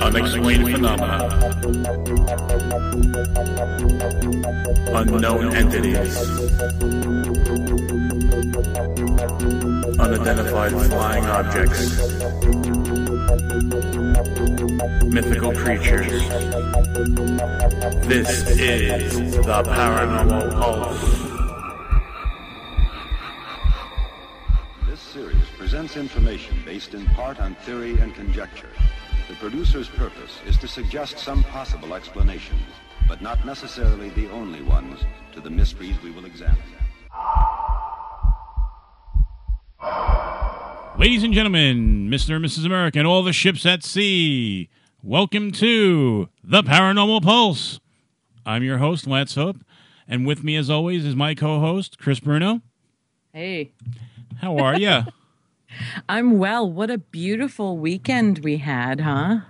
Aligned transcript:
Unexplained 0.00 0.70
phenomena. 0.70 1.18
Unknown 4.94 5.54
entities. 5.54 6.16
Unidentified 9.98 10.72
flying 10.72 11.26
objects. 11.26 11.98
Mythical 15.12 15.52
creatures. 15.52 16.28
This 18.06 18.48
is 18.58 19.34
the 19.36 19.62
Paranormal 19.62 20.52
Pulse. 20.52 21.24
This 24.86 25.00
series 25.00 25.48
presents 25.94 26.14
information 26.14 26.56
based 26.64 26.94
in 26.94 27.06
part 27.06 27.40
on 27.40 27.54
theory 27.66 27.96
and 27.98 28.14
conjecture. 28.14 28.68
The 29.28 29.34
producer's 29.36 29.88
purpose 29.88 30.40
is 30.46 30.56
to 30.58 30.68
suggest 30.68 31.18
some 31.18 31.44
possible 31.44 31.94
explanations, 31.94 32.62
but 33.08 33.22
not 33.22 33.46
necessarily 33.46 34.10
the 34.10 34.28
only 34.30 34.62
ones, 34.62 35.00
to 35.32 35.40
the 35.40 35.50
mysteries 35.50 36.00
we 36.02 36.10
will 36.10 36.24
examine. 36.24 36.58
Ladies 40.98 41.22
and 41.22 41.32
gentlemen, 41.32 42.08
Mr. 42.10 42.36
and 42.36 42.44
Mrs. 42.44 42.66
America, 42.66 42.98
and 42.98 43.06
all 43.06 43.22
the 43.22 43.32
ships 43.32 43.64
at 43.64 43.84
sea, 43.84 44.68
welcome 45.02 45.52
to 45.52 46.28
the 46.42 46.62
Paranormal 46.62 47.22
Pulse. 47.22 47.78
I'm 48.44 48.62
your 48.64 48.78
host, 48.78 49.06
Lance 49.06 49.36
Hope, 49.36 49.58
and 50.08 50.26
with 50.26 50.42
me, 50.42 50.56
as 50.56 50.68
always, 50.68 51.04
is 51.04 51.14
my 51.14 51.34
co 51.34 51.60
host, 51.60 51.98
Chris 51.98 52.20
Bruno. 52.20 52.62
Hey, 53.32 53.72
How 54.40 54.56
are 54.58 54.78
you? 54.78 55.02
I'm 56.08 56.38
well. 56.38 56.70
What 56.70 56.90
a 56.90 56.98
beautiful 56.98 57.78
weekend 57.78 58.40
we 58.40 58.58
had, 58.58 59.00
huh? 59.00 59.40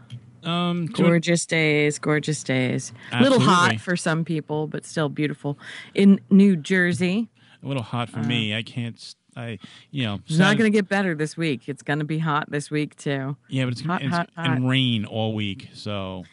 um, 0.44 0.86
Gorgeous 0.86 1.46
days, 1.46 1.98
gorgeous 1.98 2.42
days. 2.42 2.92
A 3.12 3.22
little 3.22 3.40
hot 3.40 3.80
for 3.80 3.96
some 3.96 4.24
people, 4.24 4.66
but 4.66 4.84
still 4.84 5.08
beautiful. 5.08 5.58
In 5.94 6.20
New 6.30 6.56
Jersey, 6.56 7.28
a 7.62 7.66
little 7.66 7.82
hot 7.82 8.10
for 8.10 8.18
me. 8.20 8.54
I 8.54 8.62
can't, 8.62 9.14
I, 9.36 9.58
you 9.90 10.04
know, 10.04 10.20
it's 10.26 10.36
not 10.38 10.58
going 10.58 10.70
to 10.70 10.76
get 10.76 10.88
better 10.88 11.14
this 11.14 11.36
week. 11.36 11.68
It's 11.68 11.82
going 11.82 11.98
to 12.00 12.04
be 12.04 12.18
hot 12.18 12.50
this 12.50 12.70
week, 12.70 12.94
too. 12.96 13.36
yeah, 13.48 13.64
but 13.64 13.72
it's, 13.72 13.80
hot, 13.80 14.02
it's 14.02 14.14
hot, 14.14 14.28
and 14.36 14.62
hot. 14.62 14.68
rain 14.68 15.04
all 15.06 15.34
week, 15.34 15.70
so 15.72 16.24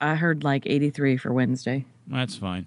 I 0.00 0.14
heard 0.14 0.44
like 0.44 0.62
83 0.66 1.16
for 1.16 1.32
Wednesday. 1.32 1.84
that's 2.06 2.36
fine. 2.36 2.66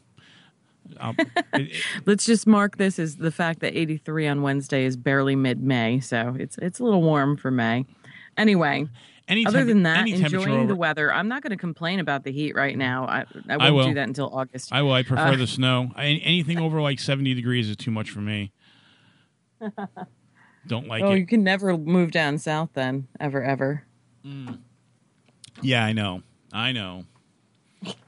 I'll, 0.99 1.15
it, 1.19 1.29
it- 1.53 1.83
Let's 2.05 2.25
just 2.25 2.45
mark 2.47 2.77
this 2.77 2.99
as 2.99 3.17
the 3.17 3.31
fact 3.31 3.59
that 3.61 3.77
83 3.77 4.27
on 4.27 4.41
Wednesday 4.41 4.85
is 4.85 4.97
barely 4.97 5.35
mid-May, 5.35 5.99
so 5.99 6.35
it's 6.39 6.57
it's 6.57 6.79
a 6.79 6.83
little 6.83 7.01
warm 7.01 7.37
for 7.37 7.51
May. 7.51 7.85
Anyway, 8.37 8.87
any 9.27 9.45
other 9.45 9.63
than 9.65 9.83
that, 9.83 10.07
enjoying 10.07 10.67
the 10.67 10.75
weather. 10.75 11.13
I'm 11.13 11.27
not 11.27 11.41
going 11.41 11.51
to 11.51 11.57
complain 11.57 11.99
about 11.99 12.23
the 12.23 12.31
heat 12.31 12.55
right 12.55 12.77
now. 12.77 13.05
I 13.05 13.25
I 13.49 13.57
won't 13.57 13.75
will. 13.75 13.87
do 13.89 13.93
that 13.95 14.07
until 14.07 14.29
August. 14.33 14.73
I 14.73 14.81
will. 14.81 14.93
I 14.93 15.03
prefer 15.03 15.33
Uh, 15.33 15.35
the 15.35 15.47
snow. 15.47 15.91
I, 15.95 16.05
anything 16.05 16.57
over 16.65 16.81
like 16.81 16.99
70 16.99 17.33
degrees 17.33 17.69
is 17.69 17.75
too 17.75 17.91
much 17.91 18.09
for 18.09 18.19
me. 18.21 18.51
Don't 20.67 20.87
like 20.87 21.03
oh, 21.03 21.11
it. 21.11 21.19
you 21.19 21.25
can 21.25 21.43
never 21.43 21.75
move 21.77 22.11
down 22.11 22.37
south 22.37 22.69
then, 22.73 23.07
ever, 23.19 23.43
ever. 23.43 23.83
Yeah, 25.61 25.83
I 25.83 25.91
know. 25.93 26.21
I 26.53 26.71
know. 26.71 27.05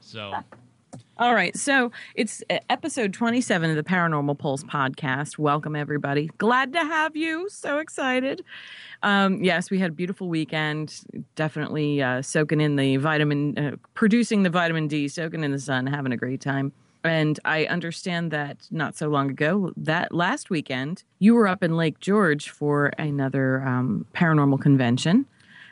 So, 0.00 0.32
All 1.16 1.32
right, 1.32 1.56
so 1.56 1.92
it's 2.16 2.42
uh, 2.50 2.58
episode 2.68 3.12
27 3.12 3.70
of 3.70 3.76
the 3.76 3.84
Paranormal 3.84 4.36
Pulse 4.36 4.64
podcast. 4.64 5.38
Welcome, 5.38 5.76
everybody. 5.76 6.28
Glad 6.38 6.72
to 6.72 6.80
have 6.80 7.14
you. 7.14 7.48
So 7.48 7.78
excited. 7.78 8.44
Um, 9.04 9.44
yes, 9.44 9.70
we 9.70 9.78
had 9.78 9.92
a 9.92 9.94
beautiful 9.94 10.28
weekend. 10.28 11.02
Definitely 11.36 12.02
uh, 12.02 12.20
soaking 12.20 12.60
in 12.60 12.74
the 12.74 12.96
vitamin, 12.96 13.56
uh, 13.56 13.76
producing 13.94 14.42
the 14.42 14.50
vitamin 14.50 14.88
D, 14.88 15.06
soaking 15.06 15.44
in 15.44 15.52
the 15.52 15.60
sun, 15.60 15.86
having 15.86 16.10
a 16.10 16.16
great 16.16 16.40
time. 16.40 16.72
And 17.04 17.38
I 17.44 17.66
understand 17.66 18.32
that 18.32 18.66
not 18.72 18.96
so 18.96 19.08
long 19.08 19.30
ago, 19.30 19.72
that 19.76 20.12
last 20.12 20.50
weekend, 20.50 21.04
you 21.20 21.36
were 21.36 21.46
up 21.46 21.62
in 21.62 21.76
Lake 21.76 22.00
George 22.00 22.50
for 22.50 22.86
another 22.98 23.62
um, 23.62 24.04
paranormal 24.16 24.60
convention. 24.60 25.26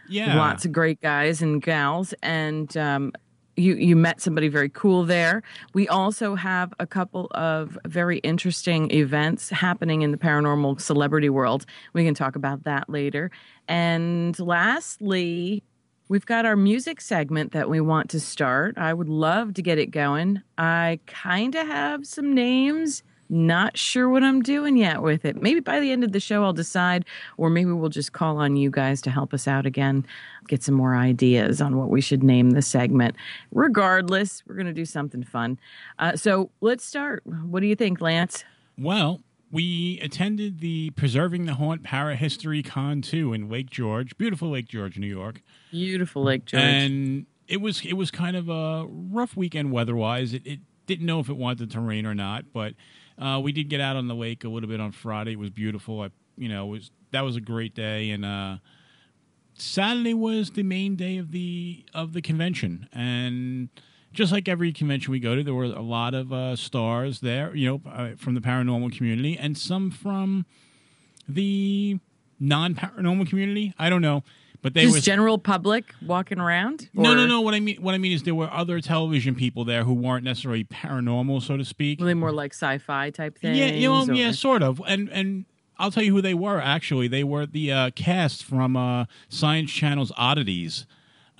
yeah. 0.08 0.36
lots 0.36 0.64
of 0.64 0.70
great 0.70 1.00
guys 1.00 1.42
and 1.42 1.60
gals 1.60 2.14
and 2.22 2.76
um, 2.76 3.12
you 3.56 3.74
you 3.74 3.96
met 3.96 4.20
somebody 4.20 4.48
very 4.48 4.68
cool 4.68 5.04
there. 5.04 5.42
We 5.74 5.88
also 5.88 6.34
have 6.34 6.72
a 6.80 6.86
couple 6.86 7.28
of 7.32 7.78
very 7.86 8.18
interesting 8.18 8.90
events 8.90 9.50
happening 9.50 10.02
in 10.02 10.10
the 10.10 10.18
paranormal 10.18 10.80
celebrity 10.80 11.28
world. 11.28 11.66
We 11.92 12.04
can 12.04 12.14
talk 12.14 12.36
about 12.36 12.64
that 12.64 12.88
later. 12.88 13.30
And 13.68 14.38
lastly 14.38 15.62
we've 16.08 16.26
got 16.26 16.44
our 16.44 16.56
music 16.56 17.00
segment 17.00 17.52
that 17.52 17.70
we 17.70 17.80
want 17.80 18.10
to 18.10 18.20
start. 18.20 18.76
I 18.76 18.92
would 18.92 19.08
love 19.08 19.54
to 19.54 19.62
get 19.62 19.78
it 19.78 19.90
going. 19.90 20.42
I 20.58 21.00
kind 21.06 21.54
of 21.54 21.66
have 21.66 22.06
some 22.06 22.34
names 22.34 23.02
not 23.32 23.78
sure 23.78 24.09
what 24.09 24.22
I'm 24.22 24.43
doing 24.43 24.76
yet 24.76 25.03
with 25.03 25.25
it. 25.25 25.41
Maybe 25.41 25.60
by 25.60 25.81
the 25.81 25.91
end 25.91 26.04
of 26.04 26.12
the 26.12 26.20
show, 26.20 26.44
I'll 26.44 26.53
decide, 26.53 27.06
or 27.38 27.48
maybe 27.48 27.72
we'll 27.72 27.88
just 27.88 28.12
call 28.12 28.37
on 28.37 28.56
you 28.56 28.70
guys 28.70 29.00
to 29.03 29.10
help 29.10 29.32
us 29.32 29.48
out 29.48 29.65
again, 29.65 30.06
get 30.48 30.62
some 30.62 30.75
more 30.75 30.94
ideas 30.94 31.60
on 31.60 31.78
what 31.78 31.88
we 31.88 32.00
should 32.00 32.22
name 32.22 32.50
the 32.50 32.62
segment. 32.62 33.16
Regardless, 33.50 34.43
we're 34.47 34.54
going 34.54 34.66
to 34.66 34.72
do 34.72 34.84
something 34.84 35.25
fun. 35.25 35.59
Uh, 35.98 36.15
so 36.15 36.50
let's 36.60 36.84
start. 36.84 37.22
What 37.26 37.60
do 37.60 37.66
you 37.66 37.75
think, 37.75 38.00
Lance? 38.00 38.44
Well, 38.78 39.22
we 39.50 39.99
attended 40.00 40.60
the 40.60 40.91
Preserving 40.91 41.47
the 41.47 41.54
Haunt 41.54 41.82
Para 41.82 42.16
History 42.16 42.62
Con 42.62 43.00
2 43.00 43.32
in 43.32 43.49
Lake 43.49 43.70
George, 43.70 44.16
beautiful 44.19 44.50
Lake 44.50 44.69
George, 44.69 44.99
New 44.99 45.06
York. 45.06 45.41
Beautiful 45.70 46.22
Lake 46.22 46.44
George. 46.44 46.62
And 46.62 47.26
it 47.49 47.60
was 47.60 47.84
it 47.84 47.94
was 47.94 48.10
kind 48.10 48.37
of 48.37 48.49
a 48.49 48.87
rough 48.88 49.37
weekend 49.37 49.72
weather-wise. 49.72 50.32
It, 50.32 50.47
it 50.47 50.60
didn't 50.87 51.06
know 51.06 51.20
if 51.20 51.28
it 51.28 51.37
wanted 51.37 51.70
to 51.70 51.81
rain 51.81 52.06
or 52.06 52.14
not, 52.14 52.53
but 52.53 52.75
uh, 53.18 53.40
we 53.42 53.52
did 53.52 53.68
get 53.68 53.80
out 53.80 53.96
on 53.96 54.08
the 54.08 54.14
lake 54.14 54.44
a 54.44 54.48
little 54.48 54.68
bit 54.68 54.80
on 54.80 54.92
Friday. 54.92 55.32
It 55.32 55.38
was 55.38 55.50
beautiful. 55.50 56.02
I, 56.02 56.10
you 56.36 56.48
know, 56.48 56.66
it 56.66 56.70
was 56.70 56.90
that 57.10 57.22
was 57.22 57.36
a 57.36 57.40
great 57.40 57.74
day 57.74 58.10
and 58.10 58.24
uh 58.24 58.56
Saturday 59.54 60.14
was 60.14 60.50
the 60.50 60.62
main 60.62 60.96
day 60.96 61.18
of 61.18 61.30
the 61.30 61.84
of 61.94 62.12
the 62.12 62.22
convention, 62.22 62.88
and 62.92 63.68
just 64.12 64.32
like 64.32 64.48
every 64.48 64.72
convention 64.72 65.12
we 65.12 65.20
go 65.20 65.34
to, 65.36 65.42
there 65.42 65.54
were 65.54 65.64
a 65.64 65.82
lot 65.82 66.14
of 66.14 66.32
uh, 66.32 66.56
stars 66.56 67.20
there, 67.20 67.54
you 67.54 67.68
know, 67.68 67.90
uh, 67.90 68.10
from 68.16 68.34
the 68.34 68.40
paranormal 68.40 68.96
community, 68.96 69.38
and 69.38 69.56
some 69.56 69.90
from 69.90 70.46
the 71.28 71.98
non-paranormal 72.40 73.28
community. 73.28 73.74
I 73.78 73.88
don't 73.88 74.02
know, 74.02 74.24
but 74.62 74.74
they 74.74 74.82
just 74.82 74.94
was 74.94 75.04
general 75.04 75.38
public 75.38 75.92
walking 76.06 76.38
around? 76.38 76.88
no, 76.94 77.14
no, 77.14 77.26
no. 77.26 77.40
What 77.40 77.54
I 77.54 77.60
mean, 77.60 77.82
what 77.82 77.94
I 77.94 77.98
mean 77.98 78.12
is 78.12 78.22
there 78.22 78.34
were 78.34 78.50
other 78.50 78.80
television 78.80 79.34
people 79.34 79.64
there 79.64 79.84
who 79.84 79.92
weren't 79.92 80.24
necessarily 80.24 80.64
paranormal, 80.64 81.42
so 81.42 81.56
to 81.56 81.64
speak. 81.64 82.00
Were 82.00 82.06
they 82.06 82.14
more 82.14 82.32
like 82.32 82.52
sci-fi 82.54 83.10
type 83.10 83.38
things? 83.38 83.58
Yeah, 83.58 83.66
you 83.66 83.88
know, 83.88 84.06
or- 84.08 84.14
yeah, 84.14 84.30
sort 84.32 84.62
of. 84.62 84.80
And 84.86 85.08
and 85.10 85.44
I'll 85.78 85.90
tell 85.90 86.02
you 86.04 86.14
who 86.14 86.22
they 86.22 86.34
were. 86.34 86.60
Actually, 86.60 87.08
they 87.08 87.24
were 87.24 87.44
the 87.44 87.72
uh, 87.72 87.90
cast 87.90 88.44
from 88.44 88.76
uh, 88.76 89.06
Science 89.28 89.70
Channel's 89.72 90.12
Oddities. 90.16 90.86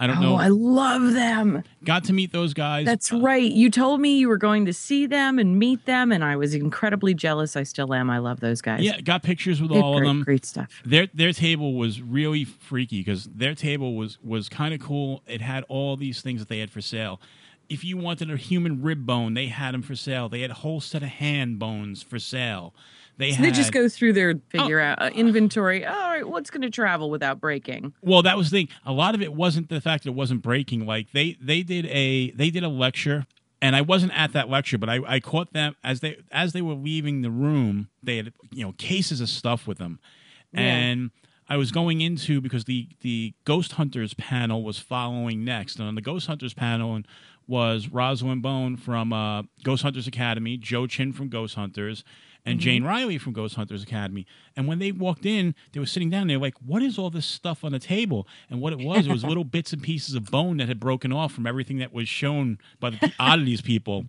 I 0.03 0.07
don't 0.09 0.19
Oh, 0.19 0.21
know. 0.21 0.35
I 0.37 0.49
love 0.49 1.13
them. 1.13 1.63
Got 1.85 2.03
to 2.05 2.13
meet 2.13 2.33
those 2.33 2.55
guys. 2.55 2.87
That's 2.87 3.13
Uh, 3.13 3.21
right. 3.21 3.51
You 3.53 3.71
told 3.71 4.01
me 4.01 4.19
you 4.19 4.29
were 4.29 4.37
going 4.37 4.65
to 4.67 4.73
see 4.73 5.07
them 5.07 5.39
and 5.39 5.59
meet 5.59 5.87
them, 5.87 6.11
and 6.11 6.25
I 6.25 6.35
was 6.37 6.55
incredibly 6.55 7.15
jealous. 7.15 7.57
I 7.57 7.63
still 7.63 7.95
am. 7.95 8.11
I 8.11 8.19
love 8.19 8.41
those 8.41 8.61
guys. 8.61 8.83
yeah, 8.83 9.01
got 9.01 9.23
pictures 9.23 9.61
with 9.63 9.71
They 9.71 9.77
have 9.77 9.85
all 9.85 9.99
great, 9.99 10.09
of 10.09 10.09
them. 10.09 10.23
Great 10.25 10.45
stuff. 10.45 10.69
Their 10.85 11.07
their 11.15 11.33
table 11.33 11.75
was 11.75 12.03
really 12.03 12.45
freaky 12.45 12.99
because 13.01 13.25
their 13.27 13.55
table 13.55 13.95
was 13.95 14.19
was 14.23 14.49
kind 14.49 14.75
of 14.75 14.81
cool. 14.81 15.23
It 15.27 15.41
had 15.41 15.65
all 15.69 15.97
these 15.97 16.21
things 16.21 16.41
that 16.41 16.49
they 16.49 16.59
had 16.59 16.71
for 16.71 16.81
sale. 16.81 17.21
If 17.69 17.85
you 17.85 17.97
wanted 17.97 18.31
a 18.31 18.37
human 18.37 18.83
rib 18.83 19.07
bone, 19.07 19.35
they 19.35 19.47
had 19.47 19.73
them 19.73 19.83
for 19.83 19.95
sale. 19.95 20.29
They 20.29 20.41
had 20.41 20.51
a 20.51 20.55
whole 20.55 20.81
set 20.81 21.03
of 21.03 21.09
hand 21.11 21.59
bones 21.61 22.03
for 22.03 22.19
sale. 22.19 22.75
They 23.23 23.33
So 23.33 23.43
they 23.43 23.53
just 23.53 23.73
go 23.73 23.89
through 23.89 24.15
their 24.15 24.35
figure 24.51 24.81
out 24.81 25.01
uh, 25.01 25.11
inventory. 25.15 25.87
All 25.87 25.95
right, 25.95 26.29
what's 26.29 26.51
going 26.51 26.63
to 26.63 26.71
travel 26.71 27.09
without 27.09 27.41
breaking? 27.41 27.95
Well, 28.03 28.23
that 28.23 28.37
was 28.37 28.51
the 28.51 28.59
thing. 28.59 28.69
A 28.85 28.93
lot 28.93 29.15
of 29.15 29.23
it 29.23 29.33
wasn't 29.33 29.69
the 29.69 29.81
fact 29.81 30.05
that 30.05 30.11
it 30.11 30.15
wasn't 30.15 30.43
breaking. 30.43 30.87
Like 30.87 31.13
they 31.13 31.37
they 31.41 31.63
did 31.63 31.87
a 31.87 32.33
they 32.33 32.51
did 32.51 32.65
a 32.65 32.69
lecture, 32.69 33.27
and 33.61 33.77
I 33.77 33.81
wasn't 33.81 34.13
at 34.19 34.33
that 34.33 34.51
lecture, 34.51 34.77
but 34.77 34.89
I, 34.89 34.99
I 35.07 35.21
caught 35.21 35.53
them 35.53 35.77
as 35.85 36.01
they 36.01 36.17
as 36.33 36.53
they 36.53 36.63
were 36.63 36.75
leaving 36.75 37.23
the 37.23 37.31
room. 37.31 37.89
They 38.03 38.17
had 38.17 38.33
you 38.51 38.65
know 38.65 38.73
cases 38.73 39.21
of 39.21 39.29
stuff 39.29 39.69
with 39.69 39.79
them, 39.79 40.01
and 40.53 41.13
I 41.49 41.57
was 41.57 41.71
going 41.71 42.01
into 42.01 42.41
because 42.41 42.65
the 42.65 42.89
the 43.03 43.35
Ghost 43.45 43.73
Hunters 43.73 44.15
panel 44.15 44.65
was 44.65 44.79
following 44.79 45.45
next, 45.45 45.79
and 45.79 45.87
on 45.87 45.95
the 45.95 46.01
Ghost 46.01 46.27
Hunters 46.27 46.55
panel 46.55 46.97
and 46.97 47.07
was 47.47 47.89
Rosalind 47.89 48.43
Bone 48.43 48.77
from 48.77 49.13
uh, 49.13 49.43
Ghost 49.63 49.83
Hunters 49.83 50.07
Academy, 50.07 50.57
Joe 50.57 50.87
Chin 50.87 51.13
from 51.13 51.29
Ghost 51.29 51.55
Hunters, 51.55 52.05
and 52.45 52.59
mm-hmm. 52.59 52.65
Jane 52.65 52.85
Riley 52.85 53.19
from 53.19 53.33
Ghost 53.33 53.55
Hunters 53.55 53.83
Academy. 53.83 54.27
And 54.57 54.67
when 54.67 54.79
they 54.79 54.93
walked 54.93 55.25
in, 55.25 55.55
they 55.73 55.81
were 55.81 55.87
sitting 55.87 56.11
down. 56.11 56.27
They 56.27 56.37
were 56.37 56.43
like, 56.43 56.57
"What 56.65 56.83
is 56.83 56.99
all 56.99 57.11
this 57.11 57.27
stuff 57.27 57.65
on 57.65 57.73
the 57.73 57.79
table?" 57.79 58.27
And 58.51 58.61
what 58.61 58.73
it 58.73 58.79
was, 58.79 59.07
it 59.07 59.13
was 59.13 59.25
little 59.25 59.45
bits 59.45 59.73
and 59.73 59.83
pieces 59.83 60.15
of 60.15 60.27
bone 60.27 60.57
that 60.59 60.69
had 60.69 60.81
broken 60.81 61.13
off 61.13 61.33
from 61.33 61.47
everything 61.47 61.79
that 61.79 61.93
was 61.93 62.09
shown 62.09 62.59
by 62.81 62.91
the 62.91 63.13
oddities 63.19 63.61
people. 63.61 64.07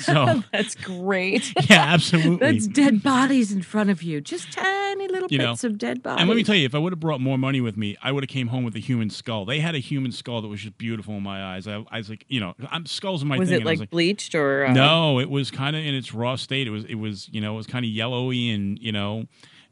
So 0.00 0.42
That's 0.52 0.74
great. 0.74 1.52
yeah, 1.68 1.84
absolutely. 1.92 2.36
That's 2.52 2.66
dead 2.66 3.02
bodies 3.02 3.52
in 3.52 3.62
front 3.62 3.90
of 3.90 4.02
you. 4.02 4.20
Just 4.20 4.52
tiny 4.52 4.85
tiny 4.96 5.12
little 5.12 5.28
You 5.30 5.38
know, 5.38 5.52
of 5.52 5.78
dead 5.78 6.02
bodies. 6.02 6.20
And 6.20 6.28
let 6.28 6.36
me 6.36 6.44
tell 6.44 6.54
you, 6.54 6.66
if 6.66 6.74
I 6.74 6.78
would 6.78 6.92
have 6.92 7.00
brought 7.00 7.20
more 7.20 7.38
money 7.38 7.60
with 7.60 7.76
me, 7.76 7.96
I 8.02 8.12
would 8.12 8.22
have 8.22 8.28
came 8.28 8.48
home 8.48 8.64
with 8.64 8.74
a 8.76 8.80
human 8.80 9.10
skull. 9.10 9.44
They 9.44 9.60
had 9.60 9.74
a 9.74 9.78
human 9.78 10.12
skull 10.12 10.42
that 10.42 10.48
was 10.48 10.60
just 10.60 10.78
beautiful 10.78 11.14
in 11.14 11.22
my 11.22 11.42
eyes. 11.54 11.66
I, 11.66 11.84
I 11.90 11.98
was 11.98 12.10
like, 12.10 12.24
you 12.28 12.40
know, 12.40 12.54
I'm 12.70 12.86
skulls 12.86 13.22
in 13.22 13.28
my 13.28 13.38
was 13.38 13.48
thing. 13.48 13.58
it 13.58 13.60
and 13.60 13.68
I 13.68 13.74
like, 13.74 13.90
bleached 13.90 14.34
or 14.34 14.66
uh, 14.66 14.72
no, 14.72 15.18
it 15.18 15.30
was 15.30 15.50
kind 15.50 15.76
of 15.76 15.84
in 15.84 15.94
its 15.94 16.14
raw 16.14 16.36
state. 16.36 16.66
It 16.66 16.70
was, 16.70 16.84
it 16.84 16.96
was, 16.96 17.28
you 17.30 17.40
know, 17.40 17.54
it 17.54 17.56
was 17.56 17.66
kind 17.66 17.84
of 17.84 17.90
yellowy 17.90 18.50
and 18.50 18.78
you 18.78 18.92
know, 18.92 19.26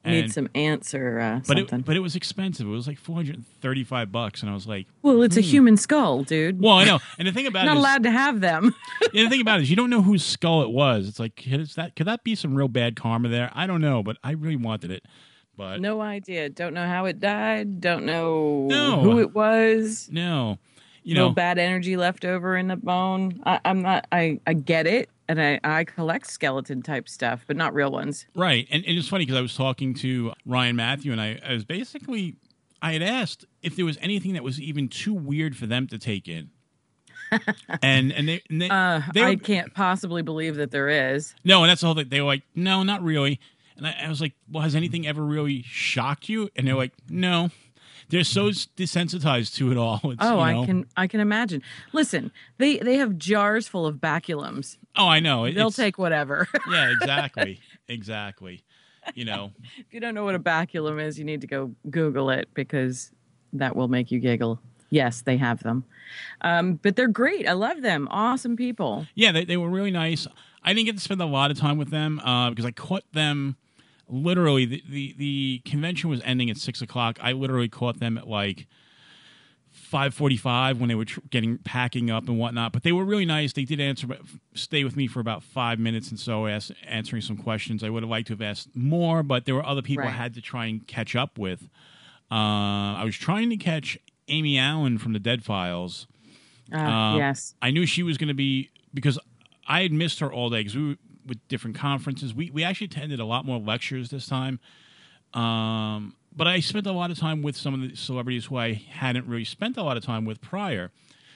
and, 0.05 0.15
Need 0.15 0.33
some 0.33 0.49
ants 0.55 0.95
or 0.95 1.19
uh, 1.19 1.39
but 1.47 1.57
something. 1.57 1.79
it, 1.81 1.85
but 1.87 1.97
it 1.97 2.01
was 2.01 2.15
expensive. 2.15 2.67
It 2.67 2.71
was 2.71 2.87
like 2.87 2.99
435 2.99 4.13
bucks, 4.13 4.43
and 4.43 4.51
I 4.51 4.55
was 4.55 4.67
like, 4.67 4.87
well, 5.03 5.23
it's 5.23 5.37
a 5.37 5.41
human 5.41 5.77
skull, 5.77 6.23
dude. 6.25 6.61
well, 6.61 6.75
I 6.75 6.85
know. 6.85 6.99
And 7.19 7.27
the 7.27 7.33
thing 7.33 7.47
about 7.47 7.65
Not 7.67 7.73
it 7.73 7.79
is, 7.79 7.81
allowed 7.81 8.03
to 8.03 8.11
have 8.11 8.41
them. 8.41 8.75
yeah, 9.15 9.23
the 9.25 9.31
thing 9.31 9.41
about 9.41 9.61
it 9.61 9.63
is, 9.65 9.71
you 9.71 9.77
don't 9.77 9.91
know 9.91 10.03
whose 10.03 10.25
skull 10.25 10.63
it 10.63 10.71
was. 10.71 11.09
It's 11.09 11.19
like, 11.19 11.47
is 11.47 11.75
that 11.77 11.97
could 11.97 12.07
that 12.07 12.23
be 12.23 12.35
some 12.35 12.55
real 12.55 12.69
bad 12.69 12.97
karma 12.97 13.29
there? 13.29 13.51
I 13.55 13.67
don't 13.67 13.81
know, 13.81 14.03
but 14.03 14.19
I 14.23 14.33
really 14.33 14.57
wanted 14.57 14.91
it. 14.91 15.05
But 15.57 15.81
no 15.81 16.01
idea. 16.01 16.49
Don't 16.49 16.75
know 16.75 16.87
how 16.87 17.05
it 17.07 17.21
died. 17.21 17.81
Don't 17.81 18.05
know 18.05 18.67
No. 18.69 19.01
who 19.01 19.21
it 19.21 19.33
was. 19.35 20.09
no, 20.11 20.59
you 21.05 21.15
no 21.15 21.29
know, 21.29 21.35
bad 21.35 21.59
energy 21.59 21.97
left 21.97 22.25
over 22.25 22.57
in 22.57 22.67
the 22.69 22.77
bone. 22.77 23.41
I, 23.47 23.61
I'm 23.65 23.83
not. 23.83 24.07
I 24.11 24.41
I 24.47 24.55
get 24.55 24.87
it, 24.87 25.09
and 25.29 25.41
I 25.41 25.61
I 25.63 25.85
collect 25.85 26.27
skeleton 26.27 26.83
type 26.83 27.09
stuff, 27.09 27.45
but 27.47 27.57
not 27.57 27.73
real 27.75 27.93
ones. 27.93 28.27
Right. 28.35 28.67
And, 28.71 28.85
and 28.85 28.99
it's 28.99 29.09
funny 29.09 29.25
because 29.25 29.39
I 29.39 29.43
was 29.43 29.55
talking 29.55 29.95
to 29.95 30.33
Ryan 30.45 30.77
Matthew 30.77 31.13
and 31.13 31.21
I, 31.21 31.39
I 31.47 31.53
was 31.53 31.65
basically, 31.65 32.37
I 32.83 32.93
had 32.95 33.03
asked 33.03 33.45
if 33.63 33.77
there 33.77 33.85
was 33.85 33.99
anything 34.01 34.33
that 34.33 34.43
was 34.43 34.61
even 34.61 34.89
too 34.89 35.15
weird 35.15 35.57
for 35.57 35.67
them 35.67 35.87
to 35.89 35.99
take 35.99 36.27
in. 36.29 36.51
and 37.83 38.13
and 38.13 38.29
they, 38.29 38.43
and 38.51 38.61
they, 38.63 38.69
Uh, 38.69 39.01
they 39.13 39.21
were, 39.23 39.27
I 39.29 39.37
can't 39.37 39.73
possibly 39.75 40.23
believe 40.23 40.57
that 40.57 40.71
there 40.71 40.89
is. 41.15 41.35
no, 41.45 41.63
and 41.63 41.71
that's 41.71 41.81
the 41.81 41.87
whole 41.87 41.95
thing. 41.95 42.09
They 42.09 42.21
were 42.21 42.27
like, 42.27 42.43
no, 42.55 42.83
not 42.83 43.03
really. 43.03 43.41
And 43.77 43.87
I, 43.87 43.97
I 44.05 44.09
was 44.09 44.21
like, 44.21 44.35
well, 44.51 44.63
has 44.63 44.75
anything 44.77 45.07
ever 45.07 45.23
really 45.25 45.63
shocked 45.67 46.29
you? 46.29 46.49
And 46.55 46.67
they're 46.67 46.77
like, 46.77 46.93
no. 47.09 47.51
They're 48.11 48.25
so 48.25 48.49
desensitized 48.51 49.55
to 49.57 49.71
it 49.73 49.77
all. 49.77 50.01
It's, 50.05 50.17
Oh, 50.21 50.45
you 50.45 50.53
know- 50.55 50.63
I 50.63 50.67
can 50.67 50.87
I 50.97 51.07
can 51.07 51.21
imagine. 51.21 51.63
Listen, 51.93 52.31
they 52.59 52.79
they 52.79 52.97
have 52.97 53.17
jars 53.19 53.67
full 53.69 53.87
of 53.87 53.97
baculums. 53.97 54.77
Oh, 54.97 55.09
I 55.09 55.21
know. 55.21 55.45
It- 55.45 55.55
They'll 55.55 55.71
take 55.71 55.99
whatever. 55.99 56.47
Yeah, 56.71 56.91
exactly, 56.93 57.61
exactly. 57.89 58.65
You 59.15 59.25
know, 59.27 59.51
if 59.79 59.93
you 59.93 60.01
don't 60.01 60.15
know 60.15 60.25
what 60.25 60.35
a 60.35 60.39
baculum 60.39 61.03
is, 61.05 61.19
you 61.19 61.25
need 61.25 61.43
to 61.43 61.47
go 61.47 61.73
Google 61.91 62.31
it 62.31 62.49
because 62.55 63.13
that 63.53 63.77
will 63.77 63.89
make 63.89 64.11
you 64.11 64.19
giggle. 64.19 64.61
Yes, 64.91 65.23
they 65.23 65.37
have 65.37 65.63
them, 65.63 65.85
um, 66.43 66.75
but 66.83 66.95
they're 66.97 67.09
great. 67.09 67.49
I 67.49 67.53
love 67.53 67.83
them. 67.83 68.07
Awesome 68.11 68.57
people. 68.57 69.07
Yeah, 69.15 69.33
they, 69.33 69.45
they 69.45 69.57
were 69.57 69.69
really 69.69 69.91
nice. 69.91 70.27
I 70.63 70.73
didn't 70.73 70.87
get 70.87 70.97
to 70.97 71.03
spend 71.03 71.21
a 71.21 71.27
lot 71.27 71.51
of 71.51 71.59
time 71.59 71.77
with 71.79 71.91
them 71.91 72.21
uh, 72.21 72.49
because 72.51 72.65
I 72.65 72.71
caught 72.71 73.05
them 73.13 73.57
literally. 74.15 74.65
The, 74.65 74.83
the, 74.89 75.15
the 75.19 75.63
convention 75.65 76.11
was 76.11 76.21
ending 76.25 76.51
at 76.51 76.57
six 76.57 76.81
o'clock. 76.83 77.19
I 77.21 77.33
literally 77.33 77.69
caught 77.69 78.01
them 78.01 78.17
at 78.19 78.29
like 78.29 78.67
five 79.71 80.15
forty-five 80.15 80.79
when 80.79 80.89
they 80.89 80.95
were 80.95 81.05
tr- 81.05 81.21
getting 81.31 81.59
packing 81.59 82.11
up 82.11 82.29
and 82.29 82.39
whatnot. 82.39 82.73
But 82.73 82.83
they 82.85 82.93
were 82.93 83.05
really 83.05 83.25
nice. 83.25 83.53
They 83.53 83.65
did 83.65 83.81
answer, 83.81 84.07
stay 84.55 84.85
with 84.85 84.97
me 84.97 85.07
for 85.07 85.21
about 85.21 85.43
five 85.43 85.79
minutes, 85.79 86.11
and 86.11 86.19
so 86.19 86.47
asked, 86.47 86.73
answering 86.87 87.23
some 87.23 87.37
questions. 87.37 87.83
I 87.83 87.91
would 87.91 88.03
have 88.03 88.11
liked 88.11 88.29
to 88.29 88.33
have 88.35 88.43
asked 88.43 88.75
more, 88.75 89.23
but 89.23 89.45
there 89.45 89.55
were 89.55 89.67
other 89.67 89.83
people 89.83 90.05
I 90.05 90.11
had 90.11 90.35
to 90.35 90.41
try 90.41 90.67
and 90.67 90.87
catch 90.87 91.15
up 91.17 91.39
with. 91.39 91.69
Uh, 92.31 92.97
I 92.97 93.03
was 93.05 93.17
trying 93.17 93.51
to 93.51 93.57
catch 93.57 93.99
Amy 94.29 94.59
Allen 94.59 94.99
from 94.99 95.13
the 95.13 95.19
Dead 95.19 95.45
Files. 95.45 96.07
Uh, 96.73 96.79
Uh, 96.79 97.17
yes. 97.19 97.55
I 97.61 97.71
knew 97.71 97.85
she 97.85 98.03
was 98.03 98.17
going 98.17 98.29
to 98.29 98.35
be 98.35 98.71
because 98.95 99.19
I 99.69 99.83
had 99.83 99.93
missed 99.93 100.21
her 100.21 100.33
all 100.33 100.51
day 100.51 100.61
because 100.61 100.77
we 100.77 100.89
were 100.91 100.97
with 101.27 101.47
different 101.49 101.77
conferences. 101.77 102.35
We 102.35 102.51
we 102.51 102.65
actually 102.65 102.87
attended 102.87 103.21
a 103.21 103.25
lot 103.25 103.45
more 103.45 103.59
lectures 103.59 104.11
this 104.11 104.27
time. 104.27 104.61
Um, 105.33 106.15
but 106.37 106.47
I 106.47 106.61
spent 106.61 106.87
a 106.87 106.93
lot 106.93 107.11
of 107.11 107.19
time 107.19 107.43
with 107.43 107.57
some 107.57 107.75
of 107.75 107.89
the 107.89 107.97
celebrities 107.97 108.47
who 108.47 108.57
I 108.57 108.75
hadn't 108.75 109.27
really 109.27 109.45
spent 109.45 109.77
a 109.77 109.83
lot 109.83 109.97
of 109.97 110.05
time 110.05 110.25
with 110.25 110.41
prior. 110.41 110.91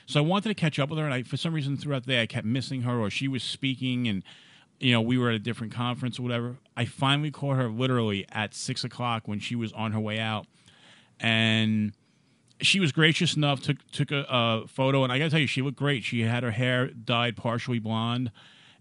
So 0.06 0.18
I 0.18 0.22
wanted 0.22 0.48
to 0.48 0.54
catch 0.54 0.78
up 0.78 0.88
with 0.88 0.98
her, 0.98 1.04
and 1.04 1.12
I, 1.12 1.22
for 1.22 1.36
some 1.36 1.52
reason 1.52 1.76
throughout 1.76 2.06
the 2.06 2.12
day 2.12 2.22
I 2.22 2.26
kept 2.26 2.46
missing 2.46 2.82
her, 2.82 2.98
or 2.98 3.10
she 3.10 3.28
was 3.28 3.42
speaking, 3.42 4.08
and 4.08 4.22
you 4.80 4.92
know 4.92 5.00
we 5.00 5.18
were 5.18 5.28
at 5.28 5.34
a 5.34 5.38
different 5.38 5.72
conference 5.72 6.18
or 6.18 6.22
whatever. 6.22 6.56
I 6.76 6.86
finally 6.86 7.30
caught 7.30 7.56
her 7.56 7.68
literally 7.68 8.24
at 8.30 8.54
six 8.54 8.84
o'clock 8.84 9.28
when 9.28 9.38
she 9.38 9.54
was 9.54 9.72
on 9.74 9.92
her 9.92 10.00
way 10.00 10.18
out, 10.18 10.46
and 11.20 11.92
she 12.60 12.80
was 12.80 12.90
gracious 12.90 13.36
enough 13.36 13.60
took 13.60 13.76
took 13.92 14.10
a, 14.10 14.24
a 14.28 14.66
photo, 14.66 15.04
and 15.04 15.12
I 15.12 15.18
got 15.18 15.24
to 15.24 15.30
tell 15.30 15.40
you, 15.40 15.46
she 15.46 15.62
looked 15.62 15.78
great. 15.78 16.04
She 16.04 16.22
had 16.22 16.42
her 16.42 16.52
hair 16.52 16.86
dyed 16.88 17.36
partially 17.36 17.78
blonde, 17.78 18.32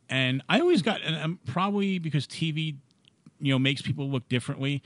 and 0.10 0.42
I 0.50 0.60
always 0.60 0.82
got, 0.82 1.02
and 1.02 1.16
um, 1.16 1.40
probably 1.46 2.00
because 2.00 2.28
TV, 2.28 2.76
you 3.40 3.54
know, 3.54 3.60
makes 3.60 3.82
people 3.82 4.10
look 4.10 4.28
differently. 4.30 4.82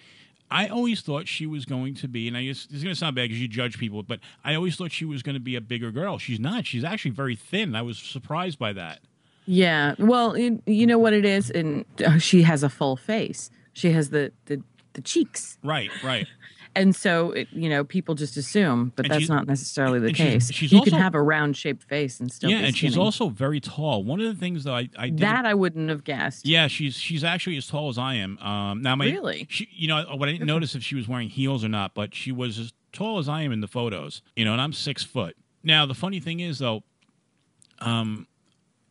I 0.50 0.68
always 0.68 1.01
thought 1.01 1.29
she 1.29 1.45
was 1.45 1.63
going 1.63 1.95
to 1.95 2.09
be, 2.09 2.27
and 2.27 2.35
I 2.35 2.44
guess 2.44 2.68
it's 2.69 2.83
going 2.83 2.94
to 2.94 3.00
sound 3.00 3.15
bad 3.15 3.23
because 3.23 3.41
you 3.41 3.47
judge 3.47 3.77
people, 3.77 4.03
but 4.03 4.19
I 4.44 4.53
always 4.56 4.75
thought 4.75 4.91
she 4.91 5.06
was 5.06 5.23
going 5.23 5.35
to 5.35 5.39
be 5.39 5.56
a 5.56 5.62
bigger 5.62 5.91
girl. 5.91 6.18
She's 6.18 6.39
not. 6.41 6.65
She's 6.65 6.83
actually 6.83 7.12
very 7.12 7.38
thin. 7.38 7.73
I 7.73 7.81
was 7.81 7.97
surprised 7.97 8.59
by 8.59 8.73
that. 8.73 9.00
Yeah. 9.45 9.95
Well, 9.97 10.38
you, 10.38 10.62
you 10.65 10.85
know 10.85 11.00
what 11.00 11.13
it 11.13 11.23
is, 11.23 11.50
and 11.50 11.85
uh, 12.06 12.18
she 12.18 12.41
has 12.44 12.63
a 12.63 12.69
full 12.69 12.97
face. 12.97 13.50
She 13.73 13.91
has 13.91 14.09
the 14.09 14.33
the, 14.45 14.62
the 14.94 15.01
cheeks, 15.01 15.57
Right, 15.63 15.89
right. 16.03 16.27
And 16.75 16.95
so 16.95 17.31
it, 17.31 17.47
you 17.51 17.68
know 17.69 17.83
people 17.83 18.15
just 18.15 18.38
assume, 18.38 18.94
but 18.95 19.06
And 19.06 19.13
that's 19.13 19.29
not 19.29 19.47
necessarily 19.47 20.00
the 20.00 20.07
and 20.07 20.18
she's- 20.18 20.47
case. 20.47 20.51
she's 20.57 20.71
you 20.71 20.79
also- 20.79 20.91
can 20.91 21.00
have 21.00 21.15
a 21.15 21.21
round 21.21 21.57
shaped 21.57 21.83
face 21.83 22.19
and 22.19 22.31
still 22.31 22.50
yeah, 22.50 22.59
and 22.59 22.75
she's 22.77 22.97
also 22.97 23.29
very 23.29 23.59
tall. 23.59 24.03
One 24.03 24.19
of 24.21 24.27
the 24.27 24.39
things 24.39 24.63
that 24.63 24.73
I, 24.73 24.89
I 24.97 25.09
that 25.12 25.45
I 25.45 25.53
wouldn't 25.53 25.89
have 25.89 26.03
guessed. 26.03 26.45
Yeah, 26.45 26.68
she's 26.68 26.95
she's 26.95 27.23
actually 27.23 27.57
as 27.57 27.68
tall 27.68 27.89
as 27.89 27.97
I 27.97 28.15
am. 28.15 28.38
Um, 28.39 28.81
now 28.81 28.95
my 28.95 29.06
Really? 29.06 29.47
she, 29.50 29.68
you 29.71 29.88
know, 29.88 30.03
what 30.15 30.29
I 30.29 30.33
didn't 30.33 30.47
notice 30.47 30.75
if 30.75 30.83
she 30.83 30.95
was 30.95 31.07
wearing 31.07 31.29
heels 31.29 31.63
or 31.63 31.69
not, 31.69 31.94
but 31.94 32.13
she 32.15 32.31
was 32.31 32.57
as 32.59 32.73
tall 32.94 33.18
as 33.19 33.27
I 33.29 33.41
am 33.41 33.51
in 33.51 33.62
the 33.62 33.68
photos. 33.68 34.21
You 34.35 34.45
know, 34.45 34.53
and 34.53 34.62
I'm 34.62 34.73
six 34.73 35.03
foot. 35.03 35.35
Now 35.63 35.85
the 35.85 35.94
funny 35.94 36.19
thing 36.19 36.39
is 36.39 36.59
though, 36.59 36.83
um, 37.79 38.27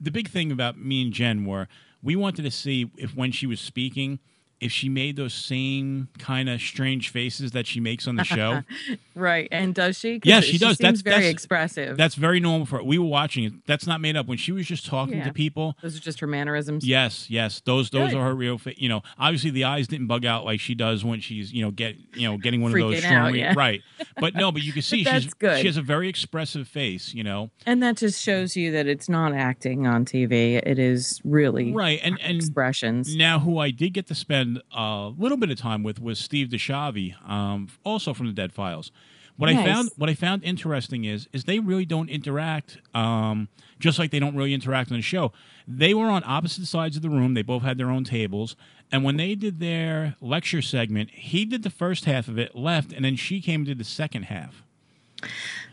the 0.00 0.10
big 0.10 0.28
thing 0.28 0.50
about 0.52 0.78
me 0.78 1.02
and 1.02 1.12
Jen 1.12 1.44
were 1.44 1.68
we 2.02 2.16
wanted 2.16 2.42
to 2.42 2.50
see 2.50 2.90
if 2.96 3.14
when 3.14 3.32
she 3.32 3.46
was 3.46 3.60
speaking. 3.60 4.18
If 4.60 4.70
she 4.72 4.88
made 4.88 5.16
those 5.16 5.32
same 5.32 6.08
kind 6.18 6.48
of 6.50 6.60
strange 6.60 7.08
faces 7.08 7.52
that 7.52 7.66
she 7.66 7.80
makes 7.80 8.06
on 8.06 8.16
the 8.16 8.24
show, 8.24 8.62
Right. 9.14 9.48
And 9.50 9.74
does 9.74 9.98
she? 9.98 10.20
Yeah, 10.24 10.40
she 10.40 10.56
does. 10.58 10.76
Seems 10.76 10.78
That's- 10.78 11.00
very 11.02 11.16
that's- 11.16 11.32
expressive. 11.32 11.96
that's 11.96 12.14
very 12.14 12.40
normal 12.40 12.66
for. 12.66 12.82
We 12.82 12.98
were 12.98 13.06
watching 13.06 13.44
it. 13.44 13.52
That's 13.66 13.86
not 13.86 14.00
made 14.00 14.16
up. 14.16 14.26
When 14.26 14.38
she 14.38 14.52
was 14.52 14.66
just 14.66 14.86
talking 14.86 15.18
Yeah. 15.18 15.24
to 15.24 15.32
people, 15.32 15.76
Those 15.82 15.96
are 15.96 16.00
just 16.00 16.20
her 16.20 16.26
mannerisms. 16.26 16.86
Yes, 16.86 17.28
yes. 17.28 17.60
Those 17.64 17.90
those 17.90 18.10
Good. 18.10 18.18
are 18.18 18.24
her 18.24 18.34
real. 18.34 18.56
Fa- 18.58 18.74
you 18.80 18.88
know, 18.88 19.02
obviously 19.18 19.50
the 19.50 19.64
eyes 19.64 19.88
didn't 19.88 20.06
bug 20.06 20.24
out 20.24 20.44
like 20.44 20.60
she 20.60 20.74
does 20.74 21.04
when 21.04 21.20
she's 21.20 21.52
you 21.52 21.62
know 21.62 21.70
get 21.70 21.96
you 22.14 22.28
know 22.30 22.36
getting 22.38 22.60
one 22.62 22.72
of 22.72 22.78
those 22.78 22.98
strong 22.98 23.14
out, 23.28 23.34
yeah. 23.34 23.54
right. 23.56 23.82
But 24.18 24.34
no, 24.34 24.52
but 24.52 24.62
you 24.62 24.72
can 24.72 24.82
see 24.90 25.04
she's 25.04 25.34
good. 25.34 25.58
she 25.60 25.66
has 25.66 25.76
a 25.76 25.82
very 25.82 26.08
expressive 26.08 26.66
face. 26.68 27.12
You 27.14 27.24
know, 27.24 27.50
And 27.66 27.82
that 27.82 27.96
just 27.96 28.22
shows 28.22 28.56
you 28.56 28.72
that 28.72 28.86
it's 28.86 29.08
not 29.08 29.32
acting 29.34 29.86
on 29.86 30.04
TV. 30.04 30.56
It 30.64 30.78
is 30.78 31.20
really 31.24 31.72
right? 31.72 32.00
And 32.02 32.18
and 32.20 32.36
expressions. 32.36 33.14
now 33.16 33.38
who 33.40 33.58
I 33.58 33.70
did 33.70 33.94
get 33.94 34.06
to 34.08 34.14
spend 34.14 34.49
a 34.74 35.12
little 35.18 35.36
bit 35.36 35.50
of 35.50 35.58
time 35.58 35.82
with 35.82 36.00
was 36.00 36.18
Steve 36.18 36.48
DiSchiavi, 36.48 37.28
um, 37.28 37.68
also 37.84 38.14
from 38.14 38.26
the 38.26 38.32
Dead 38.32 38.52
Files. 38.52 38.90
What 39.36 39.48
I 39.48 39.64
found 39.64 39.90
what 39.96 40.10
I 40.10 40.14
found 40.14 40.44
interesting 40.44 41.04
is 41.06 41.26
is 41.32 41.44
they 41.44 41.60
really 41.60 41.86
don't 41.86 42.10
interact, 42.10 42.76
um, 42.94 43.48
just 43.78 43.98
like 43.98 44.10
they 44.10 44.18
don't 44.18 44.36
really 44.36 44.52
interact 44.52 44.90
on 44.90 44.98
the 44.98 45.02
show. 45.02 45.32
They 45.66 45.94
were 45.94 46.08
on 46.08 46.22
opposite 46.26 46.66
sides 46.66 46.96
of 46.96 47.02
the 47.02 47.08
room. 47.08 47.32
They 47.32 47.40
both 47.40 47.62
had 47.62 47.78
their 47.78 47.90
own 47.90 48.04
tables, 48.04 48.54
and 48.92 49.02
when 49.02 49.16
they 49.16 49.34
did 49.34 49.58
their 49.58 50.16
lecture 50.20 50.60
segment, 50.60 51.10
he 51.12 51.46
did 51.46 51.62
the 51.62 51.70
first 51.70 52.04
half 52.04 52.28
of 52.28 52.38
it, 52.38 52.54
left, 52.54 52.92
and 52.92 53.02
then 53.02 53.16
she 53.16 53.40
came 53.40 53.60
and 53.60 53.66
did 53.66 53.78
the 53.78 53.84
second 53.84 54.24
half. 54.24 54.62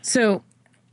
So 0.00 0.44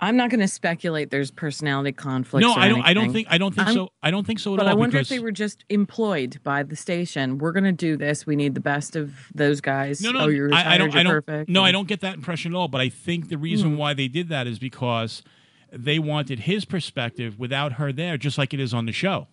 I'm 0.02 0.18
not 0.18 0.30
going 0.30 0.42
to 0.42 0.48
speculate 0.48 1.10
there's 1.10 1.32
personality 1.32 1.92
conflicts. 1.94 2.46
no, 2.46 2.54
I 2.54 2.68
don't. 2.68 2.82
I 2.82 2.94
don't 2.94 3.14
think. 3.14 3.28
I 3.30 3.38
don't 3.38 3.56
think 3.56 3.68
I'm- 3.68 3.76
so. 3.76 3.90
I 4.04 4.12
don't 4.12 4.28
think 4.28 4.40
so 4.40 4.54
at 4.54 4.58
But 4.58 4.66
all. 4.68 4.72
I 4.74 4.76
wonder 4.76 4.98
because 4.98 5.10
if 5.12 5.18
they 5.18 5.24
were 5.24 5.32
just 5.32 5.64
employed 5.70 6.40
by 6.44 6.64
the 6.64 6.76
station. 6.76 7.38
We're 7.38 7.54
going 7.54 7.64
to 7.64 7.72
do 7.72 7.96
this. 7.98 8.26
We 8.26 8.36
need 8.36 8.56
the 8.56 8.60
best 8.62 8.96
of 8.96 9.14
those 9.34 9.62
guys. 9.62 10.02
No, 10.02 10.12
no, 10.12 10.20
oh, 10.22 10.28
you're 10.28 10.46
retired, 10.46 10.68
I, 10.68 10.74
I 10.74 10.78
don't. 10.78 10.92
you're 10.92 11.00
I 11.00 11.04
don't. 11.04 11.26
perfect. 11.26 11.50
No, 11.50 11.64
I 11.64 11.72
don't 11.72 11.88
get 11.88 12.02
that 12.02 12.16
impression 12.16 12.54
at 12.54 12.58
all. 12.58 12.68
But 12.68 12.82
I 12.82 12.90
think 12.90 13.30
the 13.30 13.38
reason 13.38 13.72
Hmm. 13.72 13.78
why 13.78 13.94
they 13.94 14.08
did 14.08 14.30
that 14.30 14.48
is 14.48 14.60
because 14.60 15.24
they 15.72 15.98
wanted 16.00 16.40
his 16.42 16.66
perspective 16.66 17.40
without 17.40 17.74
her 17.74 17.92
there, 17.94 18.18
just 18.18 18.38
like 18.38 18.54
it 18.54 18.60
is 18.60 18.74
on 18.74 18.86
the 18.86 18.92
show. 18.92 19.28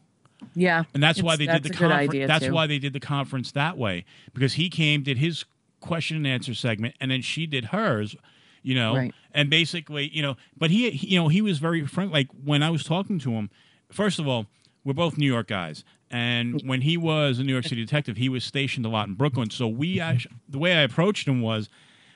Yeah, 0.56 0.84
And 0.92 1.00
that's 1.00 1.22
why 1.22 1.36
they 1.36 1.46
that's 1.46 1.62
did 1.62 1.72
the 1.72 1.76
conference. 1.78 2.26
That's 2.26 2.46
too. 2.46 2.52
why 2.52 2.66
they 2.66 2.80
did 2.80 2.92
the 2.92 2.98
conference 3.00 3.52
that 3.52 3.78
way 3.78 4.04
because 4.34 4.54
he 4.54 4.68
came, 4.68 5.04
did 5.04 5.18
his 5.18 5.44
question 5.78 6.16
and 6.16 6.26
answer 6.26 6.52
segment, 6.52 6.96
and 7.00 7.10
then 7.12 7.22
she 7.22 7.46
did 7.46 7.66
hers. 7.66 8.16
You 8.62 8.74
know, 8.76 8.94
Right. 8.96 9.14
and 9.32 9.50
basically, 9.50 10.08
you 10.12 10.22
know, 10.22 10.36
but 10.56 10.70
he, 10.70 10.90
he, 10.90 11.08
you 11.08 11.20
know, 11.20 11.28
he 11.28 11.42
was 11.42 11.58
very 11.58 11.86
frank. 11.86 12.12
Like 12.12 12.28
when 12.44 12.62
I 12.62 12.70
was 12.70 12.84
talking 12.84 13.18
to 13.20 13.32
him, 13.32 13.50
first 13.90 14.18
of 14.18 14.28
all, 14.28 14.46
we're 14.84 14.92
both 14.94 15.18
New 15.18 15.26
York 15.26 15.48
guys, 15.48 15.84
and 16.10 16.60
when 16.64 16.82
he 16.82 16.96
was 16.96 17.38
a 17.38 17.44
New 17.44 17.52
York 17.52 17.64
City 17.64 17.84
detective, 17.84 18.16
he 18.16 18.28
was 18.28 18.44
stationed 18.44 18.84
a 18.86 18.88
lot 18.88 19.08
in 19.08 19.14
Brooklyn. 19.14 19.50
So 19.50 19.66
we, 19.68 20.00
actually, 20.00 20.34
the 20.48 20.58
way 20.58 20.74
I 20.74 20.82
approached 20.82 21.26
him 21.28 21.40
was, 21.42 21.68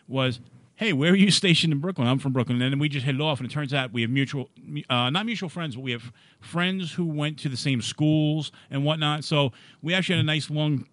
was. 0.09 0.41
Hey, 0.79 0.93
where 0.93 1.13
are 1.13 1.17
you 1.17 1.31
stationed 1.31 1.73
in 1.73 1.79
Brooklyn? 1.79 2.07
I'm 2.07 2.19
from 2.19 2.35
Brooklyn, 2.35 2.61
and 2.61 2.71
then 2.71 2.79
we 2.79 2.91
just 2.91 3.07
hit 3.07 3.15
it 3.15 3.21
off. 3.23 3.41
And 3.41 3.49
it 3.49 3.51
turns 3.55 3.73
out 3.73 3.95
we 3.95 4.03
have 4.03 4.11
mutual, 4.11 4.51
uh, 4.91 5.09
not 5.09 5.25
mutual 5.25 5.49
friends, 5.49 5.75
but 5.75 5.81
we 5.81 5.93
have 5.93 6.13
friends 6.39 6.93
who 6.93 7.07
went 7.07 7.39
to 7.39 7.49
the 7.49 7.57
same 7.57 7.81
schools 7.81 8.53
and 8.71 8.85
whatnot. 8.85 9.25
So 9.25 9.53
we 9.81 9.95
actually 9.95 10.17
had 10.17 10.25
a 10.25 10.27
nice 10.27 10.51
long 10.51 10.87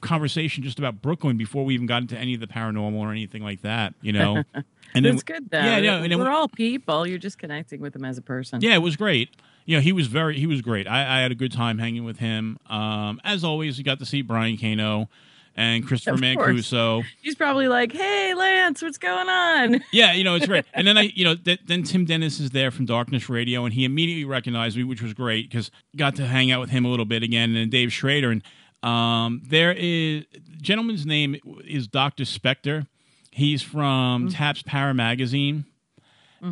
conversation 0.00 0.62
just 0.62 0.78
about 0.78 1.02
Brooklyn 1.02 1.36
before 1.36 1.64
we 1.64 1.74
even 1.74 1.86
got 1.86 2.02
into 2.02 2.16
any 2.16 2.34
of 2.34 2.40
the 2.40 2.46
paranormal 2.46 2.94
or 2.94 3.10
anything 3.10 3.42
like 3.42 3.62
that. 3.62 3.94
You 4.02 4.12
know, 4.12 4.42
and 4.94 5.04
That's 5.04 5.22
good 5.22 5.50
though. 5.50 5.58
Yeah, 5.58 5.78
yeah. 5.78 6.02
And 6.02 6.18
We're 6.18 6.30
all 6.30 6.48
people. 6.48 7.06
You're 7.06 7.18
just 7.18 7.38
connecting 7.38 7.80
with 7.80 7.92
them 7.92 8.04
as 8.04 8.18
a 8.18 8.22
person. 8.22 8.60
yeah, 8.60 8.74
it 8.74 8.82
was 8.82 8.96
great. 8.96 9.30
You 9.66 9.76
know, 9.76 9.82
he 9.82 9.92
was 9.92 10.06
very 10.08 10.38
he 10.38 10.46
was 10.46 10.62
great. 10.62 10.88
I, 10.88 11.18
I 11.18 11.20
had 11.22 11.30
a 11.30 11.36
good 11.36 11.52
time 11.52 11.78
hanging 11.78 12.04
with 12.04 12.18
him. 12.18 12.58
Um, 12.68 13.20
as 13.24 13.44
always, 13.44 13.78
you 13.78 13.84
got 13.84 13.98
to 14.00 14.06
see 14.06 14.22
Brian 14.22 14.56
Kano 14.56 15.08
and 15.56 15.86
Christopher 15.86 16.14
Of 16.14 16.36
course. 16.36 16.70
Mancuso. 16.70 17.04
He's 17.20 17.34
probably 17.34 17.68
like, 17.68 17.92
"Hey, 17.92 18.34
Lance, 18.34 18.82
what's 18.82 18.98
going 18.98 19.28
on?" 19.28 19.80
Yeah, 19.92 20.12
you 20.12 20.24
know, 20.24 20.34
it's 20.36 20.46
great. 20.46 20.64
And 20.72 20.86
then 20.86 20.96
I, 20.96 21.12
you 21.14 21.24
know, 21.24 21.34
th- 21.34 21.60
then 21.66 21.82
Tim 21.82 22.04
Dennis 22.04 22.40
is 22.40 22.50
there 22.50 22.70
from 22.70 22.86
Darkness 22.86 23.28
Radio, 23.28 23.64
and 23.64 23.74
he 23.74 23.84
immediately 23.84 24.24
recognized 24.24 24.76
me, 24.76 24.84
which 24.84 25.02
was 25.02 25.12
great 25.12 25.50
because 25.50 25.70
got 25.96 26.16
to 26.16 26.26
hang 26.26 26.50
out 26.50 26.60
with 26.60 26.70
him 26.70 26.84
a 26.84 26.88
little 26.88 27.04
bit 27.04 27.22
again, 27.22 27.54
and 27.54 27.70
Dave 27.70 27.92
Schrader. 27.92 28.30
And 28.30 28.42
um, 28.82 29.42
there 29.46 29.72
is 29.76 30.24
gentleman's 30.60 31.04
name 31.06 31.36
is 31.64 31.86
Doctor 31.86 32.24
Spector. 32.24 32.86
He's 33.32 33.62
from 33.62 34.28
TAPS 34.28 34.62
Para 34.62 34.94
Magazine, 34.94 35.64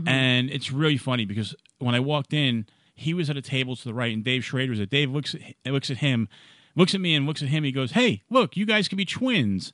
and 0.07 0.51
it's 0.51 0.71
really 0.71 0.97
funny 0.99 1.25
because 1.25 1.55
when 1.79 1.95
I 1.95 2.01
walked 2.01 2.33
in, 2.33 2.67
he 2.95 3.15
was 3.15 3.31
at 3.31 3.37
a 3.37 3.43
table 3.43 3.77
to 3.77 3.85
the 3.85 3.95
right, 3.95 4.13
and 4.13 4.23
Dave 4.25 4.45
Schrader 4.45 4.71
was 4.71 4.79
there. 4.79 4.87
Dave 4.87 5.11
looks 5.11 5.35
at 5.35 5.73
looks 5.73 5.91
at 5.91 5.99
him, 5.99 6.29
looks 6.77 6.95
at 6.95 7.01
me, 7.01 7.15
and 7.15 7.27
looks 7.27 7.43
at 7.43 7.49
him. 7.49 7.65
He 7.65 7.73
goes, 7.73 7.93
"Hey, 7.93 8.23
look, 8.31 8.57
you 8.57 8.67
guys 8.67 8.89
could 8.89 8.99
be 8.99 9.05
twins." 9.05 9.73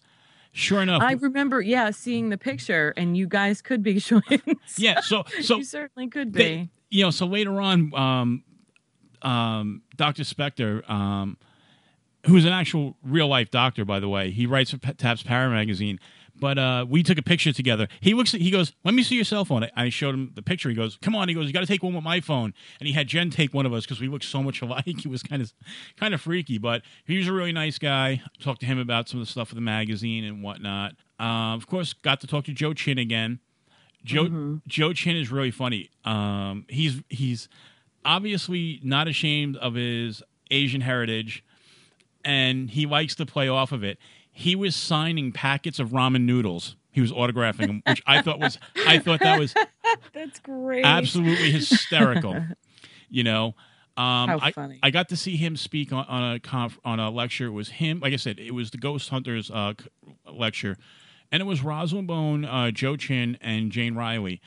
Sure 0.56 0.80
enough, 0.80 1.02
I 1.02 1.14
remember, 1.14 1.61
yeah, 1.61 1.90
seeing 1.90 2.28
the 2.28 2.38
picture, 2.38 2.94
and 2.96 3.16
you 3.16 3.26
guys 3.26 3.61
could 3.61 3.82
be 3.82 4.00
twins. 4.00 4.78
yeah. 4.78 5.00
So, 5.00 5.25
so 5.42 5.56
you 5.56 5.64
certainly 5.64 6.08
could 6.08 6.30
be. 6.30 6.38
they, 6.38 6.68
you 6.90 7.02
know, 7.02 7.11
so 7.11 7.26
later 7.26 7.61
on, 7.61 7.92
um, 7.92 8.44
um, 9.23 9.82
Dr. 9.96 10.23
Spector, 10.23 10.88
um, 10.88 11.37
who's 12.26 12.45
an 12.45 12.52
actual 12.52 12.97
real 13.02 13.28
life 13.28 13.50
doctor, 13.50 13.85
by 13.85 14.00
the 14.00 14.09
way, 14.09 14.31
he 14.31 14.47
writes 14.47 14.71
for 14.71 14.78
TAPS 14.78 15.23
Para 15.23 15.50
magazine. 15.50 15.99
But 16.37 16.59
uh, 16.59 16.85
we 16.88 17.04
took 17.04 17.16
a 17.16 17.23
picture 17.23 17.52
together. 17.52 17.87
He 18.00 18.12
looks. 18.12 18.35
At, 18.35 18.40
he 18.40 18.50
goes, 18.50 18.73
"Let 18.83 18.93
me 18.93 19.04
see 19.04 19.14
your 19.14 19.25
cell 19.25 19.45
phone." 19.45 19.69
I, 19.76 19.88
showed 19.88 20.14
him 20.14 20.33
the 20.35 20.43
picture. 20.43 20.69
He 20.69 20.75
goes, 20.75 20.99
"Come 21.00 21.14
on." 21.14 21.28
He 21.28 21.35
goes, 21.35 21.47
"You 21.47 21.52
got 21.52 21.61
to 21.61 21.66
take 21.66 21.83
one 21.83 21.95
with 21.95 22.02
my 22.02 22.21
phone." 22.21 22.54
And 22.81 22.88
he 22.88 22.93
had 22.93 23.07
Jen 23.07 23.31
take 23.31 23.54
one 23.54 23.66
of 23.66 23.73
us 23.73 23.85
because 23.85 24.00
we 24.00 24.09
looked 24.09 24.25
so 24.25 24.43
much 24.43 24.61
alike. 24.62 25.00
He 25.00 25.09
was 25.09 25.23
kind 25.23 25.40
of, 25.40 25.52
kind 25.97 26.12
of 26.12 26.21
freaky, 26.21 26.59
but 26.59 26.83
he 27.04 27.19
was 27.19 27.28
a 27.28 27.33
really 27.33 27.52
nice 27.52 27.78
guy. 27.78 28.21
Talked 28.40 28.61
to 28.61 28.66
him 28.66 28.81
about 28.81 29.09
some 29.09 29.21
of 29.21 29.26
the 29.26 29.31
stuff 29.31 29.50
with 29.50 29.57
the 29.57 29.62
magazine 29.62 30.25
and 30.25 30.43
whatnot. 30.43 30.95
Uh, 31.21 31.54
of 31.54 31.69
course, 31.69 31.93
got 31.93 32.21
to 32.23 32.26
talk 32.26 32.45
to 32.47 32.52
Joe 32.52 32.75
Chin 32.75 32.99
again. 32.99 33.38
Joe 34.04 34.61
Joe 34.66 34.93
Chin 34.93 35.16
is 35.16 35.31
really 35.31 35.52
funny. 35.52 35.90
Um, 36.04 36.66
he's 36.69 37.00
he's 37.09 37.49
obviously 38.04 38.81
not 38.83 39.09
ashamed 39.09 39.57
of 39.57 39.75
his 39.75 40.23
Asian 40.50 40.83
heritage, 40.83 41.45
and 42.25 42.71
he 42.71 42.87
likes 42.87 43.14
to 43.16 43.26
play 43.26 43.49
off 43.49 43.73
of 43.73 43.85
it. 43.85 43.99
He 44.31 44.57
was 44.57 44.75
signing 44.75 45.33
packets 45.33 45.78
of 45.78 45.90
ramen 45.90 46.23
noodles. 46.23 46.76
He 46.90 47.00
was 47.00 47.12
autographing 47.12 47.66
them, 47.66 47.83
which 47.87 48.02
I 48.07 48.23
thought 48.23 48.38
was 48.38 48.59
I 48.87 48.99
thought 48.99 49.21
that 49.21 49.38
was 49.38 49.54
That's 50.12 50.38
great. 50.40 50.85
absolutely 50.85 51.50
hysterical. 51.50 52.45
You 53.11 53.25
know, 53.25 53.47
um, 53.97 54.28
How 54.28 54.38
I, 54.40 54.52
funny. 54.52 54.78
I 54.83 54.90
got 54.90 55.09
to 55.11 55.16
see 55.16 55.37
him 55.37 55.57
speak 55.57 55.93
on, 55.93 56.04
on 56.07 56.35
a 56.35 56.40
conf, 56.40 56.78
on 56.85 56.99
a 56.99 57.11
lecture. 57.11 57.47
It 57.47 57.52
was 57.52 57.69
him, 57.69 58.00
like 58.00 58.12
I 58.12 58.16
said, 58.16 58.38
it 58.38 58.52
was 58.52 58.71
the 58.71 58.78
Ghost 58.78 59.09
Hunters 59.11 59.50
uh, 59.50 59.75
lecture, 60.33 60.76
and 61.31 61.40
it 61.40 61.47
was 61.47 61.62
Rosalind 61.62 62.09
Bone, 62.09 62.45
uh, 62.45 62.71
Joe 62.71 62.97
Chin, 62.97 63.38
and 63.40 63.71
Jane 63.71 63.95
Riley. 63.95 64.40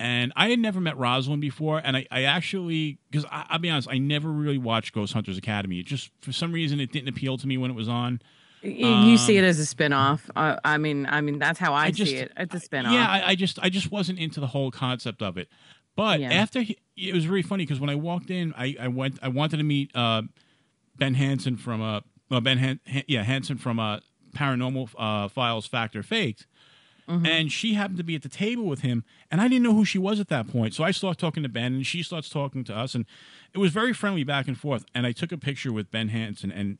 And 0.00 0.32
I 0.34 0.48
had 0.48 0.58
never 0.58 0.80
met 0.80 0.96
Rosalind 0.96 1.42
before, 1.42 1.78
and 1.84 1.94
I, 1.94 2.06
I 2.10 2.22
actually, 2.22 2.96
because 3.10 3.26
I'll 3.30 3.58
be 3.58 3.68
honest, 3.68 3.86
I 3.90 3.98
never 3.98 4.30
really 4.30 4.56
watched 4.56 4.94
Ghost 4.94 5.12
Hunters 5.12 5.36
Academy. 5.36 5.78
It 5.80 5.84
just, 5.84 6.10
for 6.22 6.32
some 6.32 6.52
reason, 6.52 6.80
it 6.80 6.90
didn't 6.90 7.08
appeal 7.10 7.36
to 7.36 7.46
me 7.46 7.58
when 7.58 7.70
it 7.70 7.74
was 7.74 7.86
on. 7.86 8.22
You 8.62 9.18
see 9.18 9.36
it 9.36 9.44
as 9.44 9.58
a 9.58 9.66
spin-off. 9.66 10.30
Uh, 10.34 10.56
I 10.64 10.78
mean, 10.78 11.04
I 11.06 11.20
mean 11.20 11.38
that's 11.38 11.58
how 11.58 11.74
I, 11.74 11.90
just- 11.90 12.10
see 12.10 12.16
it. 12.16 12.32
It's 12.36 12.54
a 12.54 12.60
spin-off. 12.60 12.92
Yeah, 12.94 13.06
I, 13.08 13.28
I 13.28 13.34
just 13.34 13.58
I 13.62 13.68
just 13.68 13.90
wasn't 13.92 14.18
into 14.18 14.40
the 14.40 14.46
whole 14.46 14.70
concept 14.70 15.20
of 15.22 15.36
it. 15.36 15.48
But 15.96 16.20
Yeah. 16.20 16.32
after 16.32 16.62
he, 16.62 16.78
it 16.96 17.12
was 17.14 17.26
really 17.28 17.42
funny 17.42 17.64
because 17.66 17.78
when 17.80 17.90
I 17.90 17.94
walked 17.94 18.30
in, 18.30 18.54
I, 18.56 18.76
I 18.80 18.88
went 18.88 19.18
I 19.22 19.28
wanted 19.28 19.58
to 19.58 19.64
meet 19.64 19.94
uh, 19.94 20.22
Ben 20.96 21.12
Hansen 21.14 21.56
from 21.58 21.82
uh, 21.82 22.00
well, 22.30 22.40
Ben 22.40 22.56
Han, 22.58 22.80
Han- 22.86 23.04
yeah 23.06 23.22
Hansen 23.22 23.58
from 23.58 23.78
uh, 23.78 23.98
Paranormal 24.34 24.88
uh, 24.98 25.28
Files 25.28 25.66
Fact 25.66 25.94
or 25.94 26.02
Faked. 26.02 26.46
Mm-hmm. 27.10 27.26
And 27.26 27.50
she 27.52 27.74
happened 27.74 27.98
to 27.98 28.04
be 28.04 28.14
at 28.14 28.22
the 28.22 28.28
table 28.28 28.64
with 28.64 28.80
him, 28.82 29.04
and 29.30 29.40
I 29.40 29.48
didn't 29.48 29.64
know 29.64 29.74
who 29.74 29.84
she 29.84 29.98
was 29.98 30.20
at 30.20 30.28
that 30.28 30.46
point. 30.48 30.74
So 30.74 30.84
I 30.84 30.92
start 30.92 31.18
talking 31.18 31.42
to 31.42 31.48
Ben, 31.48 31.74
and 31.74 31.86
she 31.86 32.02
starts 32.02 32.28
talking 32.28 32.62
to 32.64 32.74
us, 32.76 32.94
and 32.94 33.04
it 33.52 33.58
was 33.58 33.72
very 33.72 33.92
friendly 33.92 34.22
back 34.24 34.46
and 34.46 34.56
forth. 34.56 34.84
And 34.94 35.06
I 35.06 35.12
took 35.12 35.32
a 35.32 35.36
picture 35.38 35.72
with 35.72 35.90
Ben 35.90 36.08
Hansen, 36.08 36.52
and 36.52 36.78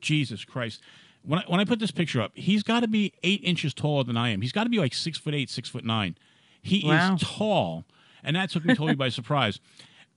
Jesus 0.00 0.44
Christ. 0.44 0.80
When 1.22 1.40
I, 1.40 1.44
when 1.46 1.60
I 1.60 1.64
put 1.64 1.78
this 1.78 1.90
picture 1.90 2.20
up, 2.20 2.32
he's 2.34 2.62
got 2.62 2.80
to 2.80 2.88
be 2.88 3.12
eight 3.22 3.40
inches 3.44 3.74
taller 3.74 4.04
than 4.04 4.16
I 4.16 4.30
am. 4.30 4.40
He's 4.40 4.52
got 4.52 4.64
to 4.64 4.70
be 4.70 4.78
like 4.78 4.94
six 4.94 5.18
foot 5.18 5.34
eight, 5.34 5.50
six 5.50 5.68
foot 5.68 5.84
nine. 5.84 6.16
He 6.62 6.82
Wow. 6.86 7.14
is 7.14 7.20
tall, 7.22 7.84
and 8.24 8.34
that 8.36 8.50
took 8.50 8.64
me 8.64 8.74
totally 8.74 8.94
by 8.94 9.08
surprise. 9.20 9.60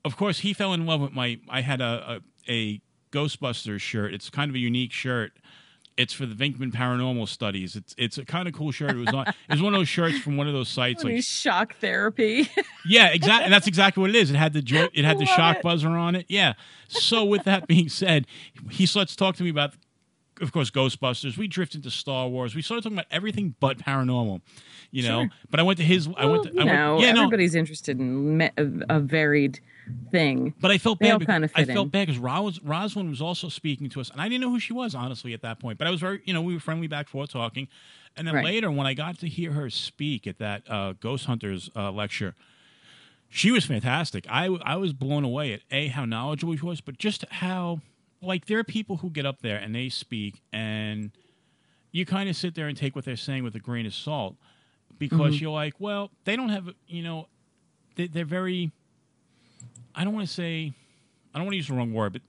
Of 0.04 0.18
course, 0.18 0.40
he 0.40 0.54
fell 0.54 0.74
in 0.74 0.86
love 0.86 1.02
with 1.02 1.12
my. 1.14 1.40
I 1.50 1.62
had 1.62 1.82
a, 1.82 2.22
a 2.48 2.52
a 2.52 2.82
Ghostbusters 3.12 3.82
shirt. 3.82 4.14
It's 4.14 4.30
kind 4.30 4.50
of 4.50 4.56
a 4.56 4.60
unique 4.60 4.92
shirt. 4.92 5.34
It's 5.98 6.14
for 6.14 6.26
the 6.26 6.34
Venkman 6.34 6.72
Paranormal 6.72 7.28
Studies. 7.28 7.76
It's 7.76 7.94
it's 7.98 8.18
a 8.18 8.26
kind 8.26 8.48
of 8.48 8.54
cool 8.54 8.72
shirt. 8.72 8.92
It 8.92 8.96
was 8.98 9.14
on. 9.14 9.28
It 9.28 9.36
was 9.50 9.62
one 9.62 9.74
of 9.74 9.80
those 9.80 9.90
shirts 9.90 10.18
from 10.20 10.38
one 10.38 10.48
of 10.48 10.54
those 10.54 10.70
sites. 10.70 11.04
Like 11.04 11.22
shock 11.24 11.76
therapy. 11.76 12.50
yeah, 12.86 13.08
exactly. 13.10 13.44
And 13.46 13.54
that's 13.54 13.68
exactly 13.68 14.02
what 14.02 14.10
it 14.10 14.16
is. 14.16 14.32
It 14.32 14.36
had 14.38 14.54
the 14.54 14.62
jo- 14.62 14.88
it 14.94 15.04
had 15.06 15.18
the 15.18 15.26
Love 15.26 15.36
shock 15.36 15.58
it. 15.58 15.64
buzzer 15.64 15.90
on 15.90 16.16
it. 16.16 16.26
Yeah. 16.30 16.54
So 16.88 17.26
with 17.26 17.44
that 17.44 17.68
being 17.68 17.90
said, 17.90 18.26
he 18.72 18.86
starts 18.86 19.12
to 19.12 19.18
talk 19.18 19.36
to 19.36 19.44
me 19.44 19.50
about, 19.50 19.74
of 20.40 20.52
course, 20.52 20.72
Ghostbusters. 20.72 21.38
We 21.38 21.48
drift 21.48 21.76
into 21.76 21.92
Star 21.92 22.28
Wars. 22.30 22.56
We 22.56 22.62
started 22.62 22.84
talking 22.84 22.98
about 22.98 23.08
everything 23.12 23.56
but 23.60 23.78
paranormal. 23.78 24.42
You 24.92 25.04
know. 25.04 25.22
Sure. 25.24 25.30
But 25.50 25.60
I 25.60 25.64
went 25.64 25.78
to 25.80 25.84
his. 25.86 26.08
I 26.18 26.26
went. 26.26 26.44
To, 26.44 26.50
I 26.62 26.64
know, 26.64 26.96
went, 26.96 27.06
yeah, 27.06 27.12
no. 27.12 27.24
everybody's 27.24 27.54
interested 27.54 28.00
in 28.00 28.38
me- 28.38 28.50
a 28.58 29.00
varied 29.00 29.60
thing. 30.12 30.54
But 30.60 30.72
I 30.72 30.78
felt 30.78 31.00
They 31.00 31.10
bad. 31.10 31.20
because, 31.20 31.34
kinda 31.34 31.50
I 31.56 31.66
felt 31.66 31.92
bad 31.92 32.08
because 32.08 32.20
Ros- 32.20 32.60
Rosalind 32.62 33.10
was 33.10 33.22
also 33.22 33.50
speaking 33.50 33.90
to 33.90 34.02
us, 34.02 34.10
and 34.10 34.22
I 34.22 34.28
didn't 34.30 34.42
know 34.42 34.50
who 34.52 34.60
she 34.60 34.74
was 34.74 34.94
honestly 34.96 35.34
at 35.34 35.42
that 35.42 35.60
point. 35.60 35.78
But 35.78 35.88
I 35.88 35.92
was 35.92 36.00
very, 36.00 36.22
you 36.26 36.34
know, 36.34 36.42
we 36.42 36.54
were 36.54 36.60
friendly 36.60 36.88
back 36.88 37.06
and 37.08 37.10
forth 37.10 37.32
talking, 37.32 37.68
and 38.18 38.28
then 38.28 38.36
Right. 38.36 38.46
later 38.46 38.70
when 38.72 38.86
I 38.88 38.94
got 38.94 39.20
to 39.20 39.28
hear 39.28 39.52
her 39.54 39.70
speak 39.70 40.28
at 40.28 40.38
that 40.40 40.70
uh, 40.70 40.94
Ghost 41.00 41.26
Hunters 41.26 41.70
uh, 41.76 41.92
lecture, 41.92 42.36
she 43.30 43.52
was 43.52 43.66
fantastic. 43.66 44.26
I 44.30 44.46
I 44.64 44.76
was 44.76 44.94
blown 44.94 45.24
away 45.24 45.54
at 45.54 45.62
a 45.72 45.88
how 45.88 46.06
knowledgeable 46.06 46.56
she 46.56 46.66
was, 46.66 46.82
but 46.82 46.98
just 46.98 47.24
how 47.30 47.80
like 48.22 48.46
there 48.48 48.60
are 48.60 48.64
people 48.64 48.98
who 48.98 49.10
get 49.10 49.26
up 49.26 49.42
there 49.42 49.58
and 49.58 49.74
they 49.74 49.90
speak, 49.90 50.42
and 50.52 51.12
you 51.94 52.06
kind 52.06 52.30
of 52.30 52.36
sit 52.36 52.56
there 52.56 52.68
and 52.68 52.78
take 52.78 52.96
what 52.96 53.06
they're 53.06 53.16
saying 53.16 53.44
with 53.44 53.56
a 53.56 53.60
grain 53.60 53.86
of 53.86 53.94
salt 53.94 54.36
because 55.00 55.36
Mm-hmm. 55.36 55.44
you're 55.44 55.52
like, 55.52 55.74
well, 55.80 56.12
they 56.26 56.36
don't 56.36 56.50
have, 56.50 56.70
you 56.88 57.02
know, 57.04 57.28
they, 57.96 58.08
they're 58.08 58.24
very. 58.26 58.72
I 59.96 60.04
don't 60.04 60.14
want 60.14 60.28
to 60.28 60.34
say, 60.34 60.74
I 61.34 61.38
don't 61.38 61.46
want 61.46 61.54
to 61.54 61.58
use 61.58 61.68
the 61.68 61.74
wrong 61.74 61.94
word, 61.94 62.14
but 62.14 62.22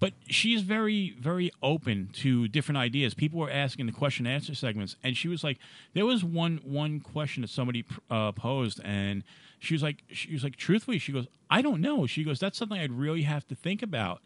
but 0.00 0.12
she's 0.28 0.62
very 0.62 1.16
very 1.18 1.50
open 1.62 2.10
to 2.14 2.46
different 2.48 2.78
ideas. 2.78 3.14
People 3.14 3.40
were 3.40 3.50
asking 3.50 3.86
the 3.86 3.92
question 3.92 4.26
and 4.26 4.34
answer 4.34 4.54
segments, 4.54 4.96
and 5.02 5.16
she 5.16 5.28
was 5.28 5.42
like, 5.42 5.58
there 5.94 6.06
was 6.06 6.22
one 6.22 6.60
one 6.62 7.00
question 7.00 7.42
that 7.42 7.48
somebody 7.50 7.84
uh, 8.10 8.32
posed, 8.32 8.80
and 8.84 9.24
she 9.58 9.74
was 9.74 9.82
like, 9.82 10.04
she 10.12 10.32
was 10.32 10.44
like, 10.44 10.56
truthfully, 10.56 10.98
she 10.98 11.12
goes, 11.12 11.26
I 11.50 11.62
don't 11.62 11.80
know. 11.80 12.06
She 12.06 12.22
goes, 12.22 12.38
that's 12.38 12.56
something 12.58 12.78
I'd 12.78 12.92
really 12.92 13.22
have 13.22 13.46
to 13.48 13.54
think 13.56 13.82
about, 13.82 14.20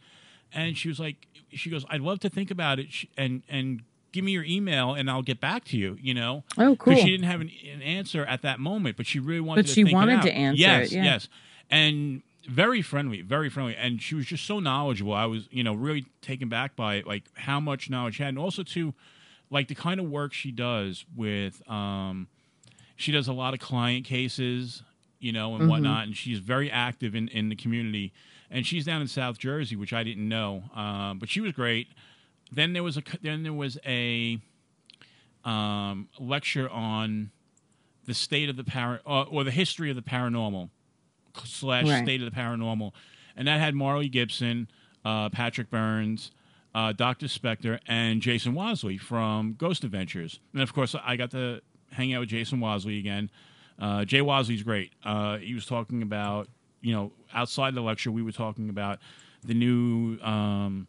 and 0.53 0.77
she 0.77 0.89
was 0.89 1.01
like, 1.01 1.27
she 1.53 1.71
goes, 1.71 1.87
I'd 1.89 2.03
love 2.03 2.21
to 2.21 2.29
think 2.29 2.51
about 2.51 2.79
it, 2.79 2.89
and 3.17 3.43
and 3.49 3.83
give 4.13 4.25
me 4.25 4.33
your 4.33 4.45
email, 4.45 4.93
and 4.93 5.11
I'll 5.11 5.23
get 5.23 5.41
back 5.41 5.65
to 5.67 5.79
you. 5.79 5.97
You 6.01 6.13
know, 6.13 6.45
Oh, 6.59 6.77
cool. 6.77 6.93
Because 6.93 7.03
she 7.03 7.11
didn't 7.11 7.25
have 7.31 7.41
an, 7.41 7.51
an 7.73 7.81
answer 7.81 8.27
at 8.27 8.43
that 8.43 8.61
moment, 8.61 8.99
but 8.99 9.07
she 9.07 9.21
really 9.21 9.41
wanted. 9.41 9.63
But 9.63 9.69
to 9.69 9.73
she 9.73 9.85
wanted 9.95 10.21
to 10.23 10.33
answer 10.33 10.61
Yes, 10.61 10.93
it, 10.93 10.97
yeah. 10.97 11.05
yes, 11.05 11.29
and 11.71 12.23
very 12.49 12.83
friendly, 12.83 13.23
very 13.23 13.49
friendly, 13.49 13.77
and 13.77 14.01
she 14.03 14.15
was 14.15 14.27
just 14.27 14.45
so 14.45 14.59
knowledgeable. 14.61 15.13
I 15.15 15.27
was, 15.27 15.49
you 15.51 15.63
know, 15.65 15.75
really 15.75 16.07
taken 16.21 16.49
back 16.49 16.77
by 16.77 17.03
like 17.07 17.25
how 17.35 17.61
much 17.61 17.89
knowledge 17.91 18.17
she 18.17 18.23
had, 18.23 18.31
and 18.31 18.39
also 18.39 18.63
to 18.63 18.95
like 19.51 19.69
the 19.69 19.75
kind 19.75 20.01
of 20.01 20.11
work 20.11 20.33
she 20.33 20.51
does 20.51 21.05
with. 21.17 21.63
um 21.71 22.29
She 22.97 23.13
does 23.13 23.29
a 23.29 23.33
lot 23.33 23.55
of 23.55 23.61
client 23.61 24.05
cases, 24.05 24.83
you 25.19 25.33
know, 25.33 25.55
and 25.55 25.63
Mm-hmm. 25.63 25.71
whatnot, 25.71 26.07
and 26.07 26.17
she's 26.17 26.39
very 26.39 26.71
active 26.71 27.15
in 27.15 27.29
in 27.29 27.49
the 27.49 27.57
community. 27.57 28.13
And 28.51 28.67
she's 28.67 28.85
down 28.85 29.01
in 29.01 29.09
South 29.09 29.39
Jersey, 29.39 29.77
which 29.77 29.93
I 29.95 30.03
didn't 30.05 30.29
know, 30.29 30.65
um, 30.75 31.19
but 31.19 31.29
she 31.31 31.41
was 31.41 31.53
great. 31.53 31.89
Then 32.51 32.73
there 32.75 32.83
was 32.83 32.97
a 32.99 33.03
then 33.23 33.43
there 33.45 33.53
was 33.55 33.79
a 33.87 34.39
um, 35.45 36.09
lecture 36.21 36.69
on 36.69 37.31
the 38.07 38.15
state 38.15 38.49
of 38.49 38.57
the 38.57 38.65
para 38.65 39.01
or, 39.05 39.27
or 39.31 39.45
the 39.45 39.51
history 39.51 39.91
of 39.91 39.97
the 39.97 40.03
paranormal 40.03 40.69
slash 41.45 41.87
Right. 41.89 42.03
state 42.05 42.23
of 42.23 42.33
the 42.33 42.37
paranormal, 42.39 42.93
and 43.37 43.49
that 43.49 43.61
had 43.61 43.75
Marley 43.75 44.09
Gibson, 44.09 44.69
uh, 45.05 45.29
Patrick 45.31 45.71
Burns, 45.71 46.31
uh, 46.75 46.93
Doctor 46.93 47.27
Spector, 47.27 47.79
and 47.87 48.23
Jason 48.23 48.55
Wasley 48.55 48.99
from 49.01 49.55
Ghost 49.59 49.85
Adventures. 49.85 50.41
And 50.53 50.63
of 50.63 50.73
course, 50.73 50.95
I 51.05 51.17
got 51.17 51.31
to 51.33 51.61
hang 51.91 52.15
out 52.15 52.21
with 52.21 52.29
Jason 52.31 52.61
Wasley 52.61 52.99
again. 52.99 53.31
Uh, 53.79 54.05
Jay 54.05 54.21
Wasley's 54.21 54.63
great. 54.63 54.93
Uh, 55.05 55.39
he 55.39 55.55
was 55.55 55.67
talking 55.67 56.03
about 56.03 56.49
you 56.81 56.93
know 56.95 57.13
outside 57.35 57.75
the 57.75 57.81
lecture, 57.83 58.11
we 58.11 58.23
were 58.23 58.33
talking 58.33 58.69
about 58.69 58.99
the 59.45 59.55
new. 59.55 60.19
Um, 60.23 60.87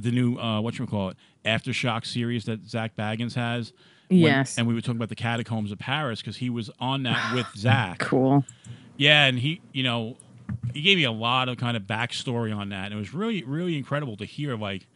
the 0.00 0.12
new 0.12 0.36
uh, 0.38 0.60
what 0.60 0.78
you 0.78 0.86
call 0.86 1.08
it 1.08 1.16
aftershock 1.44 2.06
series 2.06 2.44
that 2.44 2.64
Zak 2.64 2.96
Bagans 2.96 3.34
has. 3.34 3.72
When- 4.08 4.20
Yes. 4.20 4.56
and 4.58 4.66
we 4.68 4.74
were 4.74 4.80
talking 4.80 4.96
about 4.96 5.08
the 5.08 5.16
catacombs 5.16 5.70
of 5.72 5.78
Paris 5.78 6.20
because 6.20 6.36
he 6.36 6.48
was 6.50 6.70
on 6.78 7.02
that 7.04 7.34
with 7.34 7.46
Zak. 7.56 7.98
Cool. 7.98 8.44
Yeah, 9.00 9.24
and 9.24 9.38
he, 9.38 9.62
you 9.72 9.82
know, 9.82 10.18
he 10.74 10.82
gave 10.82 10.98
me 10.98 11.04
a 11.04 11.10
lot 11.10 11.48
of 11.48 11.56
kind 11.56 11.74
of 11.74 11.84
backstory 11.84 12.54
on 12.54 12.68
that. 12.68 12.86
And 12.86 12.94
it 12.94 12.98
was 12.98 13.14
really, 13.14 13.42
really 13.44 13.78
incredible 13.78 14.14
to 14.18 14.26
hear, 14.26 14.58
like, 14.58 14.86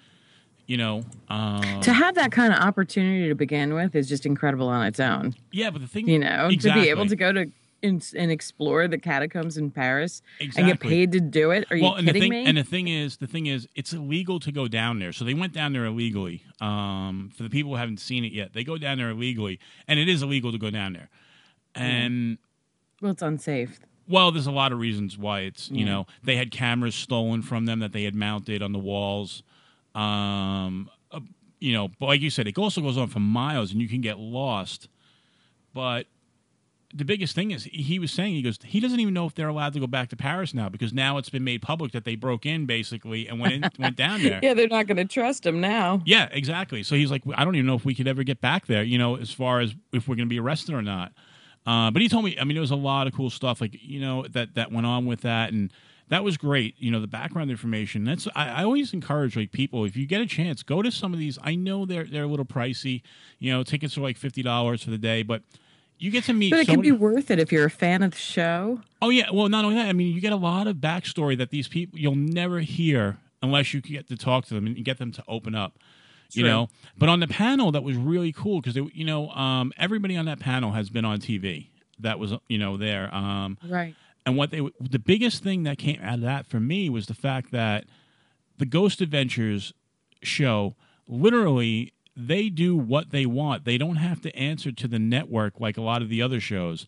you 0.66 0.76
know, 0.76 1.04
um, 1.30 1.80
To 1.80 1.92
have 1.94 2.14
that 2.16 2.30
kind 2.30 2.52
of 2.52 2.58
opportunity 2.58 3.28
to 3.28 3.34
begin 3.34 3.72
with 3.72 3.94
is 3.94 4.06
just 4.06 4.26
incredible 4.26 4.68
on 4.68 4.84
its 4.86 5.00
own. 5.00 5.34
yeah. 5.52 5.70
But 5.70 5.80
the 5.80 5.88
thing, 5.88 6.06
You 6.06 6.18
know, 6.18 6.48
exactly. 6.50 6.82
to 6.82 6.84
be 6.84 6.90
able 6.90 7.06
to 7.06 7.16
go 7.16 7.32
to 7.32 7.46
and, 7.82 8.06
and 8.14 8.30
explore 8.30 8.88
the 8.88 8.98
catacombs 8.98 9.56
in 9.56 9.70
Paris 9.70 10.20
and 10.38 10.52
get 10.54 10.80
paid 10.80 11.12
to 11.12 11.20
do 11.20 11.50
it. 11.50 11.66
Are 11.70 11.76
you 11.76 11.84
well, 11.84 11.94
and 11.94 12.06
the 12.06 12.12
kidding 12.12 12.30
thing, 12.30 12.44
me? 12.44 12.46
and 12.46 12.58
the 12.58 12.62
thing 12.62 12.88
is, 12.88 13.16
the 13.16 13.26
thing 13.26 13.46
is, 13.46 13.66
it's 13.74 13.94
illegal 13.94 14.38
to 14.40 14.52
go 14.52 14.68
down 14.68 14.98
there. 14.98 15.12
So 15.12 15.24
they 15.24 15.34
went 15.34 15.54
down 15.54 15.72
there 15.72 15.86
illegally. 15.86 16.42
Um, 16.60 17.30
for 17.34 17.42
the 17.42 17.50
people 17.50 17.70
who 17.70 17.76
haven't 17.76 18.00
seen 18.00 18.22
it 18.22 18.32
yet, 18.32 18.52
they 18.52 18.64
go 18.64 18.76
down 18.76 18.98
there 18.98 19.08
illegally, 19.08 19.60
and 19.88 19.98
it 19.98 20.10
is 20.10 20.22
illegal 20.22 20.52
to 20.52 20.58
go 20.58 20.68
down 20.70 20.92
there. 20.92 21.08
And 21.74 22.36
well, 23.00 23.12
it's 23.12 23.22
unsafe. 23.22 23.80
Well, 24.06 24.30
there's 24.32 24.46
a 24.46 24.52
lot 24.52 24.72
of 24.72 24.78
reasons 24.78 25.16
why 25.16 25.40
it's 25.40 25.70
you 25.70 25.84
know 25.84 26.06
they 26.22 26.36
had 26.36 26.50
cameras 26.50 26.94
stolen 26.94 27.42
from 27.42 27.66
them 27.66 27.80
that 27.80 27.92
they 27.92 28.04
had 28.04 28.14
mounted 28.14 28.62
on 28.62 28.72
the 28.72 28.78
walls. 28.78 29.42
Um, 29.94 30.90
uh, 31.10 31.20
you 31.60 31.72
know, 31.72 31.88
but 31.98 32.06
like 32.06 32.20
you 32.20 32.30
said, 32.30 32.46
it 32.46 32.58
also 32.58 32.80
goes 32.80 32.98
on 32.98 33.08
for 33.08 33.20
miles, 33.20 33.72
and 33.72 33.80
you 33.80 33.88
can 33.88 34.00
get 34.00 34.18
lost. 34.18 34.88
But 35.72 36.06
the 36.94 37.04
biggest 37.04 37.34
thing 37.34 37.50
is 37.50 37.64
he 37.64 37.98
was 37.98 38.12
saying 38.12 38.34
he 38.34 38.42
goes 38.42 38.56
he 38.64 38.78
doesn't 38.78 39.00
even 39.00 39.12
know 39.12 39.26
if 39.26 39.34
they're 39.34 39.48
allowed 39.48 39.72
to 39.72 39.80
go 39.80 39.86
back 39.86 40.08
to 40.10 40.16
Paris 40.16 40.54
now 40.54 40.68
because 40.68 40.92
now 40.92 41.18
it's 41.18 41.28
been 41.28 41.42
made 41.42 41.60
public 41.60 41.90
that 41.90 42.04
they 42.04 42.14
broke 42.14 42.46
in 42.46 42.66
basically 42.66 43.26
and 43.26 43.40
went 43.40 43.52
in, 43.52 43.64
went 43.78 43.96
down 43.96 44.22
there. 44.22 44.38
Yeah, 44.42 44.54
they're 44.54 44.68
not 44.68 44.86
going 44.86 44.98
to 44.98 45.04
trust 45.04 45.44
him 45.44 45.60
now. 45.60 46.02
Yeah, 46.04 46.28
exactly. 46.30 46.84
So 46.84 46.94
he's 46.94 47.10
like, 47.10 47.22
I 47.34 47.44
don't 47.44 47.56
even 47.56 47.66
know 47.66 47.74
if 47.74 47.84
we 47.84 47.94
could 47.94 48.06
ever 48.06 48.22
get 48.22 48.40
back 48.40 48.66
there, 48.66 48.84
you 48.84 48.96
know, 48.96 49.16
as 49.16 49.32
far 49.32 49.60
as 49.60 49.74
if 49.92 50.06
we're 50.06 50.14
going 50.14 50.28
to 50.28 50.32
be 50.32 50.38
arrested 50.38 50.74
or 50.74 50.82
not. 50.82 51.12
Uh, 51.66 51.90
but 51.90 52.02
he 52.02 52.08
told 52.08 52.24
me, 52.24 52.36
I 52.38 52.44
mean, 52.44 52.56
it 52.56 52.60
was 52.60 52.70
a 52.70 52.76
lot 52.76 53.06
of 53.06 53.14
cool 53.14 53.30
stuff, 53.30 53.60
like 53.60 53.76
you 53.80 54.00
know, 54.00 54.24
that 54.32 54.54
that 54.54 54.70
went 54.70 54.86
on 54.86 55.06
with 55.06 55.22
that, 55.22 55.52
and 55.52 55.72
that 56.08 56.22
was 56.22 56.36
great. 56.36 56.74
You 56.78 56.90
know, 56.90 57.00
the 57.00 57.06
background 57.06 57.50
information. 57.50 58.04
That's 58.04 58.28
I, 58.34 58.48
I 58.48 58.64
always 58.64 58.92
encourage 58.92 59.36
like 59.36 59.52
people 59.52 59.84
if 59.84 59.96
you 59.96 60.06
get 60.06 60.20
a 60.20 60.26
chance, 60.26 60.62
go 60.62 60.82
to 60.82 60.90
some 60.90 61.12
of 61.12 61.18
these. 61.18 61.38
I 61.42 61.54
know 61.54 61.86
they're 61.86 62.04
they're 62.04 62.24
a 62.24 62.28
little 62.28 62.44
pricey. 62.44 63.02
You 63.38 63.52
know, 63.52 63.62
tickets 63.62 63.96
are 63.96 64.02
like 64.02 64.16
fifty 64.16 64.42
dollars 64.42 64.82
for 64.82 64.90
the 64.90 64.98
day, 64.98 65.22
but 65.22 65.42
you 65.98 66.10
get 66.10 66.24
to 66.24 66.34
meet. 66.34 66.50
But 66.50 66.60
it 66.60 66.66
so 66.66 66.72
can 66.72 66.82
be 66.82 66.92
worth 66.92 67.30
it 67.30 67.38
if 67.38 67.50
you're 67.50 67.66
a 67.66 67.70
fan 67.70 68.02
of 68.02 68.10
the 68.12 68.18
show. 68.18 68.80
Oh 69.00 69.08
yeah, 69.10 69.30
well 69.32 69.48
not 69.48 69.64
only 69.64 69.76
that, 69.76 69.88
I 69.88 69.92
mean 69.92 70.14
you 70.14 70.20
get 70.20 70.32
a 70.32 70.36
lot 70.36 70.66
of 70.66 70.76
backstory 70.76 71.38
that 71.38 71.50
these 71.50 71.68
people 71.68 71.98
you'll 71.98 72.14
never 72.14 72.60
hear 72.60 73.18
unless 73.42 73.72
you 73.72 73.80
get 73.80 74.08
to 74.08 74.16
talk 74.16 74.46
to 74.46 74.54
them 74.54 74.66
and 74.66 74.84
get 74.84 74.98
them 74.98 75.12
to 75.12 75.24
open 75.28 75.54
up. 75.54 75.78
You 76.32 76.42
True. 76.42 76.50
know, 76.50 76.68
but 76.98 77.08
on 77.08 77.20
the 77.20 77.28
panel 77.28 77.70
that 77.72 77.82
was 77.84 77.96
really 77.96 78.32
cool 78.32 78.60
because 78.60 78.76
you 78.92 79.04
know 79.04 79.28
um, 79.30 79.72
everybody 79.76 80.16
on 80.16 80.24
that 80.26 80.40
panel 80.40 80.72
has 80.72 80.90
been 80.90 81.04
on 81.04 81.18
TV. 81.20 81.68
That 82.00 82.18
was 82.18 82.32
you 82.48 82.58
know 82.58 82.76
there, 82.76 83.14
um, 83.14 83.56
Right. 83.68 83.94
and 84.26 84.36
what 84.36 84.50
they 84.50 84.60
the 84.80 84.98
biggest 84.98 85.42
thing 85.44 85.62
that 85.62 85.78
came 85.78 86.00
out 86.02 86.14
of 86.14 86.20
that 86.22 86.46
for 86.46 86.58
me 86.58 86.88
was 86.90 87.06
the 87.06 87.14
fact 87.14 87.52
that 87.52 87.84
the 88.58 88.66
Ghost 88.66 89.00
Adventures 89.00 89.72
show 90.22 90.74
literally 91.06 91.92
they 92.16 92.48
do 92.48 92.76
what 92.76 93.10
they 93.10 93.26
want. 93.26 93.64
They 93.64 93.76
don't 93.78 93.96
have 93.96 94.20
to 94.22 94.34
answer 94.36 94.70
to 94.72 94.88
the 94.88 94.98
network 94.98 95.60
like 95.60 95.76
a 95.76 95.80
lot 95.82 96.00
of 96.02 96.08
the 96.08 96.22
other 96.22 96.40
shows. 96.40 96.86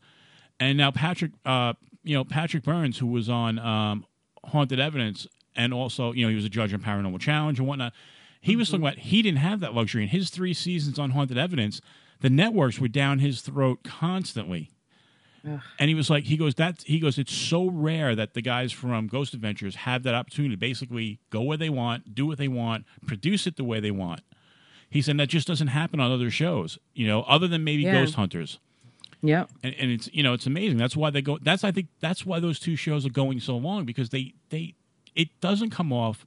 And 0.61 0.79
now 0.79 0.91
Patrick, 0.91 1.33
uh, 1.45 1.75
you 2.03 2.15
know 2.17 2.25
Patrick 2.25 2.63
Burns, 2.65 2.99
who 2.99 3.07
was 3.07 3.29
on 3.29 3.59
um, 3.59 4.07
Haunted 4.45 4.81
Evidence, 4.81 5.27
and 5.55 5.73
also 5.75 6.13
you 6.13 6.25
know 6.25 6.31
he 6.31 6.37
was 6.37 6.45
a 6.45 6.49
judge 6.49 6.73
on 6.73 6.81
Paranormal 6.81 7.21
Challenge 7.21 7.59
and 7.59 7.67
whatnot. 7.69 7.93
He 8.47 8.55
was 8.55 8.69
mm-hmm. 8.69 8.83
talking 8.83 8.87
about 8.87 8.99
he 9.05 9.23
didn't 9.23 9.39
have 9.39 9.59
that 9.59 9.75
luxury 9.75 10.05
in 10.05 10.09
his 10.11 10.31
three 10.31 10.55
seasons 10.55 11.01
on 11.01 11.11
Haunted 11.11 11.37
Evidence. 11.37 11.81
The 12.21 12.31
networks 12.31 12.79
were 12.79 12.87
down 12.87 13.19
his 13.19 13.41
throat 13.41 13.81
constantly. 13.83 14.71
And 15.81 15.89
he 15.89 15.97
was 15.97 16.09
like, 16.09 16.25
he 16.25 16.37
goes, 16.37 16.55
that 16.55 16.83
he 16.83 17.01
goes, 17.01 17.19
it's 17.19 17.33
so 17.33 17.69
rare 17.69 18.15
that 18.15 18.35
the 18.35 18.43
guys 18.43 18.71
from 18.71 19.09
Ghost 19.09 19.35
Adventures 19.35 19.75
have 19.75 20.05
that 20.05 20.15
opportunity 20.15 20.55
to 20.55 20.59
basically 20.59 21.19
go 21.31 21.43
where 21.43 21.57
they 21.57 21.69
want, 21.69 22.15
do 22.15 22.25
what 22.25 22.39
they 22.39 22.47
want, 22.47 22.85
produce 23.05 23.49
it 23.49 23.57
the 23.57 23.65
way 23.65 23.81
they 23.81 23.91
want. 23.91 24.21
He 24.91 25.03
said 25.03 25.19
that 25.19 25.29
just 25.29 25.49
doesn't 25.49 25.69
happen 25.69 25.99
on 25.99 26.13
other 26.13 26.31
shows, 26.31 26.79
you 26.95 27.09
know, 27.09 27.23
other 27.23 27.49
than 27.49 27.65
maybe 27.65 27.83
Yeah. 27.83 27.95
Ghost 27.95 28.15
Hunters. 28.15 28.61
Yeah. 29.23 29.47
And, 29.65 29.75
and 29.77 29.91
it's 29.91 30.09
you 30.13 30.23
know 30.23 30.35
it's 30.35 30.47
amazing. 30.47 30.79
That's 30.79 30.97
why 30.97 31.11
they 31.11 31.21
go. 31.21 31.39
That's 31.43 31.65
I 31.65 31.73
think 31.73 31.89
that's 32.01 32.25
why 32.25 32.39
those 32.39 32.61
two 32.61 32.77
shows 32.77 33.05
are 33.05 33.11
going 33.11 33.41
so 33.41 33.57
long 33.57 33.85
because 33.85 34.11
they 34.11 34.35
they 34.51 34.75
it 35.17 35.29
doesn't 35.41 35.71
come 35.71 35.93
off 35.93 36.25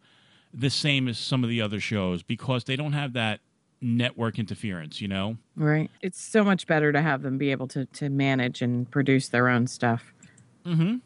the 0.53 0.69
same 0.69 1.07
as 1.07 1.17
some 1.17 1.43
of 1.43 1.49
the 1.49 1.61
other 1.61 1.79
shows 1.79 2.23
because 2.23 2.63
they 2.63 2.75
don't 2.75 2.93
have 2.93 3.13
that 3.13 3.39
network 3.81 4.39
interference. 4.39 5.01
You 5.01 5.07
know. 5.07 5.37
Right. 5.55 5.89
It's 6.01 6.21
so 6.21 6.43
much 6.43 6.67
better 6.67 6.91
to 6.91 7.01
have 7.01 7.21
them 7.21 7.37
be 7.37 7.51
able 7.51 7.67
to 7.69 7.85
to 7.85 8.09
manage 8.09 8.61
and 8.61 8.89
produce 8.89 9.29
their 9.29 9.47
own 9.47 9.67
stuff. 9.67 10.13
Mm-hmm. 10.65 10.97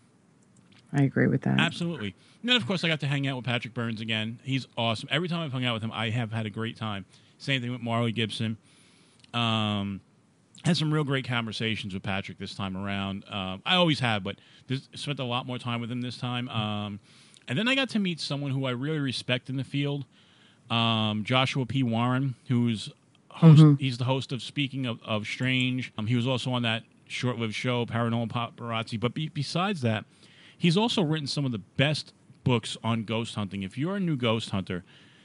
I 0.96 1.02
agree 1.04 1.28
with 1.28 1.42
that. 1.42 1.60
Absolutely. 1.60 2.16
And 2.42 2.50
then, 2.50 2.56
of 2.56 2.68
course, 2.68 2.84
I 2.84 2.88
got 2.88 3.00
to 3.00 3.08
hang 3.08 3.26
out 3.26 3.38
with 3.38 3.46
Patrick 3.46 3.74
Burns 3.74 4.02
again. 4.02 4.40
He's 4.44 4.68
awesome. 4.78 5.10
Every 5.12 5.28
time 5.28 5.40
I've 5.40 5.52
hung 5.52 5.66
out 5.66 5.74
with 5.74 5.84
him, 5.84 5.92
I 5.92 6.10
have 6.10 6.32
had 6.32 6.46
a 6.46 6.50
great 6.50 6.78
time. 6.78 7.06
Same 7.38 7.62
thing 7.62 7.72
with 7.72 7.82
Marley 7.82 8.12
Gibson. 8.12 8.58
Um, 9.34 10.02
had 10.64 10.78
some 10.78 10.94
real 10.94 11.04
great 11.04 11.28
conversations 11.28 11.94
with 11.94 12.04
Patrick 12.04 12.38
this 12.38 12.54
time 12.54 12.78
around. 12.78 13.26
Um, 13.30 13.62
I 13.66 13.76
always 13.76 14.00
have, 14.02 14.24
but 14.24 14.36
this, 14.68 14.88
spent 14.94 15.20
a 15.20 15.24
lot 15.24 15.48
more 15.48 15.58
time 15.58 15.82
with 15.82 15.92
him 15.92 16.02
this 16.02 16.18
time. 16.18 16.48
Um, 16.50 17.00
and 17.48 17.58
then 17.58 17.68
I 17.68 17.76
got 17.76 17.90
to 17.90 18.00
meet 18.00 18.20
someone 18.20 18.52
who 18.52 18.66
I 18.66 18.72
really 18.72 19.00
respect 19.00 19.50
in 19.50 19.58
the 19.58 19.64
field, 19.64 20.06
um, 20.70 21.24
Joshua 21.24 21.66
P. 21.66 21.84
Warren, 21.84 22.36
who's 22.48 22.90
host. 23.30 23.62
He's 23.80 23.98
the 23.98 24.06
host 24.06 24.32
of 24.32 24.42
Speaking 24.42 24.86
of, 24.86 25.00
of 25.04 25.26
Strange. 25.26 25.92
Um, 25.98 26.08
he 26.08 26.16
was 26.16 26.28
also 26.28 26.52
on 26.52 26.62
that 26.64 26.84
short-lived 27.08 27.54
show, 27.54 27.86
Paranormal 27.86 28.30
Paparazzi. 28.30 29.00
But 29.00 29.14
be, 29.14 29.30
besides 29.30 29.82
that, 29.82 30.06
he's 30.58 30.78
also 30.78 31.02
written 31.02 31.28
some 31.28 31.46
of 31.46 31.52
the 31.52 31.60
best 31.60 32.14
books 32.44 32.78
on 32.84 33.04
ghost 33.04 33.36
hunting. 33.36 33.64
If 33.64 33.78
you're 33.78 33.96
a 33.96 34.00
new 34.00 34.16
ghost 34.16 34.50
hunter, 34.52 34.84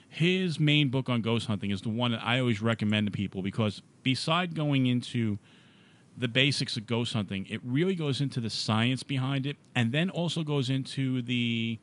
his 0.09 0.59
main 0.59 0.89
book 0.89 1.09
on 1.09 1.21
ghost 1.21 1.47
hunting 1.47 1.71
is 1.71 1.83
the 1.83 1.89
one 1.89 2.13
that 2.13 2.25
I 2.25 2.41
always 2.41 2.63
recommend 2.63 3.07
to 3.07 3.11
people 3.11 3.43
because 3.43 3.83
beside 4.03 4.55
going 4.55 4.87
into 4.87 5.39
the 6.17 6.29
basics 6.29 6.77
of 6.77 6.87
ghost 6.87 7.13
hunting, 7.13 7.47
it 7.49 7.61
really 7.65 7.95
goes 7.95 8.21
into 8.21 8.41
the 8.41 8.51
science 8.51 9.03
behind 9.03 9.47
it 9.47 9.57
and 9.75 9.93
then 9.93 10.11
also 10.11 10.43
goes 10.43 10.71
into 10.71 11.23
the 11.23 11.79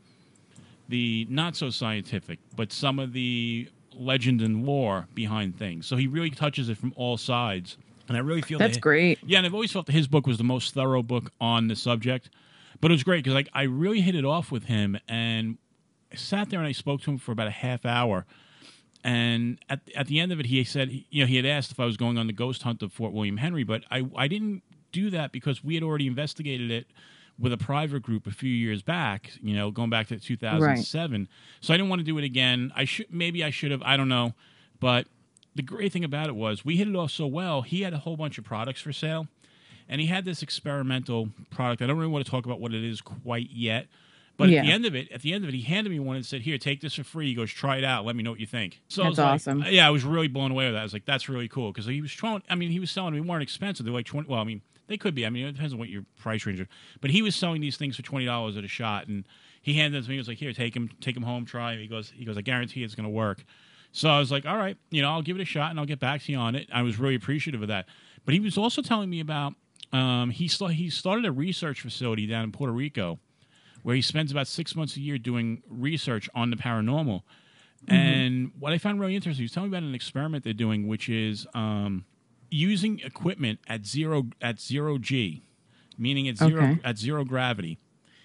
the 0.89 1.26
not 1.30 1.56
so 1.56 1.69
scientific, 1.69 2.39
but 2.56 2.71
some 2.71 3.00
of 3.00 3.13
the 3.13 3.69
legend 3.93 4.41
and 4.41 4.65
lore 4.65 5.08
behind 5.13 5.58
things. 5.58 5.88
So 5.88 5.95
he 5.95 6.08
really 6.08 6.30
touches 6.30 6.69
it 6.69 6.78
from 6.78 6.93
all 6.95 7.17
sides. 7.17 7.78
And 8.08 8.15
I 8.15 8.19
really 8.19 8.41
feel 8.41 8.60
That's 8.60 8.78
that 8.78 8.82
great. 8.82 9.19
yeah, 9.26 9.39
and 9.39 9.48
I've 9.48 9.54
always 9.54 9.71
felt 9.71 9.88
that 9.88 9.93
his 9.93 10.08
book 10.08 10.28
was 10.28 10.38
the 10.38 10.43
most 10.43 10.74
thorough 10.74 11.02
book 11.02 11.32
on 11.41 11.67
the 11.67 11.76
subject. 11.76 12.30
But 12.82 12.91
it 12.91 12.93
was 12.93 13.04
great 13.04 13.24
because 13.24 13.34
like 13.34 13.50
I 13.54 13.63
really 13.63 14.02
hit 14.02 14.15
it 14.15 14.26
off 14.26 14.52
with 14.52 14.65
him, 14.65 14.98
and 15.08 15.58
I 16.12 16.15
sat 16.15 16.50
there 16.50 16.60
and 16.60 16.67
I 16.67 16.71
spoke 16.74 17.02
to 17.02 17.12
him 17.12 17.17
for 17.17 17.32
about 17.32 17.48
a 17.48 17.52
half 17.52 17.86
hour. 17.86 18.26
And 19.04 19.60
at 19.69 19.82
at 19.95 20.08
the 20.08 20.19
end 20.19 20.32
of 20.32 20.39
it, 20.39 20.48
he 20.48 20.63
said, 20.63 20.91
you 21.10 21.24
know, 21.24 21.28
he 21.28 21.38
had 21.38 21.45
asked 21.45 21.71
if 21.71 21.80
I 21.80 21.86
was 21.86 21.98
going 21.98 22.17
on 22.17 22.28
the 22.28 22.34
ghost 22.34 22.63
hunt 22.63 22.84
of 22.84 22.91
Fort 22.91 23.13
William 23.13 23.38
Henry, 23.38 23.63
but 23.63 23.84
I 23.89 24.08
I 24.15 24.28
didn't 24.28 24.62
do 24.91 25.10
that 25.10 25.32
because 25.32 25.63
we 25.63 25.74
had 25.74 25.84
already 25.84 26.06
investigated 26.06 26.69
it 26.69 26.88
with 27.38 27.52
a 27.52 27.58
private 27.58 28.02
group 28.02 28.28
a 28.28 28.32
few 28.32 28.50
years 28.50 28.82
back. 28.82 29.32
You 29.41 29.56
know, 29.56 29.71
going 29.71 29.89
back 29.89 30.08
to 30.08 30.19
2007. 30.19 31.28
So 31.62 31.74
I 31.74 31.78
didn't 31.78 31.89
want 31.89 32.00
to 32.00 32.06
do 32.06 32.17
it 32.17 32.24
again. 32.24 32.71
I 32.76 32.86
should 32.86 33.12
maybe 33.13 33.43
I 33.43 33.50
should 33.50 33.71
have. 33.71 33.82
I 33.84 33.98
don't 33.98 34.10
know, 34.10 34.34
but 34.80 35.08
the 35.56 35.62
great 35.62 35.93
thing 35.93 36.04
about 36.04 36.28
it 36.28 36.36
was 36.36 36.65
we 36.65 36.78
hit 36.78 36.88
it 36.88 36.95
off 36.95 37.12
so 37.12 37.28
well. 37.28 37.62
He 37.62 37.82
had 37.82 37.93
a 37.93 38.00
whole 38.00 38.17
bunch 38.17 38.38
of 38.38 38.43
products 38.43 38.82
for 38.82 38.91
sale, 38.91 39.28
and 39.88 40.02
he 40.02 40.08
had 40.08 40.26
this 40.26 40.41
experimental 40.41 41.30
product. 41.50 41.82
I 41.82 41.88
don't 41.88 41.98
really 41.98 42.12
want 42.12 42.26
to 42.26 42.32
talk 42.32 42.45
about 42.45 42.60
what 42.60 42.74
it 42.74 42.84
is 42.84 43.02
quite 43.02 43.50
yet, 43.52 43.88
but 44.38 44.50
Yeah. 44.50 44.60
at 44.60 44.65
the 44.65 44.71
end 44.71 44.86
of 44.86 44.95
it, 44.95 45.12
at 45.12 45.21
the 45.21 45.34
end 45.34 45.43
of 45.43 45.50
it, 45.50 45.56
he 45.56 45.62
handed 45.62 45.89
me 45.91 46.00
one 46.00 46.15
and 46.15 46.26
said, 46.26 46.41
"Here, 46.41 46.58
take 46.58 46.82
this 46.82 46.95
for 46.95 47.04
free." 47.04 47.28
He 47.28 47.34
goes, 47.36 47.52
"Try 47.52 47.78
it 47.78 47.84
out. 47.84 48.06
Let 48.06 48.15
me 48.15 48.24
know 48.24 48.32
what 48.32 48.39
you 48.39 48.45
think." 48.45 48.82
So 48.88 49.02
That's 49.04 49.12
was 49.12 49.17
like- 49.19 49.28
awesome. 49.28 49.65
yeah, 49.69 49.88
I 49.88 49.89
was 49.91 50.04
really 50.04 50.28
blown 50.28 50.52
away 50.52 50.65
with 50.65 50.74
that. 50.74 50.80
I 50.82 50.84
was 50.84 50.93
like, 50.93 51.06
"That's 51.06 51.30
really 51.30 51.48
cool," 51.48 51.71
because 51.71 51.86
he 51.86 52.02
was 52.02 52.12
trying. 52.12 52.41
I 52.50 52.56
mean, 52.56 52.71
he 52.71 52.80
was 52.80 52.91
selling. 52.91 53.13
They 53.13 53.21
weren't 53.21 53.43
expensive. 53.43 53.86
They're 53.86 53.93
like 53.93 54.06
twenty. 54.06 54.28
Well, 54.30 54.39
I 54.39 54.43
mean, 54.43 54.62
they 54.88 54.98
could 54.98 55.15
be. 55.15 55.26
I 55.26 55.30
mean, 55.30 55.45
it 55.48 55.54
depends 55.54 55.74
on 55.74 55.80
what 55.80 55.89
your 55.89 56.06
price 56.19 56.45
range 56.45 56.60
is. 56.60 56.67
But 57.02 57.12
he 57.12 57.21
was 57.21 57.36
selling 57.36 57.62
these 57.62 57.78
things 57.78 57.95
for 57.95 58.02
twenty 58.02 58.26
dollars 58.26 58.58
at 58.58 58.63
a 58.63 58.67
shot, 58.67 59.08
and 59.08 59.26
he 59.62 59.74
handed 59.76 59.98
them 59.98 60.04
to 60.04 60.10
me. 60.10 60.15
He 60.15 60.19
was 60.19 60.28
like, 60.28 60.38
"Here, 60.38 60.54
take 60.54 60.74
them, 60.74 60.89
take 61.02 61.15
them 61.15 61.24
home, 61.24 61.45
try." 61.45 61.74
'em." 61.74 61.80
He 61.80 61.88
goes, 61.88 62.12
"He 62.15 62.26
goes, 62.26 62.38
I 62.38 62.41
guarantee 62.41 62.84
it's 62.84 62.95
going 62.95 63.06
to 63.06 63.10
work." 63.10 63.43
So 63.91 64.10
I 64.10 64.19
was 64.19 64.30
like, 64.30 64.45
all 64.45 64.58
right, 64.58 64.76
you 64.91 65.02
know, 65.02 65.10
I'll 65.10 65.21
give 65.21 65.38
it 65.38 65.41
a 65.41 65.45
shot 65.45 65.69
and 65.71 65.80
I'll 65.80 65.86
get 65.86 66.02
back 66.02 66.21
to 66.24 66.32
you 66.34 66.38
on 66.38 66.54
it. 66.54 66.67
I 66.74 66.82
was 66.82 67.00
really 67.00 67.15
appreciative 67.15 67.62
of 67.62 67.69
that. 67.69 67.88
But 68.26 68.34
he 68.34 68.41
was 68.41 68.58
also 68.58 68.82
telling 68.82 69.10
me 69.10 69.21
about 69.21 69.56
um, 69.93 70.32
he 70.32 70.50
sta- 70.50 70.67
he 70.67 70.89
started 70.89 71.24
a 71.24 71.32
research 71.32 71.80
facility 71.80 72.28
down 72.28 72.43
in 72.43 72.52
Puerto 72.52 72.74
Rico 72.74 73.19
where 73.86 73.95
he 73.95 74.02
spends 74.02 74.32
about 74.32 74.48
six 74.48 74.76
months 74.76 74.95
a 74.98 75.00
year 75.00 75.19
doing 75.19 75.62
research 75.69 76.28
on 76.34 76.50
the 76.50 76.56
paranormal. 76.56 77.21
And 77.88 78.52
what 78.58 78.74
I 78.74 78.80
found 78.80 79.00
really 79.00 79.15
interesting, 79.15 79.41
he 79.41 79.43
was 79.43 79.52
telling 79.52 79.69
me 79.69 79.78
about 79.78 79.88
an 79.88 79.93
experiment 79.93 80.43
they're 80.43 80.54
doing, 80.54 80.88
which 80.88 81.08
is 81.08 81.45
um, 81.54 82.06
using 82.50 83.00
equipment 83.02 83.60
at 83.67 83.86
zero 83.86 84.24
at 84.41 84.60
zero 84.60 84.98
g, 84.98 85.43
meaning 86.00 86.28
at 86.28 86.36
zero 86.36 86.63
Okay. 86.63 86.80
at 86.84 86.98
zero 86.98 87.24
gravity. 87.24 87.78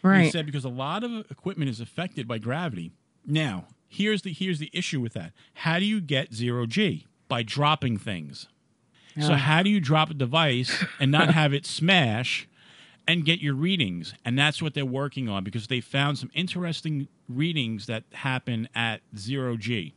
Right. 0.03 0.25
He 0.25 0.31
said 0.31 0.46
because 0.46 0.64
a 0.64 0.70
lot 0.70 1.05
of 1.05 1.31
equipment 1.31 1.68
is 1.68 1.79
affected 1.79 2.27
by 2.27 2.38
gravity. 2.38 2.92
Now, 3.27 3.66
here's 3.87 4.23
the 4.23 4.33
here's 4.33 4.61
the 4.61 4.70
issue 4.73 4.99
with 4.99 5.12
that. 5.12 5.33
How 5.53 5.79
do 5.79 5.85
you 5.85 6.01
get 6.01 6.33
zero 6.33 6.64
G 6.64 7.07
by 7.29 7.42
dropping 7.42 7.99
things? 7.99 8.49
So 9.20 9.35
how 9.35 9.62
do 9.62 9.68
you 9.68 9.81
drop 9.81 10.09
a 10.09 10.14
device 10.14 10.83
and 10.99 11.11
not 11.11 11.35
have 11.35 11.53
it 11.53 11.66
smash 11.66 12.49
and 13.11 13.25
get 13.25 13.40
your 13.40 13.55
readings? 13.55 14.14
And 14.25 14.38
that's 14.38 14.62
what 14.62 14.75
they're 14.75 14.85
working 14.85 15.29
on 15.29 15.42
because 15.44 15.66
they 15.66 15.81
found 15.81 16.18
some 16.18 16.31
interesting 16.35 17.09
readings 17.29 17.87
that 17.87 18.05
happen 18.12 18.68
at 18.75 19.01
zero 19.16 19.57
G. 19.57 19.94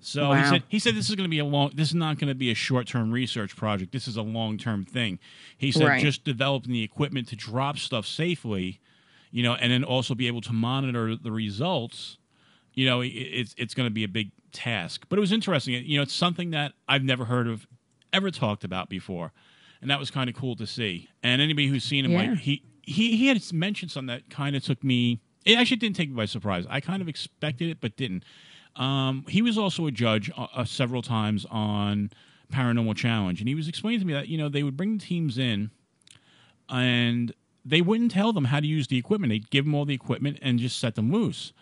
So 0.00 0.32
he 0.32 0.44
said 0.50 0.62
he 0.68 0.78
said 0.80 0.94
this 0.96 1.08
is 1.08 1.14
going 1.14 1.28
to 1.28 1.30
be 1.30 1.38
a 1.38 1.44
long. 1.44 1.70
This 1.74 1.88
is 1.88 1.94
not 1.94 2.18
going 2.18 2.28
to 2.28 2.34
be 2.34 2.50
a 2.50 2.54
short 2.54 2.86
term 2.88 3.12
research 3.12 3.54
project. 3.56 3.92
This 3.92 4.08
is 4.08 4.16
a 4.16 4.22
long 4.22 4.58
term 4.58 4.84
thing. 4.84 5.18
He 5.56 5.70
said 5.70 5.86
Right. 5.86 6.02
just 6.02 6.24
developing 6.24 6.72
the 6.72 6.82
equipment 6.82 7.28
to 7.28 7.36
drop 7.36 7.78
stuff 7.78 8.04
safely, 8.06 8.80
you 9.30 9.42
know, 9.44 9.54
and 9.54 9.70
then 9.70 9.84
also 9.84 10.14
be 10.14 10.26
able 10.26 10.40
to 10.42 10.52
monitor 10.52 11.14
the 11.16 11.30
results. 11.30 12.18
You 12.74 12.86
know, 12.86 13.00
it, 13.00 13.08
it's 13.08 13.54
it's 13.56 13.74
going 13.74 13.86
to 13.86 13.92
be 13.92 14.02
a 14.02 14.08
big 14.08 14.32
task. 14.50 15.06
But 15.08 15.18
it 15.18 15.20
was 15.20 15.30
interesting. 15.32 15.74
You 15.84 15.98
know, 15.98 16.02
it's 16.02 16.14
something 16.14 16.50
that 16.50 16.72
I've 16.88 17.04
never 17.04 17.26
heard 17.26 17.46
of, 17.46 17.68
ever 18.12 18.30
talked 18.32 18.64
about 18.64 18.88
before, 18.88 19.32
and 19.82 19.90
that 19.90 19.98
was 19.98 20.10
kind 20.10 20.30
of 20.30 20.36
cool 20.36 20.56
to 20.56 20.66
see. 20.66 21.08
And 21.22 21.42
anybody 21.42 21.66
who's 21.66 21.84
seen 21.84 22.04
him, 22.06 22.12
Yeah. 22.12 22.30
like 22.30 22.38
he 22.38 22.62
he 22.82 23.16
he 23.16 23.26
had 23.26 23.52
mentioned 23.52 23.90
something 23.90 24.06
that 24.14 24.30
kind 24.30 24.56
of 24.56 24.64
took 24.64 24.82
me. 24.82 25.20
It 25.44 25.58
actually 25.58 25.76
didn't 25.78 25.96
take 25.96 26.08
me 26.08 26.14
by 26.14 26.24
surprise. 26.24 26.64
I 26.70 26.80
kind 26.80 27.02
of 27.02 27.08
expected 27.08 27.68
it, 27.68 27.80
but 27.80 27.96
didn't. 27.96 28.24
Um, 28.76 29.24
he 29.28 29.42
was 29.42 29.58
also 29.58 29.86
a 29.86 29.90
judge 29.90 30.30
uh, 30.36 30.46
uh, 30.54 30.64
several 30.64 31.02
times 31.02 31.44
on 31.50 32.10
Paranormal 32.52 32.96
Challenge, 32.96 33.40
and 33.40 33.48
he 33.48 33.54
was 33.54 33.68
explaining 33.68 34.00
to 34.00 34.06
me 34.06 34.12
that 34.14 34.28
you 34.28 34.38
know 34.38 34.48
they 34.48 34.62
would 34.62 34.76
bring 34.76 34.96
the 34.98 35.04
teams 35.04 35.36
in, 35.36 35.70
and 36.68 37.32
they 37.64 37.80
wouldn't 37.80 38.10
tell 38.12 38.32
them 38.32 38.46
how 38.46 38.60
to 38.60 38.66
use 38.66 38.86
the 38.88 38.96
equipment. 38.98 39.30
They'd 39.30 39.50
give 39.50 39.64
them 39.64 39.74
all 39.74 39.84
the 39.84 39.94
equipment 39.94 40.38
and 40.42 40.58
just 40.58 40.78
set 40.78 40.94
them 40.94 41.12
loose. 41.12 41.52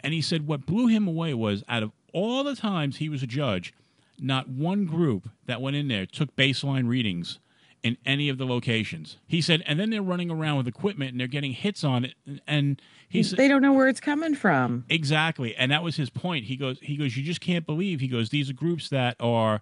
And 0.00 0.12
he 0.12 0.20
said 0.20 0.46
what 0.46 0.66
blew 0.66 0.86
him 0.86 1.08
away 1.08 1.34
was 1.34 1.64
out 1.68 1.82
of 1.82 1.92
all 2.12 2.44
the 2.44 2.54
times 2.56 2.96
he 2.98 3.08
was 3.08 3.22
a 3.22 3.26
judge, 3.26 3.72
not 4.18 4.48
one 4.48 4.84
group 4.84 5.28
that 5.46 5.60
went 5.60 5.76
in 5.76 5.88
there 5.88 6.06
took 6.06 6.34
baseline 6.36 6.86
readings 6.88 7.38
in 7.84 7.98
any 8.06 8.30
of 8.30 8.38
the 8.38 8.46
locations. 8.46 9.18
He 9.28 9.40
said, 9.42 9.62
and 9.66 9.78
then 9.78 9.90
they're 9.90 10.02
running 10.02 10.30
around 10.30 10.56
with 10.56 10.66
equipment 10.66 11.12
and 11.12 11.20
they're 11.20 11.26
getting 11.28 11.52
hits 11.52 11.84
on 11.84 12.06
it. 12.06 12.14
And 12.46 12.80
he 13.08 13.22
said, 13.22 13.38
They 13.38 13.46
don't 13.46 13.60
know 13.62 13.74
where 13.74 13.86
it's 13.88 14.00
coming 14.00 14.34
from. 14.34 14.84
Exactly, 14.88 15.54
and 15.54 15.70
that 15.70 15.84
was 15.84 15.96
his 15.96 16.08
point. 16.10 16.46
He 16.46 16.56
goes, 16.56 16.78
he 16.80 16.96
goes, 16.96 17.16
you 17.16 17.22
just 17.22 17.42
can't 17.42 17.66
believe. 17.66 18.00
He 18.00 18.08
goes, 18.08 18.30
these 18.30 18.48
are 18.48 18.54
groups 18.54 18.88
that 18.88 19.16
are 19.20 19.60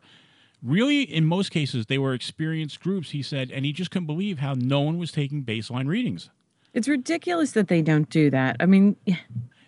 really, 0.63 1.03
in 1.03 1.27
most 1.27 1.51
cases, 1.51 1.87
they 1.87 1.99
were 1.99 2.15
experienced 2.15 2.81
groups. 2.81 3.11
He 3.11 3.23
said, 3.23 3.51
and 3.51 3.65
he 3.67 3.73
just 3.73 3.91
couldn't 3.91 4.07
believe 4.07 4.39
how 4.39 4.55
no 4.55 4.81
one 4.81 4.97
was 4.99 5.11
taking 5.11 5.43
baseline 5.45 5.89
readings. 5.89 6.31
It's 6.73 6.89
ridiculous 6.89 7.51
that 7.53 7.67
they 7.67 7.83
don't 7.83 8.09
do 8.09 8.31
that. 8.31 8.57
I 8.61 8.67
mean, 8.67 8.97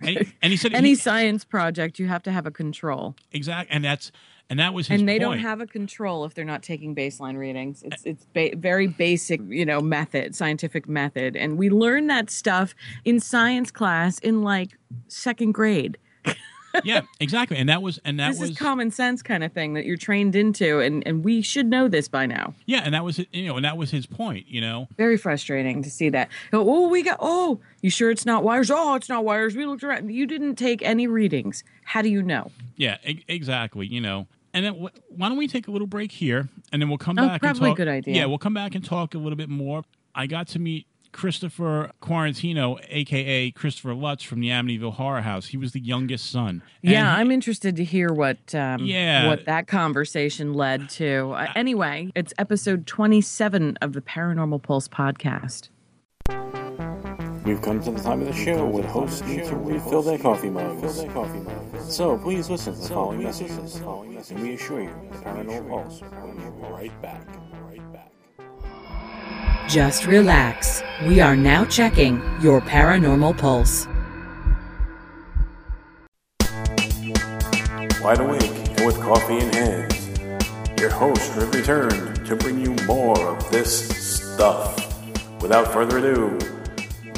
And, 0.00 0.32
and 0.40 0.52
he 0.52 0.56
said, 0.56 0.72
any 0.74 0.90
he, 0.90 0.94
science 0.94 1.44
project, 1.44 1.98
you 1.98 2.06
have 2.06 2.22
to 2.22 2.30
have 2.32 2.46
a 2.46 2.50
control. 2.52 3.16
exactly 3.32 3.74
and 3.74 3.84
that's 3.84 4.12
and 4.50 4.58
that 4.60 4.74
was 4.74 4.88
his. 4.88 5.00
and 5.00 5.08
they 5.08 5.18
don't 5.18 5.38
have 5.38 5.60
a 5.60 5.66
control 5.66 6.24
if 6.24 6.34
they're 6.34 6.44
not 6.44 6.62
taking 6.62 6.94
baseline 6.94 7.36
readings. 7.36 7.82
It's 7.82 8.02
it's 8.04 8.24
ba- 8.34 8.56
very 8.56 8.86
basic, 8.86 9.40
you 9.48 9.64
know, 9.64 9.80
method, 9.80 10.34
scientific 10.34 10.88
method, 10.88 11.36
and 11.36 11.56
we 11.56 11.70
learn 11.70 12.06
that 12.08 12.30
stuff 12.30 12.74
in 13.04 13.20
science 13.20 13.70
class 13.70 14.18
in 14.18 14.42
like 14.42 14.78
second 15.08 15.52
grade. 15.52 15.98
yeah, 16.84 17.02
exactly, 17.20 17.56
and 17.56 17.68
that 17.68 17.82
was 17.82 17.98
and 18.04 18.18
that 18.18 18.32
this 18.32 18.40
was 18.40 18.50
is 18.50 18.58
common 18.58 18.90
sense 18.90 19.22
kind 19.22 19.44
of 19.44 19.52
thing 19.52 19.74
that 19.74 19.84
you're 19.84 19.96
trained 19.96 20.34
into, 20.34 20.80
and 20.80 21.06
and 21.06 21.24
we 21.24 21.40
should 21.42 21.66
know 21.66 21.88
this 21.88 22.08
by 22.08 22.26
now. 22.26 22.54
yeah, 22.66 22.80
and 22.84 22.94
that 22.94 23.04
was 23.04 23.20
you 23.32 23.46
know, 23.46 23.56
and 23.56 23.64
that 23.64 23.76
was 23.76 23.90
his 23.90 24.06
point. 24.06 24.46
You 24.48 24.60
know, 24.60 24.88
Very 24.96 25.16
frustrating 25.16 25.82
to 25.82 25.90
see 25.90 26.08
that. 26.10 26.28
Oh, 26.52 26.64
oh 26.66 26.88
we 26.88 27.02
got. 27.02 27.18
Oh, 27.20 27.60
you 27.82 27.90
sure 27.90 28.10
it's 28.10 28.26
not 28.26 28.42
wires? 28.44 28.70
Oh, 28.70 28.94
it's 28.94 29.08
not 29.08 29.24
wires. 29.24 29.54
We 29.54 29.66
looked 29.66 29.84
around. 29.84 30.08
You 30.10 30.26
didn't 30.26 30.56
take 30.56 30.82
any 30.82 31.06
readings. 31.06 31.62
How 31.84 32.02
do 32.02 32.08
you 32.08 32.22
know? 32.22 32.50
yeah, 32.76 32.96
e- 33.06 33.22
exactly. 33.28 33.86
You 33.86 34.00
know, 34.00 34.26
and 34.52 34.64
then 34.64 34.74
wh- 34.74 35.18
why 35.18 35.28
don't 35.28 35.38
we 35.38 35.46
take 35.48 35.68
a 35.68 35.70
little 35.70 35.86
break 35.86 36.10
here, 36.12 36.48
and 36.72 36.80
then 36.82 36.88
we'll 36.88 36.98
come 36.98 37.18
Oh, 37.18 37.26
back. 37.28 37.40
probably 37.40 37.68
and 37.68 37.70
talk, 37.72 37.76
good 37.76 37.88
idea. 37.88 38.14
Yeah, 38.14 38.26
we'll 38.26 38.38
come 38.38 38.54
back 38.54 38.74
and 38.74 38.84
talk 38.84 39.14
a 39.14 39.18
little 39.18 39.36
bit 39.36 39.48
more. 39.48 39.84
I 40.14 40.26
got 40.26 40.48
to 40.48 40.58
meet 40.58 40.86
Christopher 41.14 41.92
Quaratino, 42.02 42.78
aka 42.90 43.50
Christopher 43.52 43.94
Lutz 43.94 44.24
from 44.24 44.40
the 44.40 44.48
Amityville 44.48 44.94
Horror 44.94 45.20
House. 45.22 45.46
He 45.46 45.56
was 45.56 45.70
the 45.72 45.78
youngest 45.80 46.28
son. 46.30 46.60
And 46.82 46.92
yeah, 46.92 47.14
I'm 47.14 47.30
interested 47.30 47.76
to 47.76 47.84
hear 47.84 48.12
what 48.12 48.52
um, 48.54 48.84
Yeah. 48.84 49.28
what 49.28 49.44
that 49.46 49.68
conversation 49.68 50.52
led 50.54 50.88
to. 50.90 51.30
Uh, 51.30 51.46
anyway, 51.54 52.10
it's 52.16 52.34
episode 52.36 52.86
27 52.88 53.78
of 53.80 53.92
the 53.92 54.00
Paranormal 54.00 54.60
Pulse 54.62 54.88
podcast. 54.88 55.68
We've 57.44 57.62
come 57.62 57.80
to 57.84 57.90
the 57.92 58.00
time 58.00 58.20
of 58.22 58.26
the 58.26 58.32
show 58.34 58.66
when 58.66 58.82
hosts 58.84 59.22
need 59.22 59.44
to 59.44 59.54
refill 59.54 60.02
their 60.02 60.18
coffee 60.18 60.48
mugs. 60.50 60.96
So 61.94 62.18
please 62.18 62.50
listen 62.50 62.74
to 62.74 62.80
the 62.80 62.88
following 62.88 63.22
messages, 63.22 63.76
and 64.30 64.40
we 64.42 64.54
assure 64.54 64.82
you 64.82 64.90
the 65.12 65.18
Paranormal 65.18 65.68
Pulse 65.68 66.00
will 66.00 66.32
be 66.32 66.72
right 66.72 67.02
back. 67.02 67.22
Right 67.62 67.92
back. 67.92 68.10
Just 69.68 70.06
relax. 70.06 70.82
We 71.06 71.20
are 71.20 71.34
now 71.34 71.64
checking 71.64 72.16
your 72.42 72.60
paranormal 72.60 73.38
pulse. 73.38 73.86
Wide 78.02 78.20
awake 78.20 78.42
and 78.42 78.84
with 78.84 79.00
coffee 79.00 79.38
in 79.38 79.50
hands, 79.54 80.18
your 80.78 80.90
host 80.90 81.32
have 81.32 81.54
returned 81.54 82.26
to 82.26 82.36
bring 82.36 82.60
you 82.60 82.76
more 82.84 83.18
of 83.18 83.50
this 83.50 83.88
stuff. 83.88 84.76
Without 85.40 85.72
further 85.72 85.96
ado, 85.96 86.38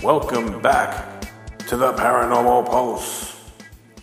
welcome 0.04 0.62
back 0.62 1.20
to 1.66 1.76
the 1.76 1.92
Paranormal 1.94 2.66
Pulse. 2.66 3.34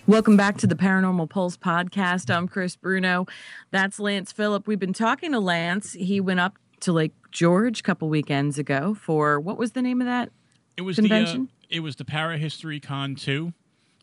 Welcome 0.06 0.36
back 0.36 0.58
to 0.58 0.67
the 0.67 0.75
Paranormal 0.75 1.29
Pulse 1.29 1.56
podcast. 1.56 2.29
I'm 2.29 2.49
Chris 2.49 2.75
Bruno. 2.75 3.25
That's 3.71 4.01
Lance 4.01 4.34
Phillip. 4.34 4.67
We've 4.67 4.77
been 4.77 4.91
talking 4.91 5.32
to 5.32 5.39
Lance. 5.39 5.93
He 5.93 6.19
went 6.19 6.41
up 6.41 6.58
to 6.83 6.93
Lake 6.93 7.13
George 7.31 7.79
a 7.79 7.83
couple 7.83 8.09
weekends 8.09 8.57
ago 8.57 8.93
for 8.93 9.39
what 9.39 9.57
was 9.57 9.71
the 9.71 9.81
name 9.81 10.01
of 10.01 10.07
that? 10.07 10.29
it 10.77 10.81
was 10.81 10.95
convention? 10.97 11.49
the 11.69 11.75
uh, 11.75 11.77
it 11.77 11.79
was 11.81 11.95
the 11.97 12.05
Parahistory 12.05 12.81
Con 12.81 13.15
two, 13.15 13.53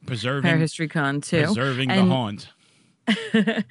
preserving 0.06 0.50
Parahistory 0.50 0.90
Con 0.90 1.20
too. 1.20 1.44
preserving 1.44 1.90
And- 1.90 2.08
the 2.10 2.14
haunt. 2.14 2.48
and 3.32 3.64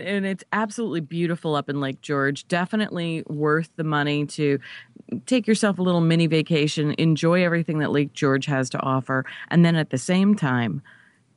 and 0.00 0.26
it's 0.26 0.44
absolutely 0.52 1.00
beautiful 1.00 1.54
up 1.54 1.70
in 1.70 1.80
Lake 1.80 2.02
George. 2.02 2.46
Definitely 2.48 3.22
worth 3.26 3.70
the 3.76 3.84
money 3.84 4.26
to 4.26 4.58
take 5.24 5.46
yourself 5.46 5.78
a 5.78 5.82
little 5.82 6.00
mini 6.02 6.26
vacation, 6.26 6.94
enjoy 6.98 7.42
everything 7.44 7.78
that 7.78 7.90
Lake 7.90 8.12
George 8.12 8.44
has 8.46 8.68
to 8.70 8.80
offer, 8.80 9.24
and 9.48 9.64
then 9.64 9.76
at 9.76 9.90
the 9.90 9.98
same 9.98 10.34
time 10.34 10.82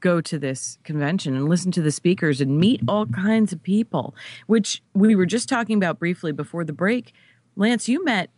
go 0.05 0.21
to 0.21 0.37
this 0.37 0.77
convention 0.83 1.35
and 1.35 1.49
listen 1.49 1.71
to 1.71 1.81
the 1.81 1.91
speakers 1.91 2.39
and 2.39 2.59
meet 2.59 2.79
all 2.87 3.07
kinds 3.07 3.51
of 3.51 3.63
people, 3.63 4.13
which 4.45 4.83
we 4.93 5.15
were 5.15 5.25
just 5.25 5.49
talking 5.49 5.77
about 5.77 5.97
briefly 5.97 6.31
before 6.31 6.63
the 6.63 6.73
break. 6.73 7.11
Lance, 7.55 7.89
you 7.89 8.05
met 8.05 8.29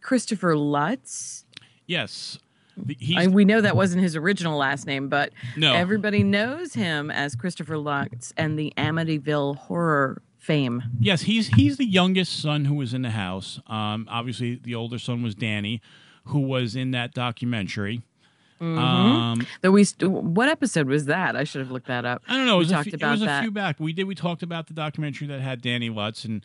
Christopher 0.00 0.56
Lutz. 0.56 1.44
Yes, 1.86 2.38
I, 3.14 3.26
we 3.26 3.44
know 3.44 3.60
that 3.60 3.76
wasn't 3.76 4.02
his 4.02 4.16
original 4.16 4.56
last 4.56 4.86
name, 4.86 5.08
but 5.10 5.32
No. 5.58 5.74
everybody 5.74 6.22
knows 6.22 6.72
him 6.72 7.10
as 7.10 7.36
Christopher 7.36 7.76
Lutz 7.76 8.32
and 8.38 8.58
the 8.58 8.72
Amityville 8.78 9.56
horror 9.56 10.22
fame. 10.38 10.82
Yes, 10.98 11.22
he's 11.22 11.48
he's 11.48 11.76
the 11.76 11.84
youngest 11.84 12.40
son 12.40 12.64
who 12.64 12.74
was 12.76 12.94
in 12.94 13.02
the 13.02 13.10
house. 13.10 13.60
Um, 13.66 14.08
obviously, 14.10 14.54
the 14.54 14.74
older 14.74 14.98
son 14.98 15.22
was 15.22 15.34
Danny, 15.34 15.82
who 16.24 16.40
was 16.40 16.74
in 16.74 16.92
that 16.92 17.12
documentary. 17.12 18.00
Mm-hmm. 18.60 18.78
Um, 18.78 19.46
Though 19.62 19.70
we, 19.70 19.84
st- 19.84 20.10
what 20.10 20.48
episode 20.48 20.86
was 20.86 21.06
that? 21.06 21.34
I 21.36 21.44
should 21.44 21.60
have 21.60 21.70
looked 21.70 21.86
that 21.86 22.04
up. 22.04 22.22
I 22.28 22.36
don't 22.36 22.46
know. 22.46 22.56
It 22.56 22.58
We 22.60 22.64
a 22.66 22.68
talked 22.68 22.88
few, 22.90 22.96
about 22.96 23.08
it 23.08 23.12
was 23.12 23.22
a 23.22 23.26
that. 23.26 23.42
few 23.42 23.50
back. 23.50 23.80
We 23.80 23.92
did. 23.92 24.04
We 24.04 24.14
talked 24.14 24.42
about 24.42 24.66
the 24.66 24.74
documentary 24.74 25.26
that 25.28 25.40
had 25.40 25.62
Danny 25.62 25.88
Lutz, 25.90 26.24
and 26.24 26.44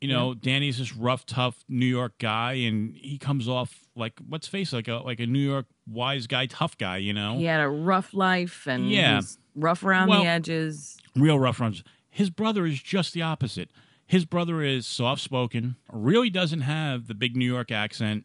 you 0.00 0.08
know, 0.08 0.34
Danny's 0.34 0.76
this 0.78 0.94
rough, 0.94 1.24
tough 1.24 1.64
New 1.68 1.86
York 1.86 2.18
guy, 2.18 2.52
and 2.54 2.94
he 2.94 3.16
comes 3.16 3.48
off 3.48 3.80
like 3.96 4.12
let's 4.28 4.46
face 4.46 4.72
it, 4.72 4.76
like 4.76 4.88
a 4.88 4.94
like 4.96 5.20
a 5.20 5.26
New 5.26 5.38
York 5.38 5.66
wise 5.86 6.26
guy, 6.26 6.44
tough 6.46 6.76
guy. 6.76 6.98
You 6.98 7.14
know, 7.14 7.38
He 7.38 7.44
had 7.44 7.60
a 7.60 7.68
rough 7.68 8.12
life 8.12 8.66
and 8.66 8.90
Yeah. 8.90 9.16
he's 9.16 9.38
rough 9.54 9.82
around 9.82 10.08
Well- 10.08 10.22
the 10.22 10.28
edges. 10.28 10.98
real 11.16 11.38
rough 11.38 11.60
runs. 11.60 11.82
His 12.10 12.28
brother 12.28 12.66
is 12.66 12.82
just 12.82 13.14
the 13.14 13.22
opposite. 13.22 13.70
His 14.06 14.26
brother 14.26 14.60
is 14.62 14.86
soft 14.86 15.22
spoken, 15.22 15.76
really 15.90 16.28
doesn't 16.28 16.60
have 16.60 17.06
the 17.06 17.14
big 17.14 17.34
New 17.36 17.46
York 17.50 17.72
accent, 17.72 18.24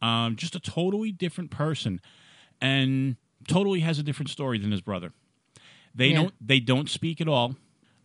um, 0.00 0.34
just 0.36 0.56
a 0.56 0.60
totally 0.60 1.12
different 1.12 1.50
person, 1.50 2.00
and 2.60 3.16
totally 3.48 3.80
has 3.80 3.98
a 3.98 4.02
different 4.02 4.28
story 4.30 4.58
than 4.58 4.70
his 4.70 4.80
brother. 4.80 5.12
They 5.94 6.08
Yeah. 6.08 6.14
don't 6.22 6.34
they 6.46 6.60
don't 6.60 6.88
speak 6.88 7.20
at 7.20 7.28
all. 7.28 7.56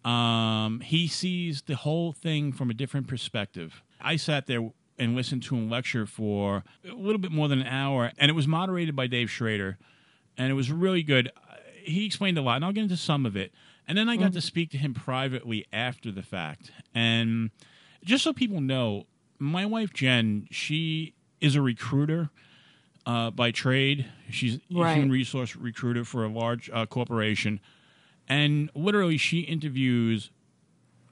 Um, 0.04 0.82
he 0.82 1.08
sees 1.08 1.64
the 1.64 1.76
whole 1.76 2.12
thing 2.14 2.52
from 2.52 2.70
a 2.70 2.74
different 2.74 3.08
perspective. 3.08 3.82
I 4.00 4.18
sat 4.18 4.46
there 4.46 4.72
and 5.00 5.16
listened 5.16 5.44
to 5.44 5.56
him 5.56 5.70
lecture 5.70 6.06
for 6.06 6.64
a 6.88 6.94
little 6.94 7.18
bit 7.20 7.32
more 7.32 7.48
than 7.48 7.62
an 7.62 7.68
hour, 7.68 8.12
and 8.18 8.30
it 8.30 8.34
was 8.34 8.48
moderated 8.48 8.96
by 8.96 9.08
Dave 9.08 9.30
Schrader, 9.32 9.78
and 10.38 10.50
it 10.52 10.54
was 10.54 10.72
really 10.72 11.04
good. 11.04 11.32
He 11.84 12.06
explained 12.06 12.38
a 12.38 12.42
lot, 12.42 12.58
and 12.58 12.66
I'll 12.66 12.72
get 12.72 12.84
into 12.84 12.98
some 12.98 13.26
of 13.26 13.36
it. 13.36 13.52
And 13.88 13.98
then 13.98 14.10
I 14.10 14.16
got 14.16 14.34
to 14.34 14.42
speak 14.42 14.72
to 14.72 14.78
him 14.80 14.94
privately 14.96 15.66
after 15.72 16.12
the 16.12 16.24
fact. 16.24 16.72
And 16.96 17.52
just 18.04 18.24
so 18.24 18.34
people 18.34 18.60
know, 18.62 19.06
my 19.38 19.66
wife 19.66 19.94
Jen, 19.94 20.48
she 20.50 21.14
is 21.40 21.56
a 21.56 21.62
recruiter 21.62 22.32
uh, 23.06 23.32
by 23.32 23.52
trade. 23.52 24.06
She's 24.30 24.56
a 24.56 24.60
Right. 24.72 24.94
human 24.94 25.12
resource 25.12 25.56
recruiter 25.56 26.04
for 26.06 26.26
a 26.26 26.30
large 26.30 26.70
uh, 26.74 26.86
corporation. 26.86 27.60
and 28.28 28.72
literally 28.74 29.18
she 29.18 29.42
interviews 29.42 30.32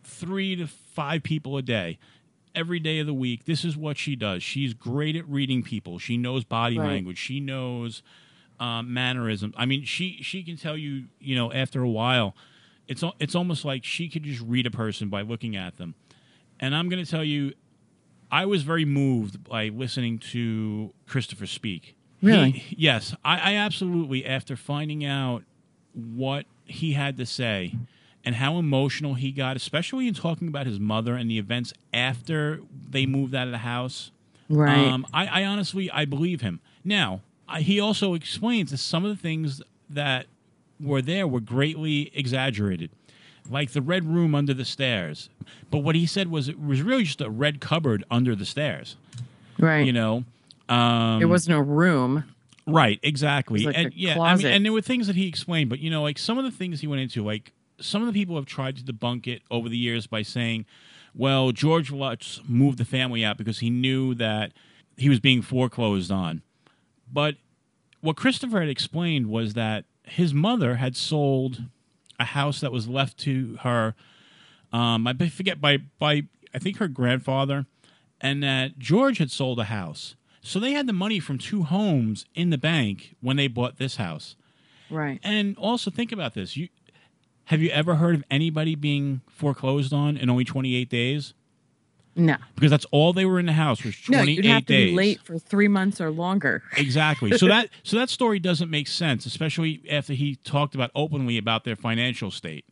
three 0.04 0.56
to 0.56 0.66
five 0.68 1.22
people 1.24 1.58
a 1.58 1.62
day 1.62 1.98
every 2.56 2.80
day 2.80 3.00
of 3.00 3.06
the 3.08 3.14
week 3.14 3.46
this 3.46 3.64
is 3.64 3.78
what 3.78 3.98
she 3.98 4.16
does 4.16 4.44
she's 4.44 4.74
great 4.74 5.16
at 5.16 5.28
reading 5.30 5.64
people 5.64 5.98
she 6.00 6.18
knows 6.18 6.44
body 6.44 6.78
Right. 6.78 6.88
language 6.88 7.18
she 7.18 7.40
knows 7.40 8.04
um, 8.60 8.94
mannerisms 8.94 9.54
i 9.58 9.66
mean 9.66 9.84
she 9.86 10.18
she 10.22 10.44
can 10.44 10.58
tell 10.58 10.76
you 10.78 11.06
you 11.20 11.36
know 11.36 11.52
after 11.54 11.82
a 11.82 11.90
while 11.90 12.36
it's 12.88 13.04
it's 13.20 13.34
almost 13.36 13.64
like 13.66 13.84
she 13.84 14.10
could 14.10 14.24
just 14.24 14.42
read 14.42 14.66
a 14.68 14.72
person 14.72 15.10
by 15.10 15.22
looking 15.22 15.56
at 15.56 15.78
them 15.78 15.96
and 16.60 16.76
i'm 16.76 16.90
going 16.90 17.04
to 17.04 17.10
tell 17.10 17.24
you 17.24 17.54
i 18.34 18.46
was 18.46 18.64
very 18.64 18.86
moved 18.86 19.44
by 19.44 19.68
listening 19.70 20.18
to 20.20 20.92
christopher 21.08 21.46
speak 21.48 21.96
Really? 22.22 22.52
He- 22.52 22.76
yes 22.80 23.14
I, 23.24 23.52
I 23.52 23.56
absolutely 23.56 24.26
after 24.26 24.56
finding 24.56 25.04
out 25.06 25.44
what 25.94 26.46
he 26.66 26.94
had 26.94 27.18
to 27.18 27.26
say 27.26 27.76
and 28.26 28.36
how 28.36 28.58
emotional 28.58 29.16
he 29.16 29.32
got, 29.34 29.58
especially 29.58 30.08
in 30.08 30.14
talking 30.14 30.48
about 30.48 30.66
his 30.66 30.80
mother 30.80 31.16
and 31.16 31.30
the 31.30 31.38
events 31.38 31.74
after 31.94 32.62
they 32.90 33.06
moved 33.06 33.36
out 33.36 33.48
of 33.48 33.52
the 33.52 33.58
house. 33.58 34.12
Right. 34.48 34.78
Um, 34.88 35.06
I, 35.14 35.42
I 35.42 35.46
honestly 35.46 35.92
I 35.92 36.06
believe 36.06 36.40
him. 36.40 36.62
Now 36.86 37.20
I, 37.50 37.60
he 37.60 37.82
also 37.82 38.14
explains 38.14 38.72
that 38.72 38.78
some 38.78 39.04
of 39.04 39.10
the 39.16 39.22
things 39.22 39.62
that 39.90 40.28
were 40.80 41.02
there 41.02 41.28
were 41.28 41.42
greatly 41.42 42.12
exaggerated, 42.16 42.90
like 43.50 43.72
the 43.72 43.82
red 43.82 44.06
room 44.06 44.36
under 44.36 44.54
the 44.54 44.66
stairs. 44.66 45.30
But 45.70 45.80
what 45.80 45.96
he 45.96 46.06
said 46.06 46.30
was 46.30 46.48
it 46.48 46.60
was 46.60 46.82
really 46.82 47.04
just 47.04 47.22
a 47.22 47.30
red 47.30 47.60
cupboard 47.62 48.04
under 48.10 48.36
the 48.36 48.46
stairs. 48.46 48.96
right. 49.60 49.86
You 49.86 49.94
know. 49.94 50.24
Um, 50.70 51.20
there 51.20 51.28
wasn't 51.28 51.58
a 51.58 51.62
room. 51.62 52.24
Right, 52.66 53.00
exactly. 53.04 53.64
It 53.64 53.66
like 53.68 53.78
and 53.78 53.94
yeah, 53.94 54.20
I 54.20 54.36
mean, 54.36 54.48
and 54.48 54.66
there 54.66 54.72
were 54.72 54.82
things 54.82 55.08
that 55.08 55.18
he 55.18 55.28
explained, 55.28 55.70
but 55.70 55.80
you 55.80 55.90
know, 55.90 56.02
like 56.02 56.18
some 56.18 56.38
of 56.38 56.46
the 56.46 56.52
things 56.52 56.80
he 56.80 56.88
went 56.88 57.02
into, 57.02 57.24
like 57.24 57.52
some 57.80 58.02
of 58.02 58.08
the 58.08 58.14
people 58.14 58.36
have 58.36 58.46
tried 58.46 58.78
to 58.78 58.84
debunk 58.84 59.28
it 59.28 59.42
over 59.52 59.68
the 59.68 59.78
years 59.78 60.08
by 60.08 60.22
saying, 60.22 60.66
well, 61.14 61.52
George 61.52 61.92
Lutz 61.92 62.42
moved 62.48 62.78
the 62.78 62.86
family 62.86 63.24
out 63.24 63.38
because 63.38 63.60
he 63.60 63.70
knew 63.70 64.16
that 64.16 64.54
he 64.98 65.10
was 65.10 65.20
being 65.20 65.42
foreclosed 65.42 66.12
on. 66.12 66.42
But 67.12 67.36
what 68.02 68.16
Christopher 68.16 68.62
had 68.62 68.70
explained 68.70 69.28
was 69.28 69.54
that 69.54 69.86
his 70.04 70.34
mother 70.34 70.76
had 70.76 70.96
sold 70.96 71.64
a 72.20 72.26
house 72.26 72.62
that 72.62 72.72
was 72.72 72.88
left 72.88 73.18
to 73.20 73.58
her. 73.62 73.96
Um, 74.72 75.08
I 75.08 75.14
forget 75.30 75.62
by 75.62 75.78
by 76.00 76.24
I 76.54 76.60
think 76.60 76.78
her 76.78 76.88
grandfather, 76.88 77.66
and 78.22 78.44
that 78.44 78.80
George 78.80 79.18
had 79.18 79.32
sold 79.32 79.60
a 79.60 79.66
house. 79.66 80.16
So 80.42 80.60
they 80.60 80.74
had 80.74 80.88
the 80.88 80.94
money 80.94 81.20
from 81.20 81.38
two 81.38 81.64
homes 81.64 82.26
in 82.36 82.50
the 82.50 82.58
bank 82.58 83.16
when 83.22 83.38
they 83.38 83.48
bought 83.48 83.78
this 83.78 83.96
house. 83.96 84.36
Right. 84.90 85.20
And 85.24 85.58
also 85.58 85.90
think 85.90 86.12
about 86.12 86.34
this: 86.34 86.58
you 86.58 86.70
have 87.46 87.62
you 87.62 87.70
ever 87.70 87.96
heard 87.96 88.16
of 88.16 88.24
anybody 88.30 88.76
being 88.76 89.22
foreclosed 89.30 89.94
on 89.94 90.18
in 90.18 90.30
only 90.30 90.44
twenty 90.44 90.76
eight 90.76 90.90
days? 90.90 91.34
No. 92.16 92.36
Because 92.56 92.70
that's 92.70 92.86
all 92.92 93.12
they 93.14 93.26
were 93.26 93.40
in 93.40 93.46
the 93.48 93.54
house 93.54 93.84
was 93.84 94.00
twenty 94.00 94.06
eight 94.06 94.12
No, 94.12 94.18
twenty 94.20 94.34
you'd 94.34 94.46
have 94.46 94.66
to 94.68 94.74
days. 94.74 94.92
be 94.92 94.96
late 94.96 95.22
for 95.22 95.40
three 95.40 95.68
months 95.68 96.00
or 96.00 96.12
longer. 96.12 96.62
Exactly. 96.78 97.38
So 97.38 97.48
that 97.48 97.70
so 97.84 97.98
that 97.98 98.10
story 98.10 98.40
doesn't 98.40 98.70
make 98.70 98.88
sense, 98.88 99.26
especially 99.26 99.82
after 99.90 100.14
he 100.14 100.36
talked 100.36 100.76
about 100.76 100.92
openly 100.96 101.38
about 101.38 101.64
their 101.64 101.76
financial 101.76 102.30
state. 102.32 102.66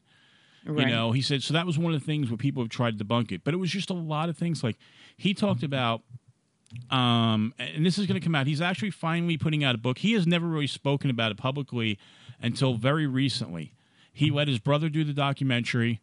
Right. 0.63 0.87
You 0.87 0.93
know, 0.93 1.11
he 1.11 1.21
said 1.23 1.41
so 1.41 1.53
that 1.55 1.65
was 1.65 1.77
one 1.79 1.91
of 1.93 1.99
the 1.99 2.05
things 2.05 2.29
where 2.29 2.37
people 2.37 2.61
have 2.61 2.69
tried 2.69 2.99
to 2.99 3.03
debunk 3.03 3.31
it, 3.31 3.41
but 3.43 3.53
it 3.55 3.57
was 3.57 3.71
just 3.71 3.89
a 3.89 3.93
lot 3.95 4.29
of 4.29 4.37
things. 4.37 4.63
Like 4.63 4.77
he 5.17 5.33
talked 5.33 5.63
about, 5.63 6.03
um, 6.91 7.53
and 7.57 7.85
this 7.85 7.97
is 7.97 8.05
going 8.05 8.19
to 8.19 8.23
come 8.23 8.35
out. 8.35 8.45
He's 8.47 8.61
actually 8.61 8.91
finally 8.91 9.37
putting 9.37 9.63
out 9.63 9.73
a 9.75 9.77
book. 9.79 9.97
He 9.97 10.13
has 10.13 10.27
never 10.27 10.45
really 10.47 10.67
spoken 10.67 11.09
about 11.09 11.31
it 11.31 11.37
publicly 11.37 11.97
until 12.41 12.75
very 12.75 13.07
recently. 13.07 13.73
He 14.13 14.29
let 14.29 14.47
his 14.47 14.59
brother 14.59 14.87
do 14.89 15.03
the 15.03 15.13
documentary, 15.13 15.99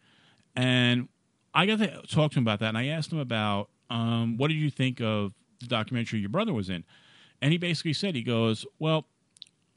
and 0.57 1.09
I 1.55 1.67
got 1.67 1.79
to 1.79 2.03
talk 2.07 2.33
to 2.33 2.39
him 2.39 2.45
about 2.45 2.61
that. 2.61 2.69
And 2.69 2.79
I 2.79 2.87
asked 2.87 3.13
him 3.13 3.19
about 3.19 3.69
um, 3.91 4.37
what 4.37 4.49
did 4.49 4.57
you 4.57 4.71
think 4.71 5.01
of 5.01 5.33
the 5.61 5.67
documentary 5.67 6.21
your 6.21 6.29
brother 6.29 6.53
was 6.53 6.69
in, 6.71 6.85
and 7.43 7.53
he 7.53 7.59
basically 7.59 7.93
said 7.93 8.15
he 8.15 8.23
goes, 8.23 8.65
well, 8.79 9.07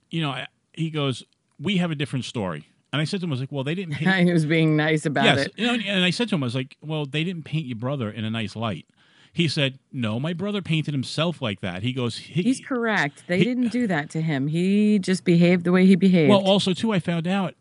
you 0.10 0.22
know, 0.22 0.32
I- 0.32 0.48
he 0.74 0.90
goes, 0.90 1.24
we 1.60 1.78
have 1.78 1.92
a 1.92 1.96
different 1.96 2.26
story. 2.26 2.66
And 2.94 3.02
I 3.02 3.06
said 3.06 3.22
to 3.22 3.26
him, 3.26 3.32
I 3.32 3.34
was 3.34 3.40
like, 3.40 3.52
well, 3.52 3.64
they 3.64 3.76
didn't 3.76 3.96
paint 3.96 4.28
he 4.28 4.34
was 4.34 4.46
being 4.46 4.76
nice 4.76 5.06
about 5.06 5.24
yes. 5.26 5.46
it. 5.48 5.54
You 5.56 5.68
know, 5.68 5.74
and 5.74 6.04
I 6.04 6.10
said 6.10 6.28
to 6.30 6.36
him, 6.36 6.44
I 6.44 6.48
was 6.48 6.56
like, 6.56 6.76
well, 6.82 7.06
they 7.06 7.24
didn't 7.24 7.44
paint 7.44 7.66
your 7.66 7.78
brother 7.78 8.10
in 8.10 8.26
a 8.26 8.30
nice 8.30 8.56
light. 8.56 8.86
He 9.34 9.48
said, 9.48 9.80
no, 9.94 10.20
my 10.20 10.34
brother 10.34 10.62
painted 10.62 10.94
himself 10.94 11.42
like 11.42 11.62
that. 11.62 11.84
He 11.84 11.94
goes, 11.94 12.18
he, 12.18 12.44
He's 12.44 12.60
correct. 12.60 13.24
They 13.28 13.38
he- 13.38 13.44
didn't 13.46 13.70
do 13.70 13.88
that 13.88 14.10
to 14.12 14.22
him. 14.22 14.48
He 14.48 15.00
just 15.00 15.24
behaved 15.24 15.64
the 15.64 15.72
way 15.72 15.86
he 15.86 15.96
behaved. 15.96 16.30
Well, 16.30 16.46
also 16.46 16.74
too, 16.74 16.92
I 16.92 17.00
found 17.00 17.28
out 17.28 17.56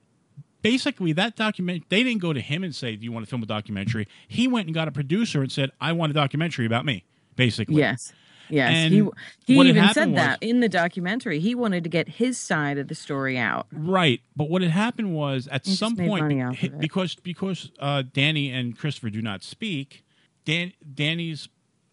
basically 0.63 1.13
that 1.15 1.37
document. 1.37 1.85
They 1.89 2.03
didn't 2.03 2.21
go 2.21 2.33
to 2.33 2.41
him 2.41 2.65
and 2.65 2.75
say, 2.75 2.97
"Do 2.97 3.05
you 3.05 3.13
want 3.13 3.25
to 3.27 3.31
film 3.31 3.43
a 3.43 3.47
documentary?" 3.47 4.07
He 4.29 4.49
went 4.49 4.67
and 4.67 4.75
got 4.75 4.89
a 4.89 4.93
producer 4.93 5.41
and 5.43 5.51
said, 5.51 5.71
"I 5.81 5.93
want 5.93 6.11
a 6.11 6.15
documentary 6.15 6.67
about 6.67 6.85
me." 6.85 7.05
Basically, 7.37 7.77
yes. 7.77 8.13
Yes. 8.49 8.71
And 8.75 8.93
he 8.93 9.09
he 9.47 9.61
even 9.61 9.89
said 9.95 10.09
was- 10.09 10.17
that 10.17 10.43
in 10.43 10.61
the 10.61 10.69
documentary. 10.69 11.39
He 11.39 11.55
wanted 11.55 11.85
to 11.85 11.91
get 11.91 12.09
his 12.09 12.37
side 12.37 12.79
of 12.79 12.89
the 12.89 12.95
story 12.97 13.39
out. 13.39 13.69
Right, 13.73 14.21
but 14.35 14.51
what 14.51 14.63
had 14.63 14.73
happened 14.73 15.15
was 15.15 15.47
at 15.49 15.65
He 15.65 15.73
some 15.73 15.97
point 15.97 16.57
he- 16.57 16.69
because 16.69 17.15
because 17.15 17.71
uh, 17.79 18.03
Danny 18.13 18.51
and 18.51 18.77
Christopher 18.77 19.11
do 19.11 19.23
not 19.23 19.43
speak. 19.45 20.05
Dan, 20.45 20.73
Danny's 20.95 21.49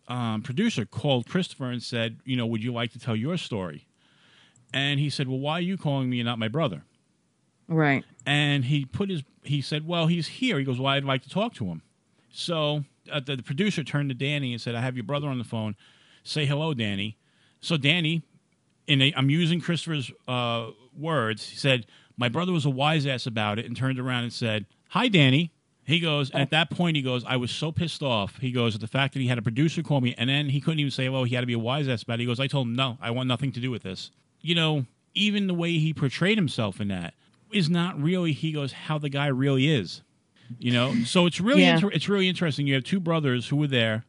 um, 0.08 0.42
producer 0.42 0.86
called 0.86 1.28
Christopher 1.28 1.70
and 1.70 1.84
said, 1.84 2.18
"You 2.26 2.36
know, 2.36 2.48
would 2.48 2.64
you 2.64 2.74
like 2.74 2.92
to 2.94 3.00
tell 3.00 3.16
your 3.16 3.38
story?" 3.38 3.86
And 4.74 5.00
he 5.00 5.10
said, 5.10 5.28
"Well, 5.28 5.40
why 5.40 5.54
are 5.60 5.62
you 5.62 5.78
calling 5.78 6.10
me 6.10 6.20
and 6.20 6.26
not 6.26 6.40
my 6.40 6.48
brother?" 6.48 6.84
Right. 7.68 8.04
And 8.26 8.66
he 8.66 8.86
put 8.86 9.10
his 9.10 9.24
he 9.44 9.62
said, 9.62 9.88
"Well, 9.88 10.08
he's 10.08 10.28
here." 10.28 10.60
He 10.60 10.66
goes, 10.66 10.80
"Well, 10.80 10.94
I'd 10.94 11.04
like 11.04 11.24
to 11.24 11.30
talk 11.30 11.54
to 11.56 11.66
him." 11.66 11.82
So 12.32 12.84
uh, 13.12 13.20
the, 13.20 13.38
the 13.38 13.44
producer 13.44 13.84
turned 13.84 14.10
to 14.10 14.16
Danny 14.16 14.54
and 14.54 14.62
said, 14.62 14.76
"I 14.76 14.82
have 14.82 14.96
your 14.96 15.04
brother 15.04 15.28
on 15.28 15.38
the 15.38 15.44
phone. 15.44 15.76
Say 16.24 16.46
hello, 16.46 16.74
Danny." 16.74 17.18
So 17.62 17.78
Danny, 17.78 18.24
in 18.86 19.02
a, 19.02 19.14
I'm 19.16 19.30
using 19.30 19.60
Christopher's 19.60 20.12
uh, 20.28 20.68
words, 20.98 21.50
he 21.50 21.58
said, 21.58 21.86
"My 22.18 22.30
brother 22.30 22.52
was 22.52 22.66
a 22.66 22.70
wise 22.70 23.06
ass 23.06 23.26
about 23.26 23.60
it," 23.60 23.66
and 23.66 23.76
turned 23.76 24.00
around 24.00 24.24
and 24.24 24.34
said, 24.34 24.66
"Hi, 24.90 25.08
Danny." 25.08 25.52
He 25.88 26.02
goes, 26.02 26.30
at 26.32 26.50
that 26.50 26.70
point, 26.70 26.98
he 26.98 27.02
goes, 27.02 27.24
I 27.26 27.38
was 27.38 27.50
so 27.50 27.72
pissed 27.72 28.04
off. 28.04 28.40
He 28.40 28.52
goes, 28.52 28.76
at 28.76 28.82
the 28.82 28.88
fact 28.88 29.14
that 29.14 29.22
he 29.22 29.28
had 29.28 29.38
a 29.38 29.42
producer 29.42 29.82
call 29.82 30.02
me, 30.02 30.14
and 30.18 30.30
then 30.30 30.50
he 30.50 30.60
couldn't 30.60 30.82
even 30.82 30.92
say, 30.92 31.08
well, 31.08 31.24
he 31.24 31.34
had 31.34 31.40
to 31.40 31.48
be 31.48 31.54
a 31.54 31.60
wise 31.60 31.88
ass 31.88 32.04
about 32.04 32.16
it. 32.16 32.20
He 32.20 32.26
goes, 32.26 32.42
I 32.42 32.48
told 32.48 32.68
him, 32.68 32.76
no, 32.76 32.98
I 33.00 33.10
want 33.12 33.30
nothing 33.30 33.54
to 33.54 33.62
do 33.62 33.72
with 33.72 33.84
this. 33.84 34.12
You 34.42 34.54
know, 34.54 34.86
even 35.14 35.48
the 35.48 35.54
way 35.54 35.78
he 35.78 35.94
portrayed 35.94 36.38
himself 36.38 36.82
in 36.82 36.90
that 36.90 37.14
is 37.52 37.70
not 37.70 38.00
really, 38.02 38.34
he 38.34 38.52
goes, 38.52 38.72
how 38.74 38.98
the 38.98 39.10
guy 39.10 39.28
really 39.28 39.70
is. 39.74 40.02
You 40.60 40.72
know, 40.72 40.96
so 41.04 41.26
it's 41.26 41.42
really 41.42 41.62
Yeah. 41.64 41.76
inter- 41.76 41.92
it's 41.92 42.08
really 42.08 42.30
interesting. 42.30 42.68
You 42.68 42.76
have 42.76 42.84
two 42.86 43.02
brothers 43.02 43.50
who 43.50 43.58
were 43.58 43.68
there, 43.68 44.06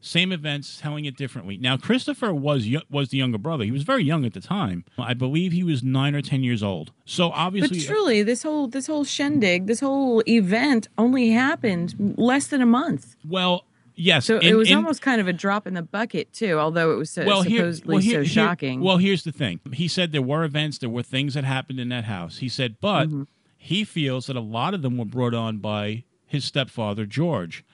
same 0.00 0.30
events, 0.32 0.78
telling 0.80 1.04
it 1.04 1.16
differently. 1.16 1.56
Now, 1.58 1.76
Christopher 1.76 2.32
was 2.32 2.66
yo- 2.68 2.82
was 2.90 3.08
the 3.08 3.18
younger 3.18 3.38
brother. 3.38 3.64
He 3.64 3.72
was 3.72 3.82
very 3.82 4.04
young 4.04 4.24
at 4.24 4.32
the 4.32 4.40
time. 4.40 4.84
I 4.96 5.14
believe 5.14 5.50
he 5.52 5.64
was 5.64 5.82
nine 5.82 6.14
or 6.14 6.22
ten 6.22 6.44
years 6.44 6.62
old. 6.62 6.92
So 7.04 7.28
But 7.30 7.34
obviously, 7.34 7.80
truly, 7.80 8.22
this 8.22 8.44
whole 8.44 8.68
this 8.68 8.86
whole 8.86 9.02
shindig, 9.04 9.66
this 9.66 9.80
whole 9.80 10.22
event 10.28 10.88
only 10.96 11.30
happened 11.30 12.14
less 12.16 12.46
than 12.46 12.60
a 12.62 12.66
month. 12.66 13.16
well, 13.28 13.64
yes. 14.00 14.26
So 14.26 14.38
in- 14.38 14.48
it 14.48 14.54
was 14.54 14.70
in- 14.70 14.76
almost 14.76 15.02
kind 15.02 15.20
of 15.20 15.28
a 15.28 15.32
drop 15.32 15.66
in 15.66 15.74
the 15.74 15.82
bucket 15.82 16.32
too, 16.32 16.58
although 16.58 16.92
it 16.92 16.96
was 16.96 17.10
so, 17.10 17.24
well, 17.24 17.42
here- 17.42 17.60
supposedly 17.72 17.92
well, 17.94 18.02
here- 18.02 18.24
so 18.24 18.28
here- 18.28 18.46
shocking. 18.46 18.80
well, 18.80 18.96
here's 18.98 19.24
the 19.24 19.32
thing. 19.32 19.60
He 19.72 19.88
said 19.88 20.12
there 20.12 20.22
were 20.22 20.44
events, 20.44 20.78
there 20.78 20.90
were 20.90 21.02
things 21.02 21.34
that 21.34 21.44
happened 21.44 21.78
in 21.80 21.88
that 21.90 22.04
house. 22.04 22.38
He 22.38 22.48
said, 22.48 22.76
but 22.80 23.06
Mm-hmm. 23.08 23.22
he 23.56 23.84
feels 23.84 24.26
that 24.26 24.36
a 24.36 24.40
lot 24.40 24.74
of 24.74 24.82
them 24.82 24.96
were 24.96 25.04
brought 25.04 25.34
on 25.34 25.58
by 25.58 26.04
his 26.26 26.44
stepfather, 26.44 27.06
George. 27.06 27.64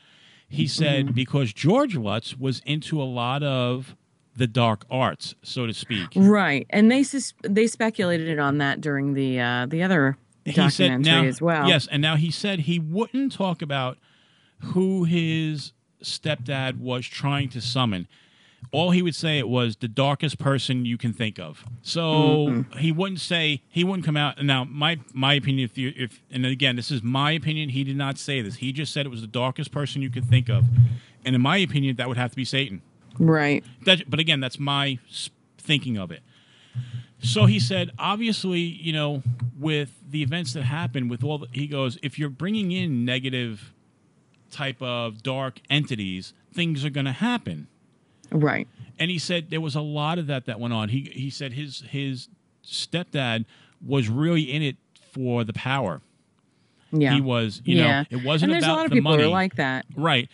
He 0.48 0.64
Mm-hmm. 0.64 0.68
said 0.84 1.14
because 1.14 1.52
George 1.52 1.96
Lutz 1.96 2.36
was 2.36 2.60
into 2.64 3.00
a 3.00 3.04
lot 3.04 3.42
of 3.42 3.96
the 4.36 4.46
dark 4.46 4.84
arts, 4.90 5.34
so 5.42 5.66
to 5.66 5.72
speak. 5.72 6.08
right, 6.14 6.66
and 6.70 6.90
they 6.90 7.02
sus- 7.02 7.32
they 7.42 7.66
speculated 7.66 8.38
on 8.38 8.58
that 8.58 8.80
during 8.82 9.14
the 9.14 9.40
uh, 9.40 9.64
the 9.66 9.82
other 9.82 10.18
he 10.44 10.52
said 10.52 10.88
documentary 10.88 11.22
now, 11.22 11.24
as 11.28 11.40
well. 11.42 11.66
Yes, 11.66 11.86
and 11.90 12.00
now 12.02 12.16
he 12.16 12.30
said 12.30 12.60
he 12.60 12.78
wouldn't 12.78 13.32
talk 13.32 13.62
about 13.62 13.96
who 14.60 15.04
his 15.04 15.72
stepdad 16.02 16.78
was 16.78 17.06
trying 17.06 17.48
to 17.50 17.60
summon. 17.60 18.08
All 18.72 18.90
he 18.90 19.02
would 19.02 19.14
say 19.14 19.38
it 19.38 19.48
was 19.48 19.76
the 19.76 19.88
darkest 19.88 20.38
person 20.38 20.84
you 20.84 20.98
can 20.98 21.12
think 21.12 21.38
of. 21.38 21.64
So 21.82 22.02
mm-hmm. 22.02 22.78
he 22.78 22.90
wouldn't 22.90 23.20
say 23.20 23.62
he 23.68 23.84
wouldn't 23.84 24.04
come 24.04 24.16
out. 24.16 24.42
Now, 24.42 24.64
my 24.64 24.98
my 25.12 25.34
opinion, 25.34 25.64
if 25.64 25.78
you 25.78 25.92
if 25.96 26.22
and 26.30 26.44
again, 26.44 26.74
this 26.76 26.90
is 26.90 27.02
my 27.02 27.32
opinion. 27.32 27.68
He 27.68 27.84
did 27.84 27.96
not 27.96 28.18
say 28.18 28.40
this. 28.40 28.56
He 28.56 28.72
just 28.72 28.92
said 28.92 29.06
it 29.06 29.10
was 29.10 29.20
the 29.20 29.26
darkest 29.26 29.70
person 29.70 30.02
you 30.02 30.10
could 30.10 30.24
think 30.24 30.48
of, 30.48 30.64
and 31.24 31.34
in 31.34 31.40
my 31.40 31.58
opinion, 31.58 31.96
that 31.96 32.08
would 32.08 32.16
have 32.16 32.30
to 32.30 32.36
be 32.36 32.44
Satan. 32.44 32.82
Right. 33.18 33.64
That, 33.84 34.08
but 34.10 34.20
again, 34.20 34.40
that's 34.40 34.58
my 34.58 34.98
thinking 35.58 35.96
of 35.96 36.10
it. 36.10 36.22
So 37.22 37.46
he 37.46 37.58
said, 37.58 37.92
obviously, 37.98 38.60
you 38.60 38.92
know, 38.92 39.22
with 39.58 39.90
the 40.08 40.22
events 40.22 40.52
that 40.52 40.64
happen, 40.64 41.08
with 41.08 41.24
all 41.24 41.38
the, 41.38 41.48
he 41.50 41.66
goes, 41.66 41.98
if 42.02 42.18
you're 42.18 42.28
bringing 42.28 42.72
in 42.72 43.04
negative 43.04 43.72
type 44.50 44.80
of 44.80 45.22
dark 45.22 45.60
entities, 45.70 46.32
things 46.52 46.84
are 46.84 46.90
going 46.90 47.06
to 47.06 47.12
happen. 47.12 47.68
Right. 48.30 48.66
And 48.98 49.10
he 49.10 49.18
said 49.18 49.50
there 49.50 49.60
was 49.60 49.74
a 49.74 49.80
lot 49.80 50.18
of 50.18 50.26
that 50.26 50.46
that 50.46 50.58
went 50.58 50.74
on. 50.74 50.88
He 50.88 51.10
he 51.12 51.30
said 51.30 51.52
his 51.52 51.82
his 51.88 52.28
stepdad 52.64 53.44
was 53.84 54.08
really 54.08 54.42
in 54.42 54.62
it 54.62 54.76
for 55.12 55.44
the 55.44 55.52
power. 55.52 56.00
Yeah. 56.92 57.14
He 57.14 57.20
was, 57.20 57.62
you 57.64 57.76
yeah. 57.76 58.02
know, 58.02 58.18
it 58.18 58.24
wasn't 58.24 58.52
and 58.52 58.54
there's 58.54 58.64
about 58.64 58.72
a 58.72 58.76
lot 58.76 58.84
of 58.86 58.90
the 58.90 58.96
people 58.96 59.10
money. 59.10 59.22
who 59.24 59.28
are 59.28 59.32
like 59.32 59.56
that. 59.56 59.86
right. 59.96 60.28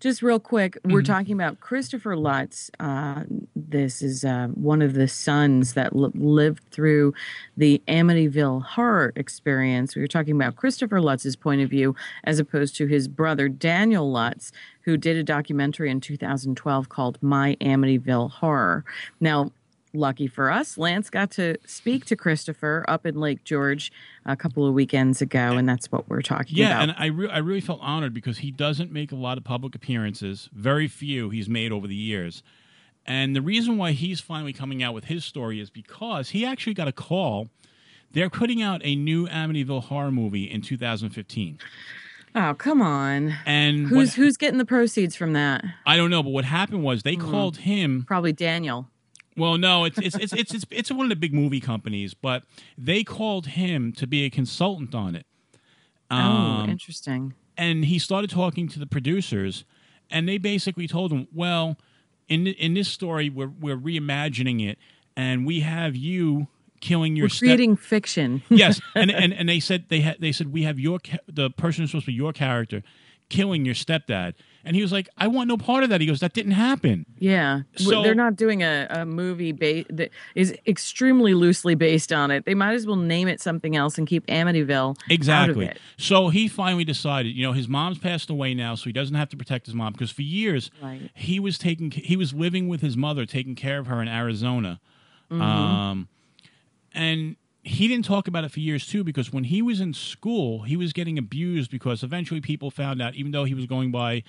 Just 0.00 0.22
real 0.22 0.40
quick, 0.40 0.76
we're 0.84 1.00
Mm-hmm. 1.02 1.12
talking 1.12 1.34
about 1.34 1.60
Christopher 1.60 2.16
Lutz. 2.16 2.70
Uh, 2.80 3.24
this 3.56 4.02
is 4.02 4.24
uh, 4.24 4.48
one 4.54 4.82
of 4.82 4.94
the 4.94 5.08
sons 5.08 5.74
that 5.74 5.94
li- 5.96 6.10
lived 6.14 6.62
through 6.70 7.14
the 7.56 7.82
Amityville 7.88 8.62
horror 8.62 9.12
experience. 9.16 9.94
We 9.96 10.02
were 10.02 10.08
talking 10.08 10.34
about 10.36 10.56
Christopher 10.56 11.00
Lutz's 11.00 11.36
point 11.36 11.60
of 11.62 11.70
view 11.70 11.94
as 12.24 12.38
opposed 12.38 12.76
to 12.76 12.86
his 12.86 13.08
brother 13.08 13.48
Daniel 13.48 14.10
Lutz, 14.10 14.52
who 14.82 14.96
did 14.96 15.16
a 15.16 15.22
documentary 15.22 15.90
in 15.90 16.00
2012 16.00 16.88
called 16.88 17.18
My 17.22 17.56
Amityville 17.60 18.30
Horror. 18.30 18.84
Now, 19.20 19.52
lucky 19.94 20.26
for 20.26 20.50
us, 20.50 20.78
Lance 20.78 21.10
got 21.10 21.30
to 21.32 21.56
speak 21.66 22.04
to 22.06 22.16
Christopher 22.16 22.84
up 22.88 23.04
in 23.06 23.16
Lake 23.16 23.44
George 23.44 23.92
a 24.24 24.36
couple 24.36 24.66
of 24.66 24.74
weekends 24.74 25.20
ago, 25.22 25.52
and 25.56 25.68
that's 25.68 25.90
what 25.92 26.08
we're 26.08 26.22
talking 26.22 26.56
Yeah, 26.56 26.66
about. 26.66 26.76
Yeah, 26.76 26.82
and 26.82 26.94
I, 26.98 27.06
re- 27.06 27.28
I 27.30 27.38
really 27.38 27.60
felt 27.60 27.80
honored 27.82 28.14
because 28.14 28.38
he 28.38 28.50
doesn't 28.50 28.90
make 28.92 29.12
a 29.12 29.16
lot 29.16 29.38
of 29.38 29.44
public 29.44 29.74
appearances. 29.74 30.48
Very 30.52 30.88
few 30.88 31.30
he's 31.30 31.48
made 31.48 31.72
over 31.72 31.86
the 31.86 31.94
years. 31.94 32.42
And 33.04 33.34
the 33.34 33.42
reason 33.42 33.78
why 33.78 33.92
he's 33.92 34.20
finally 34.20 34.52
coming 34.52 34.82
out 34.82 34.94
with 34.94 35.04
his 35.06 35.24
story 35.24 35.58
is 35.60 35.70
because 35.70 36.30
he 36.30 36.46
actually 36.46 36.74
got 36.74 36.86
a 36.88 36.92
call. 36.92 37.48
They're 38.12 38.30
putting 38.30 38.62
out 38.62 38.80
a 38.84 38.94
new 38.94 39.26
Amityville 39.26 39.84
horror 39.84 40.12
movie 40.12 40.44
in 40.50 40.60
2015. 40.62 41.58
oh, 42.34 42.54
come 42.54 42.80
on. 42.80 43.34
And 43.44 43.88
Who's 43.88 44.10
what, 44.10 44.14
who's 44.16 44.36
getting 44.36 44.58
the 44.58 44.64
proceeds 44.64 45.16
from 45.16 45.32
that? 45.32 45.64
I 45.84 45.96
don't 45.96 46.10
know, 46.10 46.22
but 46.22 46.30
what 46.30 46.44
happened 46.44 46.84
was 46.84 47.02
they 47.02 47.16
mm-hmm. 47.16 47.30
called 47.30 47.56
him 47.58 48.04
Probably 48.06 48.32
Daniel. 48.32 48.88
Well, 49.36 49.56
no, 49.58 49.84
it's 49.84 49.98
it's, 49.98 50.16
it's 50.16 50.32
it's 50.32 50.52
it's 50.54 50.64
it's 50.70 50.90
one 50.92 51.06
of 51.06 51.10
the 51.10 51.16
big 51.16 51.32
movie 51.32 51.60
companies, 51.60 52.14
but 52.14 52.42
they 52.76 53.02
called 53.04 53.46
him 53.46 53.92
to 53.92 54.06
be 54.06 54.24
a 54.24 54.30
consultant 54.30 54.94
on 54.94 55.14
it. 55.14 55.26
oh, 56.10 56.16
Um, 56.16 56.70
interesting. 56.70 57.34
and 57.56 57.84
he 57.86 57.98
started 57.98 58.30
talking 58.30 58.68
to 58.68 58.78
the 58.78 58.86
producers, 58.86 59.64
and 60.10 60.28
they 60.28 60.38
basically 60.38 60.86
told 60.86 61.12
him, 61.12 61.28
"Well, 61.32 61.78
in 62.28 62.46
in 62.46 62.74
this 62.74 62.88
story, 62.88 63.30
we're 63.30 63.48
we're 63.60 63.76
reimagining 63.78 64.66
it, 64.68 64.78
and 65.16 65.46
we 65.46 65.60
have 65.60 65.96
you 65.96 66.48
killing 66.80 67.14
your 67.16 67.24
We're 67.26 67.28
step- 67.30 67.46
creating 67.46 67.76
fiction. 67.76 68.42
yes, 68.50 68.80
and, 68.94 69.10
and 69.10 69.32
and 69.32 69.48
they 69.48 69.60
said 69.60 69.86
they 69.88 70.00
had 70.00 70.16
they 70.20 70.32
said 70.32 70.52
we 70.52 70.64
have 70.64 70.78
your 70.78 70.98
ca- 70.98 71.18
the 71.26 71.48
person 71.50 71.82
who's 71.82 71.90
supposed 71.90 72.04
to 72.06 72.10
be 72.10 72.14
your 72.16 72.32
character 72.32 72.82
killing 73.28 73.64
your 73.64 73.74
stepdad, 73.74 74.34
and 74.64 74.76
he 74.76 74.82
was 74.82 74.92
like, 74.92 75.08
I 75.18 75.26
want 75.28 75.48
no 75.48 75.56
part 75.56 75.82
of 75.84 75.90
that. 75.90 76.00
He 76.00 76.06
goes, 76.06 76.20
that 76.20 76.32
didn't 76.32 76.52
happen. 76.52 77.04
Yeah, 77.18 77.62
So- 77.76 78.02
they're 78.02 78.14
not 78.14 78.36
doing 78.36 78.62
a, 78.62 78.86
a 78.90 79.04
movie 79.06 79.52
ba- 79.52 79.84
that 79.90 80.10
is 80.34 80.54
extremely 80.66 81.34
loosely 81.34 81.74
based 81.74 82.12
on 82.12 82.30
it. 82.30 82.44
They 82.44 82.54
might 82.54 82.74
as 82.74 82.86
well 82.86 82.96
name 82.96 83.28
it 83.28 83.40
something 83.40 83.76
else 83.76 83.98
and 83.98 84.06
keep 84.06 84.26
Amityville 84.26 84.96
Exactly. 85.10 85.66
out 85.66 85.70
of 85.72 85.76
it. 85.76 85.80
So 85.96 86.28
he 86.28 86.48
finally 86.48 86.84
decided, 86.84 87.34
you 87.36 87.42
know, 87.46 87.52
his 87.52 87.68
mom's 87.68 87.98
passed 87.98 88.30
away 88.30 88.54
now, 88.54 88.74
so 88.74 88.84
he 88.84 88.92
doesn't 88.92 89.14
have 89.16 89.28
to 89.30 89.36
protect 89.36 89.66
his 89.66 89.74
mom 89.74 89.92
because 89.92 90.10
for 90.10 90.22
years 90.22 90.70
Right. 90.82 91.10
he 91.14 91.38
was 91.40 91.58
taking 91.58 91.90
he 91.90 92.16
was 92.16 92.32
living 92.34 92.68
with 92.68 92.80
his 92.80 92.96
mother, 92.96 93.26
taking 93.26 93.54
care 93.54 93.78
of 93.78 93.86
her 93.86 94.00
in 94.02 94.08
Arizona. 94.08 94.80
Mm-hmm. 95.30 95.42
Um, 95.42 96.08
and 96.94 97.36
he 97.62 97.86
didn't 97.88 98.04
talk 98.04 98.26
about 98.28 98.44
it 98.44 98.50
for 98.50 98.60
years 98.60 98.86
too 98.86 99.04
because 99.04 99.32
when 99.32 99.44
he 99.44 99.62
was 99.62 99.80
in 99.80 99.94
school, 99.94 100.62
he 100.62 100.76
was 100.76 100.92
getting 100.92 101.16
abused 101.18 101.70
because 101.70 102.02
eventually 102.02 102.40
people 102.40 102.70
found 102.70 103.00
out, 103.00 103.14
even 103.14 103.30
though 103.32 103.44
he 103.44 103.54
was 103.54 103.66
going 103.66 103.90
by 103.92 104.22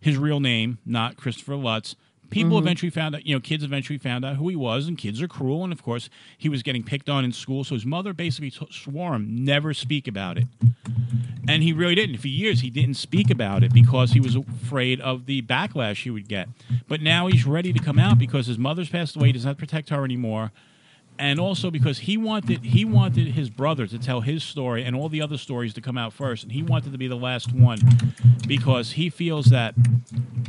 his 0.00 0.16
real 0.16 0.40
name, 0.40 0.78
not 0.84 1.16
Christopher 1.16 1.56
Lutz. 1.56 1.94
People 2.30 2.52
Mm-hmm. 2.56 2.66
eventually 2.66 2.90
found 2.90 3.14
out, 3.14 3.26
you 3.26 3.34
know, 3.34 3.40
kids 3.40 3.62
eventually 3.62 3.98
found 3.98 4.24
out 4.24 4.36
who 4.36 4.48
he 4.48 4.56
was, 4.56 4.88
and 4.88 4.96
kids 4.96 5.20
are 5.20 5.28
cruel. 5.28 5.64
And 5.64 5.72
of 5.72 5.82
course, 5.82 6.08
he 6.38 6.48
was 6.48 6.62
getting 6.62 6.82
picked 6.82 7.10
on 7.10 7.26
in 7.26 7.32
school. 7.32 7.62
So 7.62 7.74
his 7.74 7.84
mother 7.84 8.14
basically 8.14 8.50
t- 8.50 8.66
swore 8.70 9.14
him 9.14 9.44
never 9.44 9.74
speak 9.74 10.08
about 10.08 10.38
it. 10.38 10.46
And 11.46 11.62
he 11.62 11.74
really 11.74 11.94
didn't. 11.94 12.16
For 12.18 12.28
years, 12.28 12.60
he 12.62 12.70
didn't 12.70 12.94
speak 12.94 13.30
about 13.30 13.62
it 13.62 13.74
because 13.74 14.12
he 14.12 14.20
was 14.20 14.34
afraid 14.34 14.98
of 15.02 15.26
the 15.26 15.42
backlash 15.42 16.04
he 16.04 16.10
would 16.10 16.26
get. 16.26 16.48
But 16.88 17.02
now 17.02 17.26
he's 17.26 17.44
ready 17.44 17.70
to 17.72 17.78
come 17.78 17.98
out 17.98 18.18
because 18.18 18.46
his 18.46 18.56
mother's 18.58 18.88
passed 18.88 19.14
away, 19.14 19.26
he 19.26 19.32
does 19.34 19.44
not 19.44 19.58
protect 19.58 19.90
her 19.90 20.02
anymore. 20.02 20.52
And 21.18 21.38
also 21.38 21.70
because 21.70 21.98
he 22.00 22.16
wanted 22.16 22.64
he 22.64 22.84
wanted 22.84 23.28
his 23.28 23.48
brother 23.48 23.86
to 23.86 23.98
tell 23.98 24.22
his 24.22 24.42
story 24.42 24.82
and 24.82 24.96
all 24.96 25.08
the 25.08 25.22
other 25.22 25.38
stories 25.38 25.72
to 25.74 25.80
come 25.80 25.96
out 25.96 26.12
first, 26.12 26.42
and 26.42 26.52
he 26.52 26.62
wanted 26.62 26.90
to 26.92 26.98
be 26.98 27.06
the 27.06 27.16
last 27.16 27.52
one 27.52 27.78
because 28.46 28.92
he 28.92 29.08
feels 29.08 29.46
that 29.46 29.74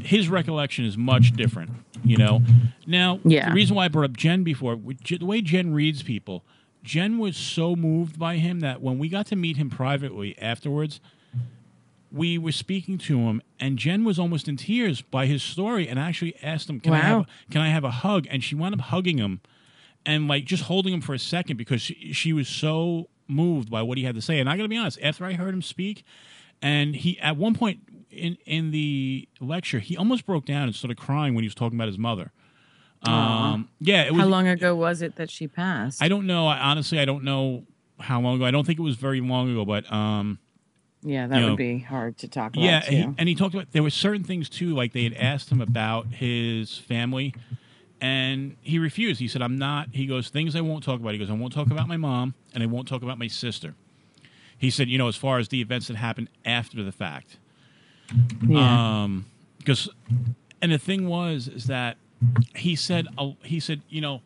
his 0.02 0.30
recollection 0.30 0.84
is 0.86 0.97
much 0.97 1.34
different. 1.34 1.69
You 2.04 2.17
know, 2.17 2.41
now 2.88 3.19
Yeah. 3.23 3.49
the 3.49 3.56
reason 3.56 3.76
why 3.76 3.86
I 3.86 3.88
brought 3.88 4.06
up 4.06 4.17
Jen 4.17 4.43
before, 4.43 4.76
the 4.76 5.26
way 5.26 5.41
Jen 5.41 5.73
reads 5.73 6.02
people, 6.02 6.43
Jen 6.84 7.17
was 7.17 7.38
so 7.38 7.76
moved 7.76 8.17
by 8.19 8.38
him 8.38 8.60
that 8.62 8.82
when 8.82 8.97
we 8.99 9.08
got 9.10 9.28
to 9.28 9.36
meet 9.36 9.56
him 9.58 9.69
privately 9.69 10.38
afterwards, 10.41 10.99
we 12.12 12.38
were 12.38 12.52
speaking 12.52 12.97
to 12.99 13.19
him, 13.19 13.41
and 13.60 13.78
Jen 13.80 14.04
was 14.04 14.19
almost 14.19 14.47
in 14.47 14.58
tears 14.58 15.02
by 15.02 15.26
his 15.26 15.41
story, 15.41 15.88
and 15.88 15.97
actually 15.97 16.36
asked 16.43 16.69
him, 16.69 16.80
"Can 16.80 16.93
I 16.93 16.99
have 16.99 17.26
can 17.49 17.62
I 17.62 17.69
have 17.69 17.84
a 17.84 17.91
hug?" 17.91 18.28
And 18.30 18.43
she 18.43 18.54
wound 18.56 18.76
up 18.76 18.82
hugging 18.82 19.17
him, 19.17 19.39
and 20.06 20.28
like 20.28 20.46
just 20.46 20.63
holding 20.63 20.94
him 20.94 21.02
for 21.02 21.13
a 21.13 21.20
second 21.20 21.58
because 21.58 21.82
she, 21.82 22.13
she 22.13 22.34
was 22.34 22.48
so 22.48 23.10
moved 23.28 23.70
by 23.70 23.82
what 23.82 23.98
he 23.98 24.04
had 24.04 24.16
to 24.16 24.22
say. 24.22 24.39
And 24.39 24.50
I 24.50 24.58
got 24.58 24.63
to 24.63 24.70
be 24.70 24.78
honest, 24.78 25.00
after 25.02 25.26
I 25.26 25.34
heard 25.34 25.54
him 25.54 25.62
speak, 25.62 26.04
and 26.62 26.96
he 26.96 27.20
at 27.20 27.38
one 27.38 27.56
point 27.56 27.80
in 28.10 28.38
in 28.46 28.72
the 28.72 29.28
lecture, 29.39 29.80
he 29.80 29.98
almost 29.98 30.26
broke 30.26 30.46
down 30.46 30.63
and 30.63 30.76
started 30.76 30.98
crying 30.98 31.36
when 31.36 31.44
he 31.44 31.48
was 31.48 31.56
talking 31.56 31.78
about 31.78 31.88
his 31.88 31.98
mother. 31.98 32.32
Um, 33.06 33.70
yeah, 33.80 34.04
it 34.04 34.13
was. 34.13 34.22
How 34.22 34.28
long 34.28 34.48
ago 34.48 34.76
was 34.76 35.02
it 35.02 35.18
that 35.18 35.30
she 35.30 35.48
passed? 35.48 36.02
I 36.02 36.08
don't 36.08 36.26
know. 36.26 36.48
I, 36.48 36.58
honestly, 36.58 37.00
I 37.00 37.06
don't 37.06 37.24
know 37.24 37.66
how 38.00 38.22
long 38.22 38.36
ago. 38.38 38.46
I 38.46 38.52
don't 38.52 38.66
think 38.66 38.80
it 38.80 38.84
was 38.84 38.96
very 38.96 39.20
long 39.20 39.52
ago, 39.52 39.66
but 39.66 39.92
um, 39.92 40.39
yeah, 41.02 41.28
that 41.28 41.36
you 41.36 41.42
know, 41.42 41.50
would 41.50 41.58
be 41.58 41.80
hard 41.80 42.18
to 42.20 42.28
talk 42.28 42.54
about. 42.54 42.63
yeah, 42.63 42.82
he, 42.82 43.02
and 43.18 43.28
he 43.28 43.36
talked 43.36 43.54
about 43.54 43.72
there 43.72 43.84
were 43.84 43.89
certain 43.89 44.24
things 44.24 44.48
too, 44.48 44.74
like 44.74 44.94
they 44.94 45.04
had 45.04 45.13
asked 45.13 45.52
him 45.52 45.60
about 45.60 46.08
his 46.08 46.78
family, 46.78 47.36
and 48.04 48.58
he 48.62 48.80
refused. 48.80 49.22
He 49.22 49.30
said, 49.30 49.42
"I'm 49.42 49.58
not." 49.58 49.88
He 49.94 50.06
goes, 50.06 50.28
"Things 50.28 50.58
I 50.58 50.62
won't 50.62 50.84
talk 50.84 51.00
about." 51.00 51.13
He 51.13 51.18
goes, 51.18 51.30
"I 51.30 51.34
won't 51.34 51.54
talk 51.54 51.72
about 51.72 51.88
my 51.88 51.96
mom, 51.96 52.34
and 52.54 52.62
I 52.62 52.66
won't 52.66 52.86
talk 52.86 53.02
about 53.02 53.18
my 53.18 53.28
sister." 53.28 53.76
He 54.58 54.70
said, 54.70 54.89
"You 54.89 54.98
know, 54.98 55.08
as 55.08 55.16
far 55.16 55.39
as 55.39 55.48
the 55.48 55.62
events 55.62 55.88
that 55.88 55.96
happened 55.96 56.28
after 56.44 56.84
the 56.84 56.92
fact." 56.92 57.38
yeah. 58.46 59.04
Um, 59.04 59.26
because, 59.58 59.89
and 60.62 60.74
the 60.74 60.78
thing 60.78 61.08
was, 61.08 61.48
is 61.48 61.68
that 61.68 61.96
he 62.54 62.76
said, 62.76 63.08
uh, 63.18 63.32
he 63.42 63.62
said, 63.62 63.82
you 63.88 64.02
know, 64.02 64.22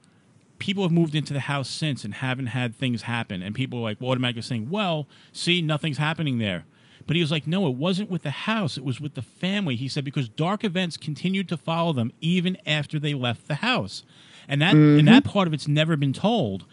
people 0.57 0.81
have 0.81 0.91
moved 0.91 1.13
into 1.13 1.31
the 1.31 1.41
house 1.41 1.69
since 1.69 2.03
and 2.03 2.15
haven't 2.15 2.47
had 2.47 2.75
things 2.75 3.03
happen, 3.03 3.43
and 3.43 3.53
people 3.53 3.79
were 3.79 3.89
like 3.89 4.01
automatically 4.01 4.41
saying, 4.41 4.71
well, 4.71 5.07
see, 5.31 5.61
nothing's 5.61 5.99
happening 5.99 6.39
there. 6.39 6.65
But 7.07 7.15
he 7.15 7.21
was 7.21 7.31
like, 7.31 7.47
no, 7.47 7.67
it 7.67 7.75
wasn't 7.75 8.11
with 8.11 8.23
the 8.23 8.31
house; 8.31 8.77
it 8.77 8.83
was 8.83 9.01
with 9.01 9.15
the 9.15 9.21
family. 9.21 9.75
He 9.75 9.87
said 9.87 10.03
because 10.03 10.29
dark 10.29 10.63
events 10.63 10.97
continued 10.97 11.49
to 11.49 11.57
follow 11.57 11.93
them 11.93 12.11
even 12.21 12.57
after 12.65 12.99
they 12.99 13.13
left 13.13 13.47
the 13.47 13.55
house, 13.55 14.03
and 14.47 14.61
that 14.61 14.75
and 14.75 15.07
that 15.07 15.23
mm-hmm. 15.23 15.31
part 15.31 15.47
of 15.47 15.53
it's 15.53 15.67
never 15.67 15.95
been 15.95 16.13
told. 16.13 16.65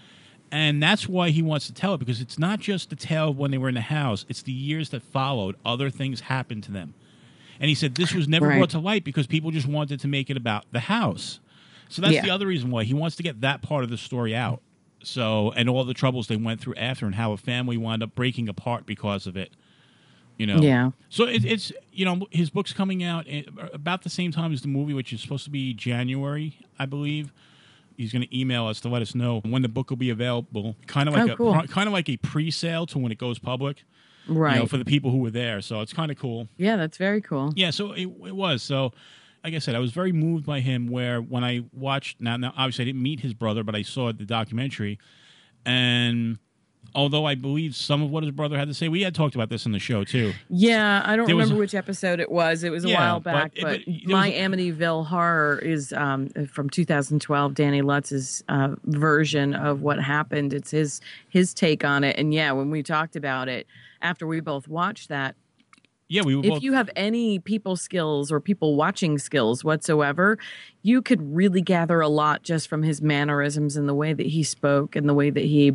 And 0.51 0.81
that's 0.81 1.09
why 1.09 1.31
he 1.31 1.43
wants 1.43 1.67
to 1.67 1.75
tell 1.75 1.95
it 1.95 1.99
because 1.99 2.21
it's 2.21 2.39
not 2.39 2.61
just 2.61 2.91
the 2.91 2.95
tale 2.95 3.31
of 3.31 3.39
when 3.39 3.51
they 3.51 3.59
were 3.59 3.69
in 3.69 3.75
the 3.75 3.81
house, 3.81 4.25
it's 4.29 4.43
the 4.43 4.53
years 4.53 4.91
that 4.91 5.03
followed. 5.03 5.57
Other 5.65 5.91
things 5.91 6.21
happened 6.21 6.63
to 6.65 6.71
them. 6.71 6.95
And 7.59 7.69
he 7.69 7.75
said 7.75 7.95
this 7.95 8.15
was 8.15 8.29
never 8.29 8.47
Right. 8.47 8.59
brought 8.59 8.71
to 8.71 8.79
light 8.79 9.03
because 9.03 9.27
people 9.27 9.51
just 9.51 9.67
wanted 9.67 9.99
to 10.01 10.09
make 10.09 10.31
it 10.31 10.37
about 10.37 10.65
the 10.71 10.81
house. 10.81 11.41
So 11.89 12.03
that's 12.03 12.15
Yeah. 12.15 12.23
the 12.23 12.31
other 12.31 12.47
reason 12.47 12.71
why 12.71 12.85
he 12.85 12.95
wants 12.95 13.17
to 13.17 13.23
get 13.23 13.41
that 13.41 13.63
part 13.63 13.85
of 13.85 13.91
the 13.91 13.97
story 13.97 14.35
out. 14.35 14.63
So, 15.03 15.53
and 15.53 15.69
all 15.69 15.85
the 15.85 15.95
troubles 15.95 16.29
they 16.29 16.37
went 16.37 16.61
through 16.61 16.75
after 16.77 17.05
and 17.05 17.15
how 17.17 17.33
a 17.33 17.37
family 17.37 17.77
wound 17.77 18.03
up 18.03 18.15
breaking 18.15 18.49
apart 18.49 18.87
because 18.87 19.27
of 19.27 19.37
it. 19.37 19.53
You 20.39 20.47
know? 20.47 20.57
Yeah. 20.57 20.91
So 21.11 21.25
it, 21.27 21.45
it's, 21.45 21.73
you 21.93 22.05
know, 22.05 22.27
his 22.31 22.51
book's 22.51 22.73
coming 22.73 23.05
out 23.05 23.27
about 23.73 24.03
the 24.03 24.11
same 24.11 24.33
time 24.33 24.53
as 24.53 24.63
the 24.63 24.69
movie, 24.69 24.93
which 24.95 25.13
is 25.13 25.21
supposed 25.21 25.45
to 25.45 25.51
be 25.51 25.75
January, 25.75 26.59
I 26.79 26.87
believe. 26.87 27.33
He's 27.97 28.13
going 28.13 28.23
to 28.23 28.37
email 28.39 28.67
us 28.67 28.81
to 28.81 28.89
let 28.89 29.01
us 29.03 29.15
know 29.15 29.41
when 29.45 29.63
the 29.63 29.69
book 29.69 29.91
will 29.91 29.97
be 29.97 30.11
available. 30.11 30.75
Kind 30.89 31.09
of 31.09 31.15
like 31.15 31.31
Oh, 31.31 31.33
a 31.33 31.37
cool. 31.37 31.63
kind 31.69 31.87
of 31.87 31.93
like 31.93 32.09
a 32.09 32.17
pre-sale 32.17 32.87
to 32.87 32.99
when 32.99 33.13
it 33.13 33.19
goes 33.19 33.39
public. 33.39 33.85
right. 34.27 34.55
You 34.55 34.61
know, 34.63 34.67
for 34.67 34.77
the 34.77 34.85
people 34.85 35.13
who 35.13 35.19
were 35.19 35.31
there. 35.31 35.61
So 35.61 35.81
it's 35.81 35.93
kind 35.93 36.11
of 36.11 36.19
cool. 36.19 36.49
yeah, 36.57 36.75
that's 36.77 36.97
very 36.97 37.21
cool. 37.21 37.53
Yeah, 37.55 37.71
so 37.71 37.93
it, 37.93 38.07
it 38.07 38.35
was. 38.35 38.65
So, 38.65 38.93
like 39.45 39.55
I 39.55 39.59
said, 39.61 39.77
I 39.77 39.79
was 39.79 39.93
very 39.93 40.11
moved 40.11 40.45
by 40.45 40.59
him. 40.59 40.89
Where 40.89 41.21
when 41.23 41.45
I 41.45 41.63
watched 41.73 42.21
now, 42.21 42.37
now 42.37 42.53
obviously 42.57 42.83
I 42.83 42.87
didn't 42.87 43.03
meet 43.03 43.21
his 43.21 43.35
brother, 43.35 43.63
but 43.63 43.77
I 43.77 43.83
saw 43.83 44.11
the 44.13 44.25
documentary, 44.25 44.99
and 45.65 46.39
although 46.95 47.25
I 47.25 47.35
believe 47.35 47.75
some 47.75 48.03
of 48.03 48.11
what 48.11 48.23
his 48.23 48.33
brother 48.33 48.57
had 48.59 48.69
to 48.69 48.75
say, 48.75 48.89
we 48.89 49.03
had 49.03 49.15
talked 49.15 49.35
about 49.35 49.49
this 49.49 49.67
in 49.67 49.73
the 49.73 49.79
show 49.79 50.05
too. 50.05 50.33
Yeah, 50.49 51.03
I 51.05 51.17
don't 51.17 51.27
There 51.27 51.35
remember 51.35 51.57
which 51.57 51.75
episode 51.75 52.21
it 52.21 52.31
was. 52.31 52.63
It 52.65 52.71
was 52.71 52.85
a 52.85 52.89
Yeah, 52.89 53.01
while 53.01 53.21
back, 53.21 53.53
it- 53.57 53.63
but, 53.63 53.81
but 53.87 54.11
My 54.13 54.29
was 54.29 54.37
Amityville 54.37 55.07
Horror 55.07 55.59
is 55.59 55.93
um, 55.93 56.29
from 56.49 56.71
2012. 56.71 57.55
Danny 57.55 57.83
Lutz's 57.83 58.45
uh, 58.49 58.77
version 58.85 59.55
of 59.55 59.83
what 59.83 60.01
happened. 60.01 60.53
It's 60.53 60.71
his 60.71 61.01
his 61.29 61.53
take 61.55 61.85
on 61.85 62.05
it. 62.05 62.17
And 62.19 62.33
yeah, 62.33 62.53
when 62.53 62.71
we 62.71 62.83
talked 62.83 63.17
about 63.17 63.49
it 63.49 63.67
after 64.03 64.27
we 64.27 64.41
both 64.41 64.69
watched 64.69 65.09
that, 65.09 65.35
Yeah, 66.09 66.23
we 66.23 66.39
if 66.39 66.45
both. 66.49 66.63
you 66.63 66.75
have 66.75 66.91
any 66.95 67.39
people 67.39 67.75
skills 67.77 68.31
or 68.31 68.39
people 68.41 68.77
watching 68.77 69.19
skills 69.19 69.65
whatsoever, 69.65 70.39
you 70.83 71.01
could 71.03 71.35
really 71.35 71.63
gather 71.63 72.01
a 72.01 72.09
lot 72.09 72.43
just 72.43 72.69
from 72.69 72.83
his 72.83 73.01
mannerisms 73.03 73.77
and 73.77 73.89
the 73.89 73.95
way 73.95 74.13
that 74.13 74.27
he 74.27 74.43
spoke 74.43 74.95
and 74.95 75.09
the 75.09 75.15
way 75.15 75.31
that 75.31 75.45
he 75.45 75.73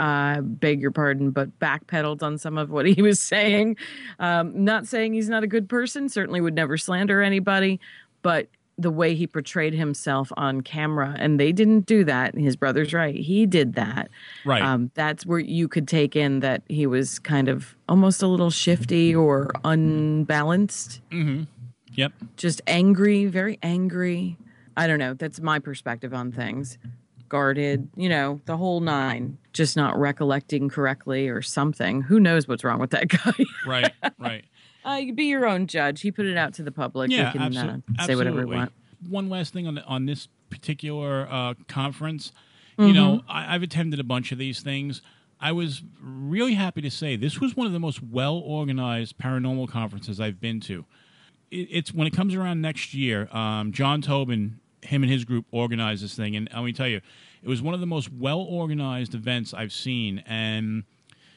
uh, 0.00 0.40
beg 0.40 0.80
your 0.80 0.90
pardon, 0.90 1.30
but 1.30 1.58
backpedaled 1.58 2.22
on 2.22 2.38
some 2.38 2.58
of 2.58 2.70
what 2.70 2.86
he 2.86 3.00
was 3.02 3.20
saying. 3.34 3.76
Um, 4.18 4.64
not 4.64 4.86
saying 4.86 5.14
he's 5.14 5.28
not 5.28 5.42
a 5.44 5.46
good 5.46 5.68
person, 5.68 6.08
certainly 6.08 6.40
would 6.40 6.54
never 6.54 6.76
slander 6.76 7.22
anybody, 7.22 7.80
but 8.22 8.48
the 8.76 8.90
way 8.90 9.14
he 9.14 9.24
portrayed 9.28 9.72
himself 9.72 10.32
on 10.36 10.60
camera, 10.60 11.14
and 11.20 11.38
they 11.38 11.52
didn't 11.52 11.86
do 11.86 12.02
that. 12.04 12.34
His 12.34 12.56
brother's 12.56 12.92
right; 12.92 13.14
he 13.14 13.46
did 13.46 13.74
that. 13.74 14.10
Right. 14.44 14.60
Um, 14.62 14.90
that's 14.94 15.24
where 15.24 15.38
you 15.38 15.68
could 15.68 15.86
take 15.86 16.16
in 16.16 16.40
that 16.40 16.62
he 16.68 16.84
was 16.86 17.20
kind 17.20 17.48
of 17.48 17.76
almost 17.88 18.20
a 18.20 18.26
little 18.26 18.50
shifty 18.50 19.14
or 19.14 19.52
unbalanced, 19.64 21.00
Mm-hmm. 21.10 21.44
Yep. 21.94 22.12
just 22.36 22.60
angry, 22.66 23.26
very 23.26 23.60
angry. 23.62 24.36
I 24.76 24.88
don't 24.88 24.98
know. 24.98 25.14
That's 25.14 25.40
my 25.40 25.60
perspective 25.60 26.12
on 26.12 26.32
things. 26.32 26.76
Guarded, 27.28 27.88
you 27.96 28.08
know, 28.08 28.40
the 28.46 28.56
whole 28.56 28.80
nine. 28.80 29.38
Just 29.54 29.76
not 29.76 29.98
recollecting 29.98 30.68
correctly 30.68 31.28
or 31.28 31.40
something. 31.40 32.02
Who 32.02 32.20
knows 32.20 32.46
what's 32.46 32.62
wrong 32.62 32.78
with 32.78 32.90
that 32.90 33.08
guy? 33.08 33.32
Right. 33.66 33.92
Right. 34.18 34.44
uh, 34.84 34.96
you 34.96 35.14
be 35.14 35.24
your 35.24 35.46
own 35.46 35.66
judge. 35.66 36.02
He 36.02 36.12
put 36.12 36.26
it 36.26 36.36
out 36.36 36.52
to 36.54 36.62
the 36.62 36.72
public. 36.72 37.10
Yeah, 37.10 37.32
we 37.32 37.38
can 37.38 37.52
absolu- 37.52 37.82
uh, 37.98 38.06
say 38.06 38.14
whatever 38.16 38.36
we 38.36 38.42
absolutely. 38.42 38.56
want. 38.56 38.72
One 39.08 39.28
last 39.30 39.52
thing 39.54 39.66
on 39.66 39.76
the, 39.76 39.84
on 39.84 40.04
this 40.04 40.28
particular 40.50 41.26
uh, 41.30 41.54
conference, 41.68 42.32
you 42.78 42.92
know, 42.92 43.18
Mm-hmm. 43.18 43.30
I, 43.30 43.54
I've 43.54 43.62
attended 43.62 44.00
a 44.00 44.04
bunch 44.04 44.32
of 44.32 44.38
these 44.38 44.60
things. 44.60 45.00
I 45.40 45.52
was 45.52 45.82
really 46.00 46.54
happy 46.54 46.80
to 46.82 46.90
say 46.90 47.16
this 47.16 47.38
was 47.40 47.56
one 47.56 47.66
of 47.66 47.72
the 47.72 47.78
most 47.80 48.02
well 48.02 48.36
organized 48.36 49.18
paranormal 49.18 49.68
conferences 49.68 50.18
I've 50.20 50.40
been 50.40 50.60
to. 50.62 50.84
It, 51.50 51.68
it's 51.70 51.94
when 51.94 52.06
it 52.06 52.12
comes 52.14 52.34
around 52.34 52.60
next 52.62 52.94
year. 52.94 53.28
Um, 53.30 53.70
John 53.72 54.00
Tobin, 54.00 54.58
him 54.82 55.02
and 55.02 55.12
his 55.12 55.24
group 55.24 55.44
organized 55.50 56.02
this 56.02 56.14
thing, 56.14 56.34
and 56.34 56.48
let 56.52 56.64
me 56.64 56.72
tell 56.72 56.88
you, 56.88 57.00
it 57.44 57.48
was 57.48 57.62
one 57.62 57.74
of 57.74 57.80
the 57.80 57.86
most 57.86 58.10
well 58.12 58.40
organized 58.40 59.14
events 59.14 59.52
I've 59.54 59.72
seen, 59.72 60.24
and 60.26 60.84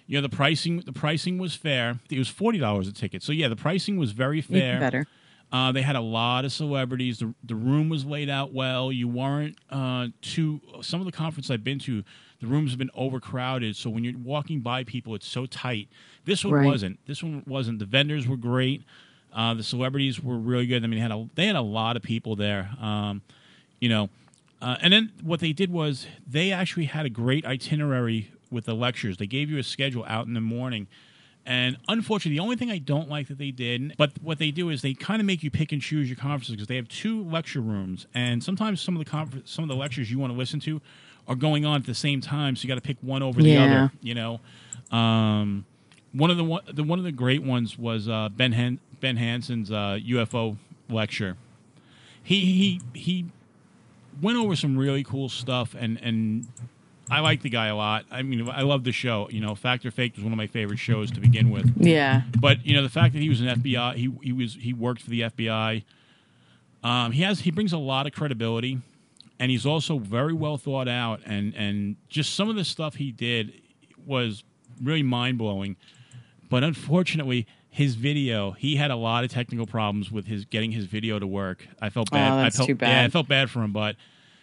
you 0.08 0.18
know 0.18 0.22
the 0.22 0.36
pricing 0.36 0.82
the 0.86 0.94
pricing 0.94 1.38
was 1.38 1.54
fair. 1.54 2.00
It 2.10 2.18
was 2.18 2.30
forty 2.30 2.58
dollars 2.58 2.88
a 2.88 2.94
ticket, 2.94 3.22
so 3.22 3.32
yeah, 3.32 3.50
the 3.50 3.56
pricing 3.56 3.98
was 3.98 4.12
very 4.14 4.40
Even 4.40 4.56
fair. 4.60 4.80
better. 4.80 5.06
Uh, 5.52 5.72
they 5.72 5.82
had 5.82 5.96
a 5.96 6.02
lot 6.02 6.44
of 6.44 6.52
celebrities. 6.52 7.20
The, 7.20 7.34
the 7.44 7.56
room 7.56 7.88
was 7.88 8.04
laid 8.04 8.30
out 8.30 8.54
well. 8.54 8.92
You 8.92 9.08
weren't 9.08 9.58
uh, 9.70 10.08
too. 10.22 10.60
Some 10.82 11.00
of 11.00 11.06
the 11.06 11.12
conferences 11.14 11.50
I've 11.52 11.64
been 11.64 11.80
to, 11.80 12.04
the 12.42 12.48
rooms 12.48 12.72
have 12.72 12.78
been 12.80 12.90
overcrowded. 12.94 13.78
So 13.78 13.90
when 13.90 14.04
you're 14.04 14.18
walking 14.18 14.60
by 14.60 14.84
people, 14.84 15.16
it's 15.16 15.26
so 15.28 15.46
tight. 15.46 15.88
This 16.26 16.44
one 16.44 16.54
Right. 16.54 16.66
wasn't. 16.66 17.00
This 17.08 17.24
one 17.24 17.44
wasn't. 17.48 17.80
The 17.80 17.86
vendors 17.86 18.28
were 18.28 18.36
great. 18.36 18.84
Uh, 19.34 19.54
the 19.54 19.64
celebrities 19.64 20.22
were 20.22 20.38
really 20.38 20.66
good. 20.68 20.84
I 20.84 20.88
mean, 20.88 20.98
they 20.98 21.02
had 21.02 21.12
a, 21.14 21.30
they 21.36 21.46
had 21.48 21.56
a 21.56 21.62
lot 21.62 21.96
of 21.96 22.02
people 22.02 22.36
there. 22.36 22.70
Um, 22.82 23.22
you 23.80 23.88
know, 23.88 24.10
uh, 24.62 24.76
and 24.82 24.92
then 24.94 25.12
what 25.24 25.40
they 25.40 25.54
did 25.54 25.72
was 25.72 26.08
they 26.28 26.52
actually 26.52 26.86
had 26.86 27.06
a 27.06 27.10
great 27.10 27.46
itinerary 27.46 28.32
with 28.50 28.66
the 28.66 28.74
lectures. 28.74 29.18
They 29.18 29.28
gave 29.28 29.50
you 29.50 29.58
a 29.58 29.64
schedule 29.64 30.06
out 30.08 30.26
in 30.28 30.34
the 30.34 30.42
morning. 30.42 30.88
And 31.46 31.78
unfortunately, 31.88 32.38
the 32.38 32.44
only 32.44 32.58
thing 32.58 32.70
I 32.70 32.78
don't 32.78 33.08
like 33.08 33.30
that 33.30 33.38
they 33.38 33.52
did, 33.52 33.96
but 33.98 34.12
what 34.22 34.38
they 34.38 34.52
do 34.52 34.70
is 34.70 34.82
they 34.82 34.94
kind 34.94 35.22
of 35.22 35.26
make 35.26 35.44
you 35.44 35.50
pick 35.52 35.72
and 35.72 35.82
choose 35.82 36.10
your 36.10 36.18
conferences 36.18 36.56
because 36.56 36.68
they 36.68 36.76
have 36.76 36.90
two 36.90 37.24
lecture 37.24 37.62
rooms, 37.62 38.06
and 38.14 38.44
sometimes 38.44 38.82
some 38.82 38.98
of 38.98 39.00
the 39.04 39.10
confer- 39.10 39.42
some 39.46 39.64
of 39.64 39.70
the 39.70 39.76
lectures 39.76 40.12
you 40.12 40.20
want 40.20 40.34
to 40.34 40.38
listen 40.38 40.60
to 40.62 40.82
are 41.26 41.36
going 41.36 41.64
on 41.66 41.78
at 41.80 41.86
the 41.86 41.94
same 41.94 42.20
time, 42.20 42.58
so 42.58 42.64
you 42.64 42.68
got 42.68 42.76
to 42.76 42.82
pick 42.82 42.98
one 43.02 43.24
over 43.24 43.42
the 43.42 43.52
Yeah. 43.52 43.64
other. 43.64 43.92
You 44.02 44.16
know, 44.16 44.40
um, 44.92 45.66
one 46.12 46.30
of 46.32 46.36
the 46.36 46.44
one, 46.44 46.64
the 46.70 46.84
one 46.84 47.00
of 47.00 47.06
the 47.06 47.14
great 47.14 47.44
ones 47.44 47.78
was 47.78 48.10
uh, 48.10 48.28
Ben 48.28 48.52
Han- 48.52 48.80
Ben 49.00 49.16
Hansen's 49.16 49.72
uh, 49.72 50.00
UFO 50.06 50.58
lecture. 50.90 51.38
He 52.24 52.42
he 52.42 52.82
he 53.00 53.26
went 54.22 54.38
over 54.38 54.56
some 54.56 54.78
really 54.78 55.04
cool 55.04 55.30
stuff, 55.30 55.76
and 55.78 56.00
and 56.02 56.48
I 57.10 57.20
like 57.22 57.42
the 57.42 57.50
guy 57.50 57.68
a 57.68 57.76
lot. 57.76 58.06
I 58.12 58.22
mean, 58.22 58.50
I 58.50 58.62
love 58.62 58.84
the 58.84 58.92
show. 58.92 59.30
You 59.30 59.42
know, 59.42 59.56
Fact 59.56 59.86
or 59.86 59.92
Faked 59.92 60.18
was 60.18 60.24
one 60.24 60.34
of 60.34 60.38
my 60.38 60.48
favorite 60.48 60.80
shows 60.80 61.12
to 61.12 61.20
begin 61.20 61.50
with. 61.50 61.74
Yeah. 61.78 62.24
But 62.40 62.66
you 62.66 62.76
know, 62.76 62.84
the 62.84 62.90
fact 62.90 63.14
that 63.14 63.22
he 63.22 63.30
was 63.30 63.42
an 63.42 63.48
FBI, 63.48 63.96
he 63.96 64.14
he 64.22 64.32
was 64.32 64.56
he 64.56 64.74
worked 64.74 65.02
for 65.02 65.10
the 65.10 65.22
FBI. 65.22 65.84
Um, 66.84 67.12
he 67.12 67.22
has 67.24 67.42
he 67.42 67.52
brings 67.52 67.74
a 67.74 67.78
lot 67.78 68.08
of 68.08 68.14
credibility, 68.14 68.80
and 69.40 69.52
he's 69.52 69.66
also 69.66 70.00
very 70.00 70.34
well 70.34 70.58
thought 70.58 70.88
out. 70.88 71.22
And 71.26 71.54
and 71.56 71.96
just 72.10 72.36
some 72.36 72.50
of 72.50 72.56
the 72.56 72.66
stuff 72.66 72.96
he 72.96 73.12
did 73.12 73.54
was 74.06 74.44
really 74.82 75.04
mind 75.04 75.38
blowing. 75.38 75.76
But 76.50 76.64
unfortunately, 76.64 77.46
his 77.78 77.94
video 77.94 78.52
he 78.54 78.76
had 78.76 78.90
a 78.90 78.96
lot 78.96 79.24
of 79.24 79.30
technical 79.30 79.68
problems 79.68 80.12
with 80.12 80.26
his 80.26 80.46
getting 80.46 80.72
his 80.72 80.86
video 80.86 81.20
to 81.20 81.28
work. 81.28 81.68
I 81.80 81.90
felt 81.90 82.10
oh, 82.12 82.16
bad. 82.16 82.32
Oh, 82.32 82.38
that's 82.38 82.56
I 82.56 82.58
felt, 82.58 82.68
too 82.70 82.76
bad. 82.76 82.90
Yeah, 82.90 83.06
I 83.06 83.10
felt 83.10 83.28
bad 83.28 83.52
for 83.52 83.62
him, 83.62 83.72
but 83.72 83.96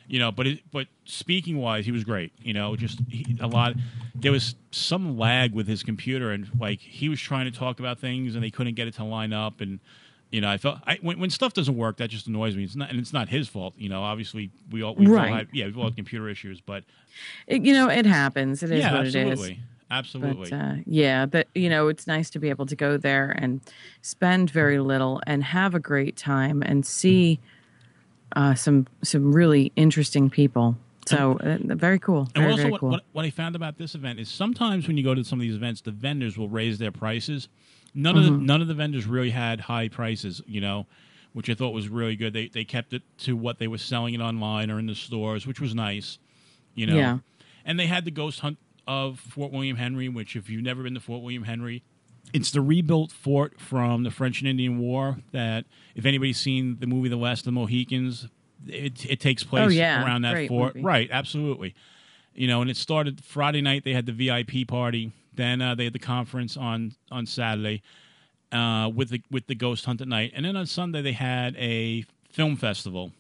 you 0.07 0.21
know, 0.21 0.31
but 0.31 0.47
it, 0.47 0.61
but 0.71 0.87
speaking 1.05 1.59
wise, 1.59 1.85
he 1.85 1.91
was 1.91 2.05
great. 2.05 2.33
You 2.41 2.53
know, 2.55 2.77
just 2.77 3.01
he, 3.09 3.37
a 3.41 3.49
lot. 3.49 3.75
There 4.15 4.31
was 4.31 4.55
some 4.71 5.19
lag 5.19 5.53
with 5.53 5.67
his 5.67 5.83
computer, 5.83 6.31
and 6.31 6.49
like 6.61 6.79
he 6.79 7.09
was 7.09 7.21
trying 7.21 7.51
to 7.51 7.59
talk 7.59 7.81
about 7.81 7.99
things, 7.99 8.37
and 8.37 8.45
they 8.45 8.51
couldn't 8.51 8.75
get 8.75 8.87
it 8.87 8.95
to 8.95 9.05
line 9.05 9.33
up. 9.33 9.61
And 9.61 9.81
you 10.31 10.41
know, 10.41 10.49
I 10.49 10.57
felt 10.57 10.79
I, 10.87 10.99
when 11.01 11.19
when 11.19 11.31
stuff 11.31 11.55
doesn't 11.55 11.77
work, 11.77 11.97
that 11.97 12.11
just 12.11 12.29
annoys 12.29 12.55
me. 12.55 12.63
It's 12.63 12.77
not, 12.77 12.91
and 12.91 13.01
it's 13.01 13.13
not 13.13 13.29
his 13.29 13.49
fault. 13.49 13.75
You 13.77 13.89
know, 13.89 14.03
obviously 14.03 14.51
we 14.71 14.85
all 14.85 14.95
we 14.95 15.07
Right. 15.07 15.31
all 15.31 15.39
have, 15.39 15.49
yeah 15.53 15.67
we 15.67 15.75
all 15.75 15.85
have 15.85 15.97
computer 15.97 16.29
issues, 16.29 16.61
but 16.61 16.85
It, 17.49 17.63
you 17.63 17.73
know, 17.73 17.89
it 17.89 18.07
happens. 18.07 18.63
It 18.63 18.71
is 18.71 18.81
yeah, 18.81 18.93
what 18.93 19.07
absolutely, 19.07 19.51
it 19.51 19.53
is. 19.55 19.59
Absolutely. 19.91 20.51
But 20.51 20.57
uh, 20.57 20.75
yeah, 20.87 21.27
but 21.27 21.49
you 21.55 21.69
know, 21.69 21.89
it's 21.89 22.07
nice 22.07 22.31
to 22.31 22.39
be 22.39 22.51
able 22.51 22.67
to 22.67 22.77
go 22.77 22.97
there 22.97 23.31
and 23.31 23.61
spend 24.03 24.51
very 24.51 24.79
little 24.79 25.21
and 25.27 25.43
have 25.45 25.75
a 25.75 25.81
great 25.81 26.17
time 26.17 26.63
and 26.63 26.85
see 26.85 27.41
uh, 28.37 28.55
some 28.55 28.87
some 29.03 29.33
really 29.33 29.73
interesting 29.77 30.31
people. 30.31 30.77
So 31.07 31.39
uh, 31.41 31.59
very 31.61 31.99
cool. 31.99 32.29
And 32.35 32.47
also, 32.47 32.57
very 32.57 32.71
what, 32.71 32.81
cool. 32.81 32.91
what, 32.91 33.05
what 33.13 33.25
I 33.27 33.31
found 33.31 33.55
about 33.57 33.77
this 33.77 33.95
event 33.95 34.19
is 34.19 34.31
sometimes 34.31 34.89
when 34.89 34.97
you 34.97 35.05
go 35.05 35.15
to 35.15 35.23
some 35.23 35.39
of 35.39 35.43
these 35.43 35.55
events, 35.55 35.83
the 35.83 35.91
vendors 35.91 36.39
will 36.39 36.49
raise 36.49 36.79
their 36.79 36.93
prices. 36.93 37.49
None 37.95 38.17
of 38.17 38.25
the 38.25 38.31
Mm-hmm. 38.31 38.47
none 38.47 38.63
of 38.63 38.69
the 38.69 38.75
vendors 38.75 39.07
really 39.07 39.31
had 39.31 39.61
high 39.61 39.89
prices, 39.89 40.43
you 40.47 40.61
know, 40.61 40.87
which 41.35 41.51
I 41.51 41.55
thought 41.55 41.75
was 41.75 41.89
really 41.89 42.17
good. 42.17 42.33
They 42.33 42.49
they 42.49 42.65
kept 42.65 42.93
it 42.93 43.03
to 43.19 43.37
what 43.37 43.59
they 43.59 43.69
were 43.69 43.79
selling 43.79 44.15
it 44.15 44.21
online 44.21 44.71
or 44.71 44.79
in 44.79 44.87
the 44.87 44.95
stores, 44.95 45.47
which 45.47 45.61
was 45.61 45.75
nice, 45.75 46.19
you 46.75 46.87
know. 46.87 46.97
Yeah. 46.97 47.19
And 47.67 47.79
they 47.79 47.87
had 47.87 48.05
the 48.05 48.11
ghost 48.11 48.41
hunt 48.41 48.59
of 48.87 49.19
Fort 49.21 49.53
William 49.53 49.77
Henry, 49.77 50.09
which 50.09 50.37
if 50.37 50.49
you've 50.51 50.63
never 50.63 50.83
been 50.83 50.95
to 50.95 51.01
Fort 51.01 51.23
William 51.23 51.45
Henry, 51.45 51.83
it's 52.33 52.51
the 52.51 52.61
rebuilt 52.61 53.13
fort 53.13 53.61
from 53.61 54.03
the 54.03 54.11
French 54.11 54.41
and 54.41 54.49
Indian 54.49 54.79
War. 54.79 55.19
That 55.33 55.65
if 55.95 56.05
anybody's 56.07 56.39
seen 56.39 56.79
the 56.81 56.87
movie 56.87 57.09
The 57.09 57.17
Last 57.17 57.41
of 57.41 57.45
the 57.47 57.53
Mohicans, 57.53 58.29
it 58.67 59.05
it 59.09 59.21
takes 59.21 59.43
place 59.45 59.65
Oh, 59.67 59.69
yeah. 59.69 60.05
around 60.05 60.23
that 60.23 60.33
Great 60.33 60.49
fort, 60.49 60.75
movie. 60.75 60.85
right? 60.85 61.09
Absolutely. 61.11 61.75
You 62.35 62.49
know, 62.49 62.61
and 62.63 62.71
it 62.71 62.77
started 62.77 63.23
Friday 63.25 63.61
night. 63.61 63.85
They 63.85 63.93
had 63.93 64.07
the 64.07 64.13
VIP 64.13 64.67
party. 64.67 65.13
Then 65.35 65.61
uh, 65.63 65.75
they 65.75 65.85
had 65.85 65.93
the 65.93 65.99
conference 65.99 66.57
on 66.57 66.95
on 67.11 67.27
Saturday 67.27 67.83
uh, 68.53 68.91
with 68.95 69.11
the 69.11 69.23
with 69.31 69.47
the 69.47 69.55
ghost 69.55 69.85
hunt 69.85 70.01
at 70.01 70.09
night, 70.09 70.33
and 70.35 70.45
then 70.45 70.57
on 70.57 70.67
Sunday 70.67 71.03
they 71.03 71.13
had 71.13 71.55
a 71.57 72.05
film 72.31 72.57
festival. 72.57 73.13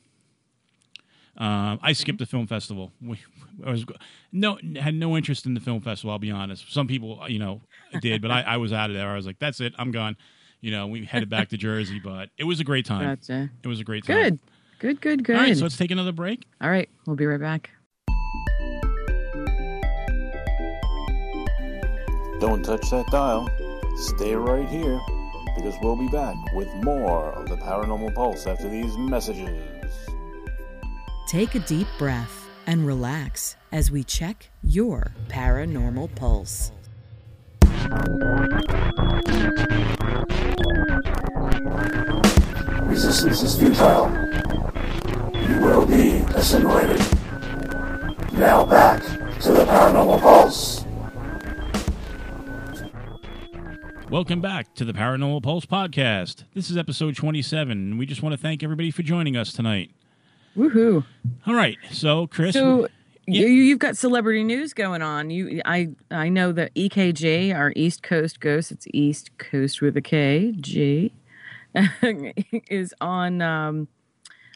Um, 1.36 1.80
I 1.82 1.92
skipped 1.92 2.20
the 2.20 2.26
film 2.26 2.46
festival. 2.46 2.92
We, 3.02 3.18
I 3.64 3.70
was 3.70 3.84
no 4.32 4.58
had 4.80 4.94
no 4.94 5.16
interest 5.16 5.46
in 5.46 5.54
the 5.54 5.60
film 5.60 5.80
festival. 5.80 6.12
I'll 6.12 6.18
be 6.18 6.30
honest. 6.30 6.72
Some 6.72 6.86
people, 6.86 7.24
you 7.28 7.38
know, 7.38 7.60
did, 8.00 8.22
but 8.22 8.30
I, 8.30 8.42
I 8.42 8.56
was 8.58 8.72
out 8.72 8.90
of 8.90 8.96
there. 8.96 9.08
I 9.08 9.16
was 9.16 9.26
like, 9.26 9.38
"That's 9.38 9.60
it, 9.60 9.74
I'm 9.78 9.90
gone." 9.90 10.16
You 10.60 10.70
know, 10.70 10.86
we 10.86 11.04
headed 11.04 11.28
back 11.28 11.48
to 11.50 11.56
Jersey, 11.56 12.00
but 12.02 12.30
it 12.38 12.44
was 12.44 12.60
a 12.60 12.64
great 12.64 12.86
time. 12.86 13.16
Gotcha. 13.16 13.50
It 13.62 13.68
was 13.68 13.80
a 13.80 13.84
great 13.84 14.04
time. 14.04 14.16
Good. 14.16 14.38
Good, 14.78 15.00
good, 15.00 15.24
good. 15.24 15.36
All 15.36 15.42
right, 15.42 15.56
so 15.56 15.62
let's 15.62 15.76
take 15.76 15.90
another 15.90 16.12
break. 16.12 16.46
All 16.60 16.68
right, 16.68 16.88
we'll 17.06 17.16
be 17.16 17.26
right 17.26 17.40
back. 17.40 17.70
Don't 22.40 22.62
touch 22.62 22.90
that 22.90 23.06
dial. 23.10 23.48
Stay 23.96 24.34
right 24.34 24.68
here 24.68 25.00
because 25.56 25.74
we'll 25.80 25.96
be 25.96 26.08
back 26.08 26.34
with 26.52 26.68
more 26.82 27.32
of 27.32 27.48
the 27.48 27.56
Paranormal 27.56 28.14
Pulse 28.14 28.46
after 28.46 28.68
these 28.68 28.96
messages. 28.98 29.48
Take 31.26 31.54
a 31.54 31.60
deep 31.60 31.86
breath 31.96 32.48
and 32.66 32.86
relax 32.86 33.56
as 33.72 33.90
we 33.90 34.04
check 34.04 34.50
your 34.62 35.12
paranormal 35.28 36.14
pulse. 36.14 36.70
Resistance 42.84 43.42
is 43.42 43.58
futile. 43.58 44.10
You 45.48 45.60
will 45.60 45.86
be 45.86 46.18
assimilated. 46.34 47.00
Now 48.34 48.66
back 48.66 49.02
to 49.40 49.52
the 49.52 49.64
Paranormal 49.64 50.20
Pulse. 50.20 50.84
Welcome 54.10 54.42
back 54.42 54.74
to 54.74 54.84
the 54.84 54.92
Paranormal 54.92 55.42
Pulse 55.42 55.64
podcast. 55.64 56.44
This 56.52 56.70
is 56.70 56.76
episode 56.76 57.16
27, 57.16 57.72
and 57.72 57.98
we 57.98 58.04
just 58.04 58.22
want 58.22 58.34
to 58.34 58.36
thank 58.40 58.62
everybody 58.62 58.90
for 58.90 59.02
joining 59.02 59.36
us 59.36 59.52
tonight. 59.52 59.90
Woohoo! 60.56 61.04
All 61.46 61.54
right, 61.54 61.78
so 61.90 62.26
Chris, 62.26 62.54
So 62.54 62.86
Yeah. 63.26 63.46
you, 63.46 63.62
you've 63.62 63.78
got 63.78 63.96
celebrity 63.96 64.44
news 64.44 64.72
going 64.74 65.02
on. 65.02 65.30
You, 65.30 65.60
I, 65.64 65.88
I 66.10 66.28
know 66.28 66.52
that 66.52 66.74
EKG, 66.74 67.54
our 67.54 67.72
East 67.74 68.02
Coast 68.02 68.40
Ghost, 68.40 68.70
it's 68.70 68.86
East 68.92 69.36
Coast 69.38 69.80
with 69.80 69.96
a 69.96 70.02
K, 70.02 70.52
G, 70.60 71.12
is 72.70 72.94
on 73.00 73.42
um, 73.42 73.88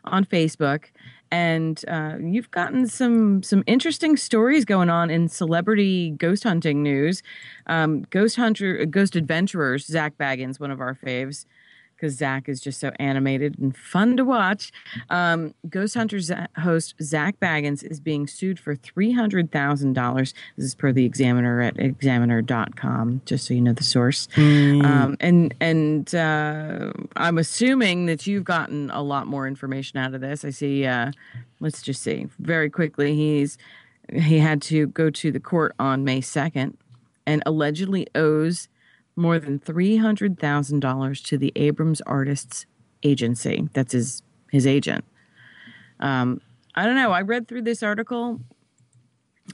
on 0.05 0.25
Facebook, 0.25 0.85
and 1.33 1.83
uh, 1.89 2.17
you've 2.21 2.51
gotten 2.53 2.87
some 2.87 3.43
some 3.43 3.65
interesting 3.67 4.17
stories 4.17 4.65
going 4.65 4.89
on 4.91 5.11
in 5.11 5.29
celebrity 5.29 6.11
ghost 6.11 6.45
hunting 6.45 6.83
news. 6.83 7.23
Um, 7.67 8.03
ghost 8.11 8.37
hunter, 8.37 8.85
Ghost 8.87 9.17
Adventurers, 9.17 9.87
Zak 9.87 10.17
Bagans, 10.17 10.61
one 10.61 10.71
of 10.71 10.81
our 10.81 10.95
faves, 10.95 11.45
because 11.99 12.15
Zak 12.15 12.49
is 12.49 12.61
just 12.61 12.79
so 12.79 12.93
animated 12.99 13.59
and 13.59 13.77
fun 13.77 14.17
to 14.17 14.25
watch. 14.25 14.73
Um, 15.11 15.55
Ghost 15.69 15.95
Hunters 15.95 16.31
host 16.59 16.95
Zak 17.03 17.41
Bagans 17.41 17.83
is 17.83 18.01
being 18.01 18.27
sued 18.27 18.61
for 18.61 18.77
$300,000. 18.77 20.33
This 20.57 20.65
is 20.65 20.75
per 20.75 20.93
the 20.93 21.05
Examiner 21.05 21.61
at 21.61 21.79
examiner.com, 21.79 23.23
just 23.25 23.47
so 23.47 23.55
you 23.55 23.61
know 23.61 23.73
the 23.73 23.85
source. 23.85 24.29
Um, 24.37 25.17
and 25.21 25.55
and 25.61 26.15
uh, 26.15 26.93
I'm 27.17 27.39
assuming 27.39 28.07
that 28.07 28.27
you've 28.27 28.45
gotten 28.45 28.91
a 28.91 29.03
lot 29.03 29.27
more 29.27 29.47
information 29.47 29.99
out 29.99 30.15
of 30.15 30.21
this. 30.21 30.45
I 30.45 30.51
see, 30.51 30.87
uh, 30.87 31.13
let's 31.61 31.83
just 31.83 32.03
see 32.03 32.29
very 32.39 32.71
quickly. 32.71 33.15
He's 33.15 33.59
he 34.13 34.39
had 34.39 34.63
to 34.63 34.87
go 34.89 35.11
to 35.11 35.31
the 35.31 35.41
court 35.41 35.75
on 35.79 36.05
May 36.05 36.21
2nd 36.21 36.75
and 37.27 37.43
allegedly 37.45 38.07
owes 38.15 38.69
more 39.19 39.39
than 39.39 39.59
$300,000 39.59 41.25
to 41.25 41.39
the 41.39 41.53
Abrams 41.57 42.01
Artists 42.03 42.67
Agency. 43.03 43.69
That's 43.75 43.93
his 43.93 44.23
his 44.51 44.67
agent. 44.67 45.05
Um, 46.01 46.41
I 46.75 46.87
don't 46.87 46.95
know. 46.95 47.13
I 47.13 47.21
read 47.21 47.49
through 47.49 47.63
this 47.63 47.83
article. 47.83 48.41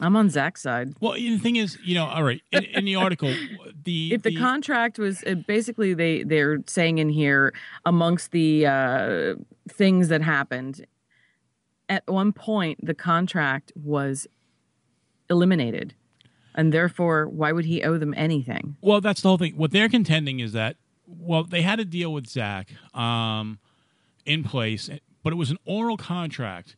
I'm 0.01 0.17
on 0.17 0.29
Zak's 0.29 0.63
side. 0.63 0.95
Well, 1.01 1.15
the 1.15 1.39
thing 1.39 1.57
is, 1.57 1.79
you 1.85 1.95
know, 1.95 2.07
all 2.07 2.23
right, 2.23 2.41
in, 2.53 2.65
in 2.65 2.85
the 2.85 2.97
article, 2.97 3.35
the 3.85 4.13
If 4.13 4.23
the, 4.23 4.37
contract 4.37 4.99
was 4.99 5.23
uh, 5.25 5.35
basically 5.35 5.95
they 5.95 6.23
they're 6.25 6.59
saying 6.67 6.99
in 6.99 7.09
here 7.09 7.53
amongst 7.85 8.33
the 8.33 8.67
uh, 8.67 9.35
things 9.69 10.09
that 10.09 10.23
happened, 10.23 10.87
at 11.89 12.03
one 12.07 12.33
point 12.33 12.85
the 12.85 12.95
contract 12.95 13.73
was 13.77 14.27
eliminated, 15.31 15.95
and 16.55 16.73
therefore 16.73 17.27
why 17.29 17.53
would 17.53 17.65
he 17.65 17.83
owe 17.83 17.99
them 17.99 18.15
anything? 18.17 18.77
Well, 18.81 19.01
that's 19.01 19.21
the 19.23 19.29
whole 19.29 19.39
thing. 19.39 19.57
What 19.57 19.71
they're 19.71 19.89
contending 19.89 20.41
is 20.41 20.53
that, 20.53 20.77
well, 21.07 21.45
they 21.45 21.63
had 21.63 21.81
a 21.81 21.85
deal 21.85 22.13
with 22.13 22.27
Zak 22.29 22.69
um, 22.95 23.59
in 24.25 24.45
place, 24.45 24.89
but 25.23 25.33
it 25.33 25.37
was 25.37 25.51
an 25.51 25.59
oral 25.65 25.97
contract, 25.97 26.77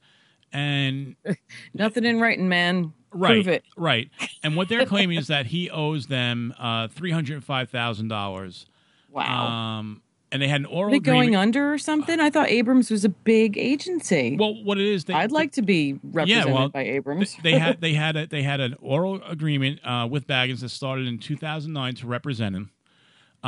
and 0.53 1.16
Nothing 1.74 2.05
in 2.05 2.20
writing, 2.20 2.49
man. 2.49 2.93
right, 3.12 3.33
Prove 3.35 3.49
it. 3.49 3.64
right. 3.77 4.11
And 4.43 4.57
what 4.57 4.68
they're 4.68 4.87
claiming 4.95 5.18
is 5.18 5.27
that 5.29 5.47
he 5.47 5.68
owes 5.70 6.07
them 6.07 6.55
uh, 6.59 6.89
three 6.89 7.11
hundred 7.11 7.43
five 7.45 7.68
thousand 7.70 8.09
dollars. 8.09 8.66
Wow. 9.11 9.47
Um, 9.47 10.03
and 10.33 10.43
they 10.43 10.49
had 10.49 10.61
an 10.61 10.66
oral 10.66 10.89
Are 10.89 10.91
they 10.91 10.97
agreement. 10.97 11.22
going 11.33 11.37
under 11.37 11.72
or 11.72 11.79
something? 11.79 12.18
I 12.20 12.31
thought 12.31 12.49
Abrams 12.49 12.91
was 12.91 13.05
a 13.05 13.09
big 13.09 13.57
agency. 13.57 14.37
well, 14.39 14.62
what 14.64 14.77
it 14.79 14.87
is, 14.87 15.05
they, 15.05 15.14
I'd 15.14 15.31
like 15.33 15.53
to 15.53 15.62
be 15.62 15.99
represented 16.03 16.53
well, 16.53 16.68
by 16.68 16.83
Abrams. 16.85 17.37
they 17.43 17.59
had 17.59 17.81
they 17.81 17.95
had 17.95 18.16
a, 18.16 18.27
they 18.27 18.43
had 18.43 18.61
an 18.61 18.74
oral 18.81 19.22
agreement 19.24 19.81
uh, 19.85 20.07
with 20.11 20.27
Bagans 20.27 20.61
that 20.61 20.70
started 20.70 21.07
in 21.07 21.18
2009 21.18 21.95
to 21.97 22.07
represent 22.07 22.57
him. 22.57 22.70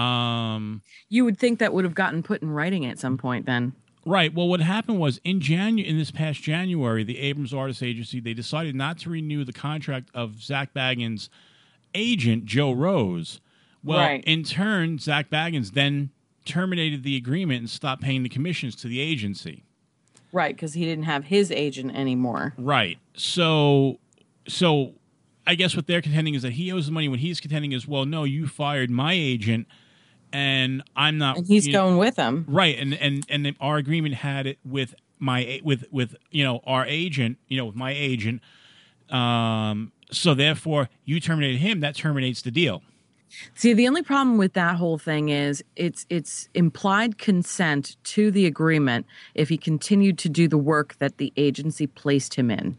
Um, 0.00 0.82
you 1.08 1.24
would 1.24 1.38
think 1.38 1.58
that 1.58 1.72
would 1.72 1.84
have 1.84 1.94
gotten 1.94 2.22
put 2.22 2.42
in 2.42 2.50
writing 2.50 2.86
at 2.86 2.98
some 2.98 3.18
point 3.18 3.46
then. 3.46 3.72
right. 4.06 4.32
Well, 4.32 4.46
what 4.48 4.60
happened 4.60 5.00
was 5.00 5.20
in 5.24 5.40
January, 5.40 5.88
in 5.88 5.98
this 5.98 6.10
past 6.12 6.40
January, 6.42 7.02
the 7.02 7.18
Abrams 7.18 7.52
Artist 7.52 7.82
Agency 7.82 8.20
they 8.20 8.34
decided 8.34 8.74
not 8.76 8.98
to 8.98 9.10
renew 9.10 9.44
the 9.44 9.52
contract 9.52 10.10
of 10.14 10.40
Zak 10.42 10.72
Bagans' 10.74 11.28
agent 11.94 12.44
Joe 12.44 12.70
Rose. 12.72 13.40
Well, 13.82 13.98
Right. 13.98 14.22
in 14.24 14.44
turn, 14.44 14.98
Zak 14.98 15.30
Bagans 15.30 15.72
then 15.72 16.10
terminated 16.48 17.02
the 17.02 17.16
agreement 17.16 17.60
and 17.60 17.70
stopped 17.70 18.02
paying 18.02 18.22
the 18.22 18.28
commissions 18.28 18.74
to 18.76 18.88
the 18.88 19.00
agency. 19.00 19.64
Right, 20.32 20.54
because 20.54 20.74
he 20.74 20.84
didn't 20.84 21.04
have 21.04 21.24
his 21.24 21.50
agent 21.50 21.94
anymore. 21.96 22.54
Right. 22.58 22.98
So, 23.14 23.98
so 24.46 24.92
I 25.46 25.54
guess 25.54 25.74
what 25.74 25.86
they're 25.86 26.02
contending 26.02 26.34
is 26.34 26.42
that 26.42 26.52
he 26.52 26.70
owes 26.72 26.86
the 26.86 26.92
money. 26.92 27.08
What 27.08 27.20
he's 27.20 27.40
contending 27.40 27.72
is, 27.72 27.88
well, 27.88 28.04
no, 28.04 28.24
you 28.24 28.46
fired 28.46 28.90
my 28.90 29.14
agent, 29.14 29.66
and 30.32 30.82
I'm 30.94 31.16
not. 31.16 31.38
And 31.38 31.46
he's 31.46 31.66
you 31.66 31.72
know- 31.72 31.84
going 31.84 31.96
with 31.98 32.16
him. 32.16 32.44
right, 32.48 32.78
and 32.78 32.92
and 32.94 33.24
and 33.30 33.56
our 33.60 33.78
agreement 33.78 34.16
had 34.16 34.46
it 34.46 34.58
with 34.64 34.94
my 35.18 35.60
with 35.64 35.86
with 35.90 36.16
you 36.30 36.44
know 36.44 36.60
our 36.66 36.84
agent, 36.84 37.38
you 37.48 37.56
know, 37.56 37.64
with 37.64 37.76
my 37.76 37.92
agent. 37.92 38.42
Um. 39.10 39.92
So 40.10 40.34
therefore, 40.34 40.88
you 41.04 41.20
terminated 41.20 41.58
him. 41.58 41.80
That 41.80 41.94
terminates 41.94 42.42
the 42.42 42.50
deal. 42.50 42.82
See, 43.54 43.72
the 43.74 43.86
only 43.88 44.02
problem 44.02 44.38
with 44.38 44.54
that 44.54 44.76
whole 44.76 44.98
thing 44.98 45.28
is 45.28 45.62
it's 45.76 46.06
it's 46.08 46.48
implied 46.54 47.18
consent 47.18 47.96
to 48.04 48.30
the 48.30 48.46
agreement 48.46 49.06
if 49.34 49.48
he 49.48 49.56
continued 49.58 50.18
to 50.18 50.28
do 50.28 50.48
the 50.48 50.58
work 50.58 50.96
that 50.98 51.18
the 51.18 51.32
agency 51.36 51.86
placed 51.86 52.34
him 52.34 52.50
in. 52.50 52.76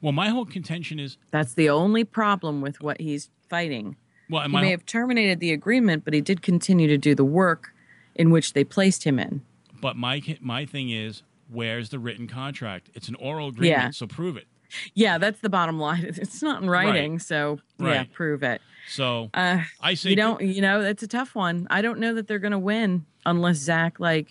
Well, 0.00 0.12
my 0.12 0.28
whole 0.30 0.46
contention 0.46 0.98
is, 0.98 1.18
That's 1.30 1.54
the 1.54 1.68
only 1.68 2.04
problem 2.04 2.60
with 2.62 2.80
what 2.80 3.00
he's 3.00 3.28
fighting. 3.50 3.96
well, 4.30 4.42
He 4.42 4.48
may 4.48 4.70
have 4.70 4.86
terminated 4.86 5.40
the 5.40 5.52
agreement, 5.52 6.04
but 6.04 6.14
he 6.14 6.20
did 6.22 6.40
continue 6.40 6.88
to 6.88 6.96
do 6.96 7.14
the 7.14 7.24
work 7.24 7.74
in 8.14 8.30
which 8.30 8.54
they 8.54 8.64
placed 8.64 9.04
him 9.04 9.18
in. 9.18 9.42
but 9.80 9.96
my 9.96 10.22
my 10.40 10.64
thing 10.66 10.90
is, 10.90 11.22
where's 11.50 11.88
the 11.90 11.98
written 11.98 12.26
contract? 12.28 12.90
It's 12.94 13.08
an 13.08 13.14
oral 13.16 13.48
agreement, 13.48 13.82
Yeah. 13.82 13.90
so 13.90 14.06
prove 14.06 14.36
it. 14.36 14.46
Yeah, 14.94 15.18
that's 15.18 15.40
the 15.40 15.48
bottom 15.48 15.78
line. 15.78 16.04
It's 16.18 16.42
not 16.42 16.62
in 16.62 16.68
writing, 16.70 17.18
so 17.18 17.58
yeah, 17.78 17.84
Right. 17.86 18.12
prove 18.12 18.42
it. 18.42 18.60
So 18.88 19.30
Uh, 19.34 19.60
I 19.80 19.94
say 19.94 20.10
you 20.10 20.16
don't, 20.16 20.40
you 20.42 20.60
know, 20.60 20.82
that's 20.82 21.02
a 21.02 21.08
tough 21.08 21.34
one. 21.34 21.66
I 21.70 21.82
don't 21.82 21.98
know 22.00 22.14
that 22.14 22.26
they're 22.26 22.38
going 22.38 22.52
to 22.52 22.58
win 22.58 23.04
unless 23.26 23.56
Zak 23.58 24.00
like 24.00 24.28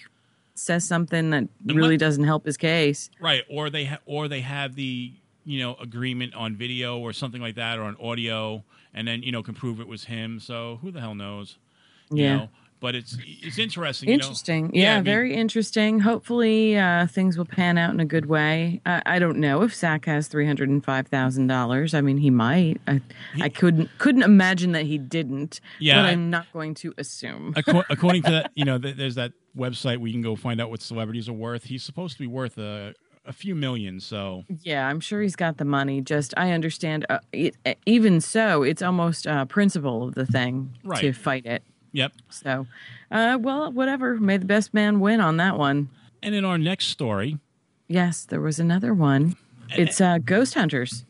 says 0.56 0.84
something 0.84 1.30
that 1.30 1.48
really 1.66 1.96
doesn't 1.98 2.26
help 2.26 2.46
his 2.46 2.58
case. 2.58 3.10
Right, 3.20 3.44
or 3.50 3.70
they 3.70 3.86
ha- 3.86 4.00
or 4.06 4.28
they 4.28 4.42
have 4.42 4.76
the 4.76 5.14
you 5.46 5.60
know 5.60 5.76
agreement 5.76 6.34
on 6.36 6.56
video 6.56 6.98
or 7.00 7.14
something 7.14 7.42
like 7.42 7.56
that, 7.56 7.80
or 7.80 7.84
on 7.84 7.96
audio, 8.02 8.64
and 8.94 9.08
then 9.08 9.24
you 9.24 9.32
know 9.32 9.42
can 9.44 9.54
prove 9.56 9.80
it 9.80 9.88
was 9.88 10.06
him. 10.06 10.40
So 10.40 10.80
who 10.82 10.92
the 10.92 11.00
hell 11.00 11.16
knows? 11.16 11.58
You 12.12 12.24
Yeah. 12.24 12.36
know? 12.38 12.50
But 12.82 12.96
it's 12.96 13.18
it's 13.28 13.58
interesting. 13.60 14.10
you 14.10 14.18
know? 14.18 14.24
Interesting. 14.24 14.72
Yeah, 14.74 14.94
I 14.94 14.96
mean, 14.98 15.04
very 15.04 15.34
interesting. 15.36 16.00
Hopefully, 16.00 16.78
uh, 16.78 17.08
things 17.08 17.38
will 17.38 17.46
pan 17.46 17.78
out 17.78 17.94
in 17.94 18.00
a 18.00 18.06
good 18.06 18.28
way. 18.28 18.82
I, 18.86 19.02
I 19.06 19.20
don't 19.20 19.38
know 19.38 19.64
if 19.64 19.76
Zak 19.76 20.06
has 20.06 20.28
three 20.28 20.46
hundred 20.46 20.70
and 20.70 20.84
five 20.84 21.08
thousand 21.08 21.48
dollars. 21.48 21.94
I 21.94 22.02
mean, 22.02 22.18
he 22.18 22.30
might. 22.30 22.80
I, 22.88 23.02
I 23.42 23.50
couldn't 23.50 23.90
couldn't 23.98 24.24
imagine 24.24 24.72
that 24.74 24.86
he 24.86 24.98
didn't. 24.98 25.60
Yeah, 25.80 26.02
but 26.02 26.06
I'm 26.10 26.30
not 26.30 26.46
going 26.54 26.74
to 26.76 26.94
assume. 26.98 27.54
Acco- 27.58 27.84
according 27.90 28.24
to 28.24 28.32
that, 28.32 28.52
you 28.56 28.64
know, 28.66 28.78
th- 28.78 28.96
there's 28.96 29.16
that 29.16 29.34
website 29.58 29.98
where 29.98 30.08
you 30.08 30.14
can 30.14 30.22
go 30.22 30.36
find 30.38 30.62
out 30.62 30.70
what 30.70 30.82
celebrities 30.82 31.28
are 31.28 31.34
worth. 31.34 31.66
He's 31.66 31.84
supposed 31.84 32.14
to 32.14 32.20
be 32.20 32.28
worth 32.28 32.58
a 32.58 32.94
a 33.26 33.34
few 33.34 33.54
million. 33.56 34.00
So 34.00 34.46
Yeah, 34.64 34.88
I'm 34.88 35.00
sure 35.02 35.22
he's 35.22 35.36
got 35.36 35.58
the 35.58 35.66
money. 35.66 36.02
Just 36.02 36.34
I 36.38 36.52
understand. 36.52 37.06
Uh, 37.10 37.20
it, 37.34 37.56
uh, 37.66 37.74
even 37.86 38.22
so, 38.22 38.64
it's 38.64 38.82
almost 38.82 39.26
a 39.26 39.46
principle 39.46 40.08
of 40.08 40.16
the 40.16 40.26
thing 40.26 40.78
to 41.02 41.12
fight 41.14 41.46
it. 41.46 41.62
Yep. 41.92 42.14
So, 42.30 42.68
uh, 43.12 43.38
well, 43.40 43.72
whatever. 43.72 44.16
May 44.20 44.38
the 44.38 44.46
best 44.46 44.74
man 44.74 45.00
win 45.00 45.20
on 45.22 45.38
that 45.38 45.58
one. 45.58 45.90
And 46.22 46.36
in 46.36 46.46
our 46.46 46.58
next 46.58 46.88
story, 46.88 47.38
Yes, 47.88 48.24
there 48.26 48.42
was 48.42 48.60
another 48.60 48.94
one. 48.94 49.36
It's 49.72 50.00
uh, 50.00 50.20
ghost 50.20 50.54
hunters 50.54 51.06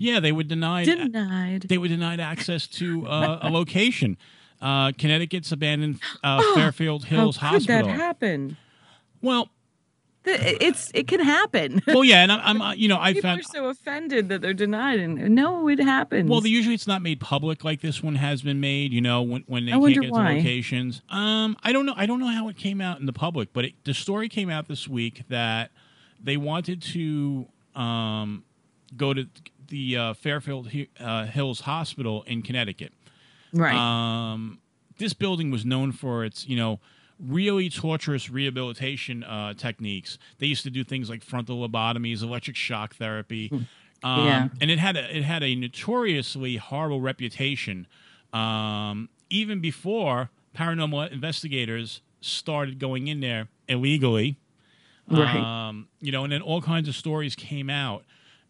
yeah, 0.00 0.18
they 0.18 0.32
were 0.32 0.42
denied 0.42 0.86
denied. 0.86 1.62
they 1.68 1.76
were 1.76 1.86
denied 1.86 2.20
access 2.20 2.66
to 2.66 3.06
uh, 3.06 3.38
a 3.42 3.50
location. 3.50 4.16
Uh, 4.60 4.92
Connecticut's 4.92 5.52
abandoned 5.52 6.00
uh, 6.24 6.42
Fairfield 6.54 7.04
Hills 7.04 7.36
How 7.36 7.50
could 7.50 7.66
Hospital. 7.66 7.86
that 7.88 7.96
happen? 7.96 8.56
well, 9.20 9.50
It's 10.24 10.90
it 10.92 11.08
can 11.08 11.20
happen. 11.20 11.80
well, 11.86 12.04
yeah, 12.04 12.22
and 12.22 12.30
I'm, 12.30 12.40
I'm 12.42 12.62
uh, 12.62 12.72
you 12.74 12.88
know, 12.88 12.98
I 13.00 13.14
People 13.14 13.28
found 13.28 13.40
are 13.40 13.44
so 13.44 13.68
offended 13.68 14.28
that 14.28 14.42
they're 14.42 14.52
denied, 14.52 15.00
and 15.00 15.34
no, 15.34 15.66
it 15.68 15.78
happens. 15.78 16.28
Well, 16.28 16.42
the, 16.42 16.50
usually 16.50 16.74
it's 16.74 16.86
not 16.86 17.00
made 17.00 17.20
public 17.20 17.64
like 17.64 17.80
this 17.80 18.02
one 18.02 18.16
has 18.16 18.42
been 18.42 18.60
made. 18.60 18.92
You 18.92 19.00
know, 19.00 19.22
when 19.22 19.44
when 19.46 19.66
they 19.66 19.72
I 19.72 19.78
can't 19.78 20.00
get 20.02 20.12
why. 20.12 20.32
to 20.32 20.36
locations. 20.36 21.00
Um, 21.08 21.56
I 21.62 21.72
don't 21.72 21.86
know. 21.86 21.94
I 21.96 22.04
don't 22.04 22.20
know 22.20 22.28
how 22.28 22.48
it 22.48 22.56
came 22.56 22.82
out 22.82 23.00
in 23.00 23.06
the 23.06 23.14
public, 23.14 23.52
but 23.54 23.64
it, 23.64 23.74
the 23.84 23.94
story 23.94 24.28
came 24.28 24.50
out 24.50 24.68
this 24.68 24.86
week 24.86 25.22
that 25.30 25.70
they 26.22 26.36
wanted 26.36 26.82
to 26.82 27.46
um, 27.74 28.44
go 28.96 29.14
to 29.14 29.26
the 29.68 29.96
uh, 29.96 30.14
Fairfield 30.14 30.70
uh, 30.98 31.26
Hills 31.26 31.60
Hospital 31.60 32.24
in 32.26 32.42
Connecticut. 32.42 32.92
right? 33.54 33.74
Um, 33.74 34.58
this 34.98 35.14
building 35.14 35.50
was 35.50 35.64
known 35.64 35.92
for 35.92 36.24
its, 36.24 36.46
you 36.46 36.56
know, 36.56 36.78
really 37.26 37.68
torturous 37.68 38.30
rehabilitation 38.30 39.24
uh, 39.24 39.54
techniques. 39.54 40.18
They 40.38 40.46
used 40.46 40.62
to 40.64 40.70
do 40.70 40.84
things 40.84 41.10
like 41.10 41.22
frontal 41.22 41.66
lobotomies, 41.66 42.22
electric 42.22 42.56
shock 42.56 42.94
therapy, 42.96 43.50
um, 44.02 44.26
Yeah. 44.26 44.48
and 44.60 44.70
it 44.70 44.78
had 44.78 44.96
a, 44.96 45.16
it 45.16 45.22
had 45.22 45.42
a 45.42 45.54
notoriously 45.54 46.56
horrible 46.56 47.00
reputation. 47.00 47.86
Um, 48.32 49.08
even 49.28 49.60
before 49.60 50.30
paranormal 50.56 51.10
investigators 51.12 52.00
started 52.20 52.78
going 52.78 53.08
in 53.08 53.20
there 53.20 53.48
illegally, 53.68 54.36
right. 55.08 55.36
um, 55.68 55.88
you 56.00 56.12
know, 56.12 56.24
and 56.24 56.32
then 56.32 56.42
all 56.42 56.60
kinds 56.62 56.88
of 56.88 56.94
stories 56.94 57.34
came 57.34 57.68
out. 57.70 58.04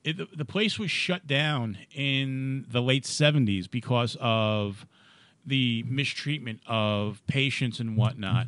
It, 0.05 0.17
the, 0.17 0.29
the 0.35 0.45
place 0.45 0.79
was 0.79 0.91
shut 0.91 1.27
down 1.27 1.77
in 1.95 2.65
the 2.71 2.81
late 2.81 3.05
70s 3.05 3.71
because 3.71 4.17
of 4.21 4.87
the 5.47 5.85
mistreatment 5.89 6.61
of 6.67 7.23
patients 7.27 7.81
and 7.81 7.97
whatnot. 7.97 8.47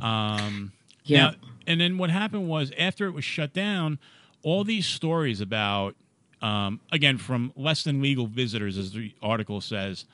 Um, 0.00 0.72
Yeah. 1.04 1.18
now- 1.30 1.34
and 1.66 1.80
then 1.80 1.98
what 1.98 2.10
happened 2.10 2.48
was 2.48 2.72
after 2.78 3.06
it 3.06 3.12
was 3.12 3.24
shut 3.24 3.52
down, 3.52 3.98
all 4.42 4.64
these 4.64 4.86
stories 4.86 5.40
about, 5.40 5.94
um, 6.40 6.80
again, 6.90 7.18
from 7.18 7.52
less 7.56 7.84
than 7.84 8.02
legal 8.02 8.26
visitors, 8.26 8.76
as 8.76 8.92
the 8.92 9.14
article 9.22 9.60
says, 9.60 10.04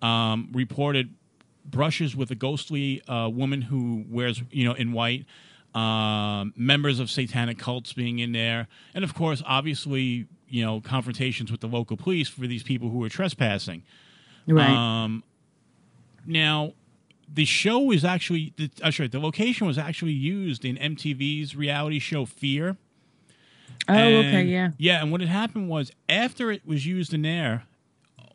um, 0.00 0.48
reported 0.52 1.14
brushes 1.66 2.14
with 2.16 2.30
a 2.30 2.34
ghostly 2.34 3.02
uh, 3.08 3.28
woman 3.28 3.62
who 3.62 4.04
wears, 4.08 4.42
you 4.50 4.64
know, 4.64 4.72
in 4.74 4.92
white. 4.92 5.26
Um, 5.74 6.52
members 6.56 7.00
of 7.00 7.10
satanic 7.10 7.58
cults 7.58 7.92
being 7.92 8.20
in 8.20 8.30
there, 8.30 8.68
and 8.94 9.02
of 9.02 9.12
course, 9.12 9.42
obviously, 9.44 10.26
you 10.48 10.64
know, 10.64 10.80
confrontations 10.80 11.50
with 11.50 11.60
the 11.60 11.66
local 11.66 11.96
police 11.96 12.28
for 12.28 12.46
these 12.46 12.62
people 12.62 12.90
who 12.90 12.98
were 12.98 13.08
trespassing. 13.08 13.82
Right. 14.46 14.70
Um, 14.70 15.24
now, 16.26 16.74
the 17.32 17.44
show 17.44 17.78
was 17.80 18.04
actually, 18.04 18.52
the, 18.56 18.70
uh, 18.82 18.90
sorry, 18.90 19.08
the 19.08 19.18
location 19.18 19.66
was 19.66 19.78
actually 19.78 20.12
used 20.12 20.64
in 20.64 20.76
MTV's 20.76 21.56
reality 21.56 21.98
show 21.98 22.24
Fear. 22.24 22.76
oh, 23.88 23.94
okay, 23.94 24.42
yeah. 24.42 24.70
Yeah, 24.78 25.02
and 25.02 25.10
what 25.10 25.20
had 25.20 25.30
happened 25.30 25.68
was 25.68 25.90
after 26.08 26.50
it 26.50 26.66
was 26.66 26.86
used 26.86 27.12
in 27.14 27.22
there, 27.22 27.64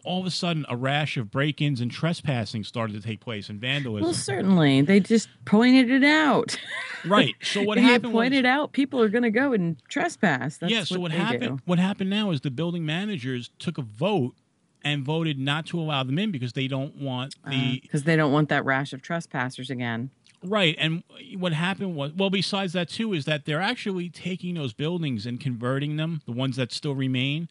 all 0.04 0.22
of 0.22 0.26
a 0.26 0.32
sudden 0.32 0.66
a 0.70 0.76
rash 0.76 1.18
of 1.18 1.30
break-ins 1.30 1.82
and 1.82 1.92
trespassing 1.92 2.64
started 2.64 2.94
to 2.94 3.02
take 3.06 3.20
place 3.20 3.50
and 3.50 3.60
vandalism. 3.60 4.06
Well, 4.06 4.14
certainly. 4.14 4.82
They 4.82 5.00
just 5.00 5.30
pointed 5.46 5.90
it 5.90 6.04
out. 6.04 6.58
right. 7.06 7.36
So 7.44 7.64
what 7.64 7.78
happened 7.78 8.14
point 8.14 8.34
was, 8.34 8.46
out, 8.46 8.72
people 8.72 9.02
are 9.02 9.10
going 9.10 9.24
to 9.24 9.32
go 9.32 9.54
and 9.54 9.78
trespass. 9.90 10.58
That's 10.58 10.72
yeah. 10.72 10.84
So 10.84 11.00
what 11.00 11.12
they 11.12 11.18
happened? 11.18 11.58
do. 11.58 11.64
What 11.66 11.80
happened 11.80 12.10
now 12.10 12.32
is 12.32 12.42
the 12.42 12.52
building 12.52 12.86
managers 12.86 13.50
took 13.60 13.78
a 13.78 13.82
vote 13.82 14.36
and 14.84 15.04
voted 15.04 15.38
not 15.38 15.66
to 15.68 15.80
allow 15.80 16.04
them 16.04 16.18
in 16.18 16.32
because 16.32 16.54
they 16.54 16.68
don't 16.68 16.96
want 16.96 17.36
the 17.50 17.80
Because 17.82 18.04
they 18.04 18.16
don't 18.16 18.32
want 18.32 18.50
that 18.50 18.66
rash 18.66 18.94
of 18.94 19.02
trespassers 19.02 19.70
again. 19.70 20.12
Right, 20.42 20.76
and 20.80 21.04
what 21.38 21.52
happened 21.52 21.96
was 21.96 22.14
well. 22.14 22.30
Besides 22.30 22.72
that, 22.74 22.88
too, 22.88 23.14
is 23.14 23.26
that 23.26 23.46
they're 23.46 23.62
actually 23.62 24.10
taking 24.10 24.56
those 24.56 24.72
buildings 24.72 25.26
and 25.26 25.40
converting 25.40 25.98
them, 25.98 26.22
the 26.26 26.32
ones 26.32 26.56
that 26.56 26.72
still 26.72 26.96
remain, 26.96 27.50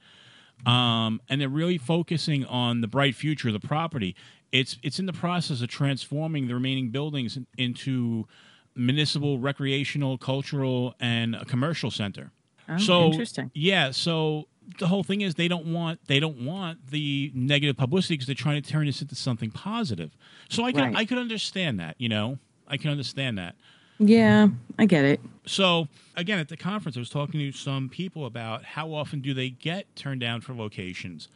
um, 0.65 1.21
and 1.29 1.39
they're 1.39 1.51
really 1.51 1.77
focusing 1.77 2.47
on 2.47 2.81
the 2.81 2.89
bright 2.89 3.15
future 3.15 3.49
of 3.49 3.61
the 3.61 3.67
property. 3.67 4.17
It's 4.53 4.79
it's 4.83 4.99
in 4.99 5.05
the 5.05 5.13
process 5.13 5.61
of 5.61 5.69
transforming 5.69 6.49
the 6.49 6.55
remaining 6.55 6.89
buildings 6.89 7.37
in- 7.37 7.47
into 7.59 8.27
municipal, 8.75 9.39
recreational, 9.39 10.17
cultural, 10.17 10.95
and 10.99 11.35
a 11.35 11.45
commercial 11.45 11.91
center. 11.91 12.33
Oh, 12.71 12.79
so 12.79 13.05
interesting. 13.07 13.51
Yeah, 13.53 13.91
so 13.91 14.49
the 14.79 14.87
whole 14.87 15.03
thing 15.03 15.21
is 15.23 15.35
they 15.35 15.49
don't 15.49 15.73
want 15.73 16.01
they 16.07 16.21
don't 16.21 16.45
want 16.45 16.91
the 16.91 17.33
negative 17.35 17.77
publicity 17.77 18.15
because 18.15 18.27
they're 18.27 18.35
trying 18.35 18.61
to 18.63 18.69
turn 18.71 18.87
this 18.87 19.01
into 19.01 19.15
something 19.15 19.51
positive. 19.51 20.17
So 20.49 20.65
I 20.65 20.73
could 20.73 20.83
Right. 20.83 20.97
I 20.97 21.05
could 21.05 21.19
understand 21.19 21.81
that, 21.81 21.97
you 21.99 22.09
know, 22.09 22.39
I 22.67 22.77
can 22.77 22.91
understand 22.91 23.39
that. 23.39 23.55
Yeah, 23.99 24.49
I 24.79 24.85
get 24.87 25.05
it. 25.05 25.21
So 25.45 25.89
again, 26.17 26.39
at 26.39 26.49
the 26.49 26.57
conference, 26.57 26.97
I 26.97 27.01
was 27.01 27.11
talking 27.11 27.41
to 27.41 27.51
some 27.51 27.89
people 27.89 28.27
about 28.27 28.65
how 28.65 28.93
often 28.93 29.21
do 29.21 29.35
they 29.35 29.51
get 29.51 29.95
turned 29.97 30.21
down 30.21 30.41
for 30.41 30.55
locations, 30.55 31.29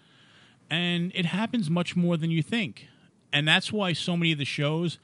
and 0.71 1.11
it 1.15 1.27
happens 1.27 1.69
much 1.69 1.97
more 1.97 2.17
than 2.17 2.31
you 2.31 2.43
think, 2.43 2.87
and 3.33 3.49
that's 3.49 3.73
why 3.73 3.93
so 3.93 4.17
many 4.17 4.31
of 4.33 4.39
the 4.39 4.45
shows 4.45 4.99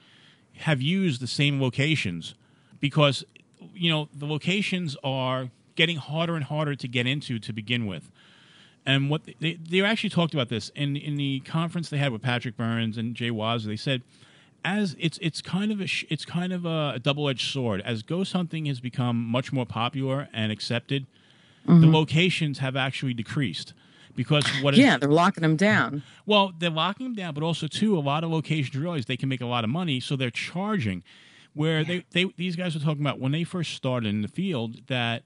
have 0.59 0.81
used 0.81 1.21
the 1.21 1.27
same 1.27 1.61
locations 1.61 2.33
because 2.79 3.25
you 3.73 3.89
know 3.89 4.07
the 4.13 4.25
locations 4.25 4.95
are 5.03 5.49
getting 5.79 5.95
harder 5.95 6.35
and 6.35 6.43
harder 6.43 6.75
to 6.75 6.87
get 6.89 7.07
into 7.07 7.39
to 7.39 7.53
begin 7.53 7.85
with. 7.85 8.11
And 8.85 9.09
what 9.09 9.21
they, 9.39 9.53
they 9.53 9.81
actually 9.81 10.09
talked 10.09 10.33
about 10.33 10.49
this 10.49 10.69
in 10.75 10.97
in 10.97 11.15
the 11.15 11.39
conference 11.39 11.89
they 11.89 11.97
had 11.97 12.11
with 12.11 12.21
Patrick 12.21 12.57
Burns 12.57 12.97
and 12.97 13.15
Jay 13.15 13.31
Waz. 13.31 13.63
They 13.63 13.77
said, 13.77 14.01
as 14.65 14.97
it's 14.99 15.17
it's 15.21 15.41
kind 15.41 15.71
of 15.71 15.79
a 15.79 15.87
it's 16.09 16.25
kind 16.25 16.51
of 16.51 16.65
a, 16.65 16.99
double 17.01 17.29
edged 17.29 17.49
sword. 17.49 17.81
As 17.85 18.03
ghost 18.03 18.33
hunting 18.33 18.65
has 18.65 18.81
become 18.81 19.23
much 19.23 19.53
more 19.53 19.65
popular 19.65 20.27
and 20.33 20.51
accepted, 20.51 21.05
the 21.65 21.71
mm-hmm. 21.71 21.95
locations 21.95 22.59
have 22.59 22.75
actually 22.75 23.13
decreased 23.13 23.73
because 24.17 24.45
what 24.61 24.75
Yeah, 24.75 24.97
they're 24.97 25.07
locking 25.07 25.43
them 25.43 25.55
down. 25.55 26.03
well, 26.25 26.51
they're 26.59 26.69
locking 26.69 27.05
them 27.05 27.15
down, 27.15 27.33
but 27.33 27.41
also 27.41 27.67
too, 27.67 27.97
a 27.97 28.01
lot 28.01 28.25
of 28.25 28.31
locations 28.31 28.75
realize 28.75 29.05
they 29.05 29.15
can 29.15 29.29
make 29.29 29.41
a 29.41 29.45
lot 29.45 29.63
of 29.63 29.69
money, 29.69 30.01
so 30.01 30.17
they're 30.17 30.29
charging. 30.29 31.03
Where 31.53 31.85
they, 31.85 32.03
they 32.11 32.25
these 32.35 32.57
guys 32.57 32.75
were 32.75 32.81
talking 32.81 33.01
about 33.01 33.19
when 33.19 33.31
they 33.31 33.45
first 33.45 33.73
started 33.75 34.09
in 34.09 34.21
the 34.21 34.27
field 34.27 34.87
that 34.87 35.23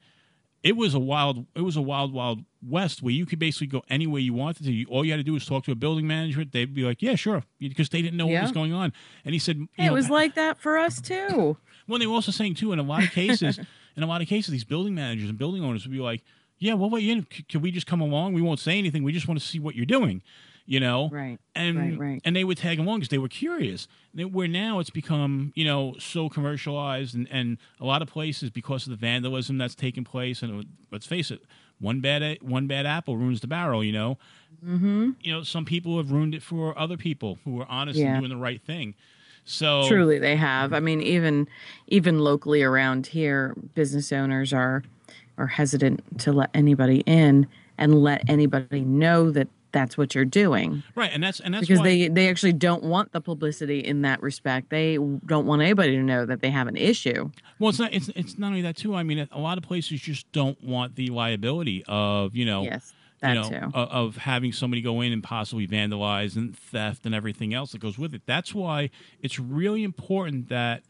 it 0.63 0.77
was 0.77 0.93
a 0.93 0.99
wild 0.99 1.45
it 1.55 1.61
was 1.61 1.75
a 1.75 1.81
wild 1.81 2.13
wild 2.13 2.43
west 2.65 3.03
where 3.03 3.11
you 3.13 3.25
could 3.25 3.37
basically 3.39 3.67
go 3.67 3.83
anywhere 3.89 4.21
you 4.21 4.33
wanted 4.33 4.63
to. 4.63 4.71
You, 4.71 4.85
all 4.87 5.03
you 5.03 5.11
had 5.11 5.17
to 5.17 5.23
do 5.23 5.33
was 5.33 5.45
talk 5.45 5.65
to 5.65 5.71
a 5.71 5.75
building 5.75 6.07
manager. 6.07 6.43
They'd 6.45 6.73
be 6.73 6.83
like, 6.83 7.01
"Yeah, 7.01 7.15
sure," 7.15 7.43
because 7.59 7.89
they 7.89 8.01
didn't 8.01 8.17
know 8.17 8.25
what 8.27 8.41
was 8.43 8.51
going 8.53 8.73
on. 8.73 8.93
And 9.25 9.33
he 9.33 9.39
said, 9.39 9.57
you 9.57 9.67
It 9.77 9.85
know, 9.87 9.93
was 9.93 10.09
like 10.09 10.35
that 10.35 10.59
for 10.59 10.77
us 10.77 11.01
too. 11.01 11.57
well, 11.87 11.99
they 11.99 12.07
were 12.07 12.13
also 12.13 12.31
saying 12.31 12.55
too, 12.55 12.71
in 12.71 12.79
a 12.79 12.83
lot 12.83 13.03
of 13.03 13.11
cases, 13.11 13.59
in 13.97 14.03
a 14.03 14.07
lot 14.07 14.21
of 14.21 14.27
cases, 14.27 14.51
these 14.51 14.63
building 14.63 14.95
managers 14.95 15.29
and 15.29 15.37
building 15.37 15.63
owners 15.63 15.85
would 15.85 15.91
be 15.91 15.99
like, 15.99 16.23
"Yeah, 16.57 16.75
well, 16.75 16.89
wait. 16.89 17.03
C- 17.33 17.43
Can 17.49 17.61
we 17.61 17.69
just 17.71 17.85
come 17.85 17.99
along? 18.01 18.33
We 18.33 18.41
won't 18.41 18.59
say 18.59 18.77
anything. 18.79 19.03
We 19.03 19.11
just 19.11 19.27
want 19.27 19.39
to 19.39 19.45
see 19.45 19.59
what 19.59 19.75
you're 19.75 19.85
doing." 19.85 20.21
You 20.65 20.79
know, 20.79 21.09
Right, 21.11 21.37
And 21.55 21.77
right, 21.77 21.99
right. 21.99 22.21
and 22.23 22.33
they 22.35 22.45
would 22.45 22.57
tag 22.57 22.79
along 22.79 22.99
because 22.99 23.09
they 23.09 23.17
were 23.17 23.27
curious. 23.27 23.87
Where 24.15 24.47
now 24.47 24.79
it's 24.79 24.89
become, 24.89 25.51
you 25.55 25.65
know, 25.65 25.95
so 25.99 26.29
commercialized, 26.29 27.13
and, 27.15 27.27
and 27.29 27.57
a 27.81 27.85
lot 27.85 28.01
of 28.01 28.07
places 28.07 28.49
because 28.49 28.85
of 28.87 28.91
the 28.91 28.95
vandalism 28.95 29.57
that's 29.57 29.75
taking 29.75 30.03
place. 30.05 30.41
And 30.41 30.61
it- 30.61 30.67
let's 30.89 31.05
face 31.05 31.31
it, 31.31 31.41
one 31.79 31.99
bad 31.99 32.37
one 32.41 32.67
bad 32.67 32.85
apple 32.85 33.17
ruins 33.17 33.41
the 33.41 33.47
barrel. 33.47 33.83
You 33.83 33.91
know, 33.91 34.17
mm-hmm. 34.65 35.11
you 35.19 35.33
know, 35.33 35.43
some 35.43 35.65
people 35.65 35.97
have 35.97 36.11
ruined 36.11 36.33
it 36.33 36.41
for 36.41 36.77
other 36.79 36.95
people 36.95 37.39
who 37.43 37.59
are 37.59 37.67
honest 37.69 37.99
Yeah. 37.99 38.13
and 38.13 38.19
doing 38.21 38.29
the 38.29 38.37
right 38.41 38.61
thing. 38.61 38.95
So 39.45 39.85
Truly, 39.89 40.19
they 40.19 40.37
have. 40.37 40.71
I 40.71 40.79
mean, 40.79 41.01
even 41.01 41.49
even 41.87 42.19
locally 42.19 42.63
around 42.63 43.07
here, 43.07 43.53
business 43.75 44.13
owners 44.13 44.53
are 44.53 44.83
are 45.37 45.47
hesitant 45.47 46.19
to 46.19 46.31
let 46.31 46.49
anybody 46.53 47.03
in 47.05 47.47
and 47.77 48.01
let 48.01 48.23
anybody 48.29 48.81
know 48.85 49.29
that 49.31 49.49
that's 49.73 49.97
what 49.97 50.15
you're 50.15 50.23
doing 50.23 50.81
right, 50.95 51.11
and 51.13 51.21
that's 51.21 51.41
and 51.41 51.53
that's 51.53 51.63
because 51.67 51.79
why, 51.79 51.83
they 51.85 52.07
they 52.07 52.29
actually 52.29 52.53
don't 52.53 52.83
want 52.83 53.11
the 53.11 53.19
publicity 53.19 53.79
in 53.79 54.03
that 54.03 54.21
respect. 54.21 54.69
They 54.69 54.95
don't 55.25 55.45
want 55.45 55.61
anybody 55.61 55.97
to 55.97 56.01
know 56.03 56.25
that 56.25 56.39
they 56.41 56.49
have 56.51 56.67
an 56.67 56.77
issue. 56.77 57.29
Well, 57.59 57.69
it's 57.71 57.79
not. 57.79 57.91
It's 57.93 58.07
it's 58.15 58.37
not 58.37 58.47
only 58.47 58.61
that 58.61 58.77
too. 58.77 58.95
I 58.95 59.03
mean, 59.03 59.27
a 59.31 59.39
lot 59.39 59.57
of 59.57 59.63
places 59.65 59.99
just 59.99 60.31
don't 60.31 60.63
want 60.63 60.95
the 60.95 61.07
liability 61.07 61.83
of 61.87 62.35
you 62.35 62.45
know, 62.45 62.63
Yes, 62.63 62.93
you 62.93 63.27
that 63.27 63.33
know, 63.33 63.49
too. 63.49 63.71
o- 63.73 63.83
of 64.05 64.17
having 64.17 64.51
somebody 64.53 64.81
go 64.81 65.01
in 65.01 65.11
and 65.11 65.21
possibly 65.23 65.67
vandalize 65.67 66.35
and 66.37 66.57
theft 66.57 67.05
and 67.05 67.13
everything 67.13 67.53
else 67.53 67.71
that 67.73 67.79
goes 67.81 67.97
with 67.97 68.13
it. 68.13 68.21
That's 68.25 68.53
why 68.53 68.89
it's 69.21 69.39
really 69.39 69.83
important 69.83 70.49
that 70.49 70.83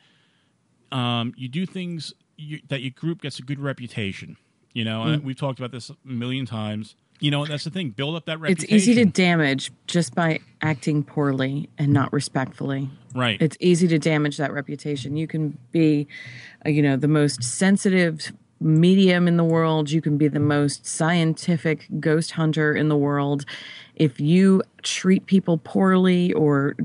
um, 0.92 1.34
you 1.38 1.48
do 1.48 1.66
things 1.66 2.14
you, 2.38 2.60
that 2.70 2.82
your 2.82 2.92
group 2.92 3.22
gets 3.22 3.40
a 3.40 3.44
good 3.44 3.60
reputation. 3.60 4.38
You 4.74 4.84
know, 4.86 5.04
Mm. 5.04 5.14
and 5.14 5.24
we've 5.24 5.38
talked 5.38 5.60
about 5.60 5.72
this 5.72 5.90
a 5.92 5.96
million 6.04 6.46
times. 6.48 6.96
You 7.20 7.32
know, 7.32 7.46
that's 7.46 7.64
the 7.64 7.70
thing. 7.70 7.92
Build 7.92 8.16
up 8.16 8.26
that 8.26 8.40
reputation. 8.40 8.76
It's 8.76 8.88
easy 8.88 8.96
to 8.96 9.06
damage 9.06 9.72
just 9.88 10.14
by 10.14 10.40
acting 10.62 11.04
poorly 11.04 11.70
and 11.78 11.94
not 11.94 12.12
respectfully. 12.12 12.90
right. 13.16 13.42
It's 13.42 13.56
easy 13.60 13.88
to 13.88 14.00
damage 14.00 14.38
that 14.38 14.52
reputation. 14.52 15.16
You 15.16 15.28
can 15.28 15.58
be, 15.72 16.08
uh, 16.66 16.70
you 16.70 16.82
know, 16.82 16.98
the 16.98 17.08
most 17.08 17.44
sensitive 17.44 18.32
medium 18.60 19.28
in 19.28 19.38
the 19.38 19.44
world. 19.44 19.92
You 19.92 20.02
can 20.02 20.18
be 20.18 20.28
the 20.28 20.40
most 20.40 20.86
scientific 20.86 21.88
ghost 22.00 22.32
hunter 22.32 22.74
in 22.74 22.90
the 22.90 22.98
world. 22.98 23.46
If 23.96 24.20
you 24.20 24.64
treat 24.82 25.26
people 25.26 25.58
poorly 25.58 26.34
or 26.34 26.76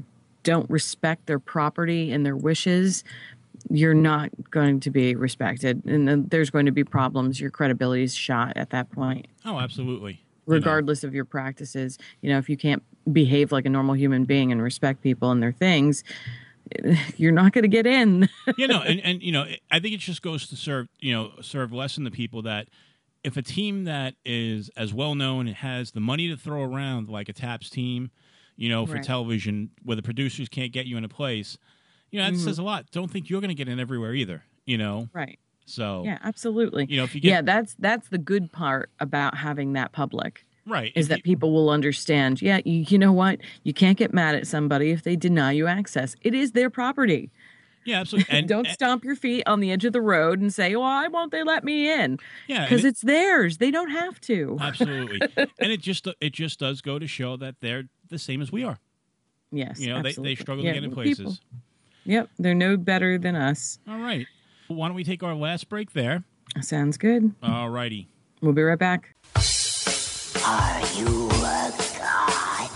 don't 0.43 0.69
respect 0.71 1.27
their 1.27 1.39
property 1.39 2.13
and 2.13 2.25
their 2.25 2.37
wishes, 2.37 3.05
you're 3.71 3.95
not 3.95 4.31
going 4.51 4.81
to 4.81 4.91
be 4.91 5.15
respected. 5.15 5.85
And 5.85 6.09
then 6.09 6.27
there's 6.29 6.51
going 6.51 6.67
to 6.67 6.73
be 6.73 6.85
problems. 6.85 7.41
Your 7.41 7.51
credibility 7.51 8.03
is 8.03 8.15
shot 8.15 8.57
at 8.57 8.71
that 8.71 8.91
point 8.91 9.27
oh, 9.45 9.59
absolutely. 9.59 10.13
You 10.47 10.55
know. 10.55 10.55
regardless 10.55 11.05
of 11.05 11.15
your 11.15 11.25
practices. 11.25 11.99
You 12.21 12.31
know, 12.31 12.39
if 12.39 12.49
you 12.49 12.57
can't 12.57 12.83
behave 13.13 13.53
like 13.53 13.67
a 13.67 13.71
normal 13.71 13.95
human 13.95 14.25
being 14.25 14.53
and 14.53 14.63
respect 14.63 15.03
people 15.03 15.31
and 15.31 15.43
their 15.43 15.53
things, 15.53 16.05
you're 17.17 17.33
not 17.33 17.53
going 17.53 17.63
to 17.63 17.69
get 17.69 17.87
in. 17.87 18.29
you 18.57 18.69
know, 18.69 18.83
and, 18.83 19.01
and 19.01 19.23
you 19.23 19.33
know, 19.33 19.47
I 19.71 19.81
think 19.81 19.95
it 19.95 20.01
just 20.01 20.23
goes 20.23 20.49
to 20.49 20.57
serve 20.57 20.89
you 21.01 21.13
know 21.13 21.33
serve 21.41 21.73
lesson 21.73 22.05
the 22.05 22.11
people 22.11 22.43
that 22.43 22.69
if 23.25 23.37
a 23.37 23.43
team 23.43 23.85
that 23.85 24.15
is 24.25 24.71
as 24.77 24.95
well 24.95 25.15
known 25.15 25.49
and 25.49 25.57
has 25.57 25.91
the 25.91 26.01
money 26.01 26.29
to 26.29 26.37
throw 26.37 26.63
around 26.63 27.09
like 27.09 27.29
a 27.29 27.33
TAPS 27.33 27.69
team, 27.71 28.11
you 28.57 28.69
know, 28.69 28.87
for 28.87 28.95
Right. 28.95 29.03
television 29.03 29.71
where 29.83 29.97
the 29.97 30.03
producers 30.03 30.49
can't 30.49 30.73
get 30.73 30.87
you 30.87 30.97
in 30.97 31.05
a 31.05 31.09
place, 31.09 31.59
you 32.11 32.21
know, 32.21 32.31
that 32.31 32.37
says 32.39 32.55
mm-hmm. 32.55 32.63
a 32.63 32.65
lot. 32.65 32.91
Don't 32.91 33.11
think 33.11 33.29
you're 33.31 33.41
going 33.41 33.49
to 33.51 33.55
get 33.55 33.69
in 33.69 33.79
everywhere 33.81 34.15
either. 34.15 34.43
You 34.67 34.77
know, 34.79 35.09
right. 35.15 35.39
so 35.67 36.03
Yeah, 36.05 36.19
absolutely. 36.23 36.87
You 36.89 36.99
know, 36.99 37.05
if 37.05 37.15
you 37.15 37.21
get- 37.21 37.29
yeah, 37.31 37.43
that's 37.43 37.75
that's 37.79 38.09
the 38.09 38.19
good 38.19 38.53
part 38.53 38.91
about 39.01 39.37
having 39.37 39.73
that 39.75 39.93
public 39.93 40.45
right 40.67 40.93
is 40.95 41.07
if 41.07 41.09
that 41.11 41.17
you- 41.19 41.23
people 41.23 41.53
will 41.53 41.71
understand. 41.71 42.43
Yeah, 42.43 42.61
you, 42.65 42.85
you 42.89 42.99
know 42.99 43.13
what? 43.13 43.39
You 43.63 43.73
can't 43.73 43.97
get 43.97 44.13
mad 44.13 44.35
at 44.35 44.47
somebody 44.47 44.91
if 44.91 45.03
they 45.05 45.17
deny 45.17 45.53
you 45.53 45.67
access. 45.67 46.15
It 46.23 46.35
is 46.35 46.53
their 46.53 46.69
property. 46.69 47.31
yeah, 47.87 48.01
absolutely. 48.01 48.35
And 48.39 48.47
Don't 48.47 48.67
and- 48.67 48.75
stomp 48.75 49.05
your 49.05 49.17
feet 49.17 49.45
on 49.47 49.61
the 49.61 49.71
edge 49.73 49.87
of 49.87 49.95
the 49.95 50.03
road 50.03 50.39
and 50.41 50.53
say, 50.53 50.77
"Why 50.77 51.09
won't 51.09 51.33
they 51.33 51.43
let 51.43 51.65
me 51.65 51.91
in?" 51.91 52.19
yeah, 52.47 52.65
Because 52.67 52.85
it- 52.85 52.89
it's 52.89 53.01
theirs. 53.01 53.57
They 53.57 53.71
don't 53.71 53.91
have 53.91 54.21
to. 54.23 54.59
absolutely, 54.61 55.21
and 55.37 55.73
it 55.73 55.81
just 55.81 56.07
it 56.21 56.35
just 56.35 56.59
does 56.61 56.83
go 56.83 56.99
to 56.99 57.07
show 57.07 57.39
that 57.39 57.55
they're 57.63 57.85
the 58.11 58.19
same 58.19 58.43
as 58.43 58.53
we 58.53 58.65
are. 58.65 58.79
yes, 59.51 59.81
You 59.81 59.89
know, 59.89 60.03
they, 60.03 60.11
absolutely. 60.11 60.35
they 60.35 60.43
struggle 60.43 60.65
Yeah, 60.65 60.73
to 60.73 60.81
get 60.81 60.85
in 60.85 60.91
people- 60.91 61.03
places. 61.05 61.41
Yep, 62.09 62.31
they're 62.39 62.55
no 62.55 62.79
better 62.79 63.19
than 63.19 63.37
us. 63.37 63.79
All 63.87 63.99
right. 64.01 64.27
Why 64.69 64.89
don't 64.89 64.97
we 64.97 65.05
take 65.05 65.23
our 65.23 65.35
last 65.35 65.69
break 65.69 65.93
there? 65.93 66.25
Sounds 66.63 66.97
good. 66.97 67.35
All 67.43 67.69
righty. 67.69 68.09
We'll 68.41 68.55
be 68.55 68.63
right 68.63 68.79
back. 68.79 69.15
Are 69.37 70.81
you 70.97 71.29
a 71.29 71.69
god? 72.01 72.71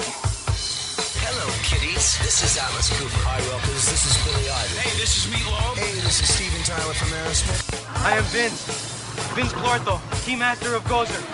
Hello, 1.25 1.49
kiddies. 1.65 2.19
This 2.21 2.45
is 2.45 2.59
Alice 2.61 2.93
Cooper. 2.93 3.25
Hi, 3.25 3.41
Rockers. 3.51 3.89
This 3.89 4.05
is 4.05 4.21
Billy 4.21 4.51
Idol. 4.51 4.77
Hey, 4.77 5.01
this 5.01 5.25
is 5.25 5.33
Meatloaf. 5.33 5.79
Hey, 5.79 5.95
this 6.05 6.21
is 6.21 6.29
Steven 6.29 6.63
Tyler 6.65 6.93
from 6.93 7.09
Aerosmith. 7.09 8.05
I 8.05 8.19
am 8.19 8.25
Vince. 8.25 8.69
Vinz 9.33 9.53
Glortho, 9.57 9.97
Keymaster 10.29 10.77
of 10.77 10.85
Gozer. 10.85 11.25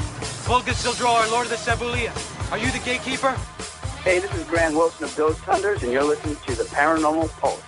Volguus 0.47 0.87
Zildrohar, 0.87 1.29
Lord 1.33 1.47
of 1.47 1.51
the 1.51 1.57
Sebouillia. 1.57 2.15
Are 2.53 2.59
you 2.59 2.71
the 2.71 2.79
gatekeeper? 2.79 3.35
Hey, 4.05 4.21
this 4.21 4.33
is 4.35 4.45
Grant 4.45 4.75
Wilson 4.77 5.05
of 5.05 5.17
Ghost 5.17 5.41
Hunters, 5.41 5.83
and 5.83 5.93
you're 5.93 6.05
listening 6.05 6.37
to 6.47 6.55
the 6.55 6.63
Paranormal 6.65 7.29
Pulse. 7.41 7.61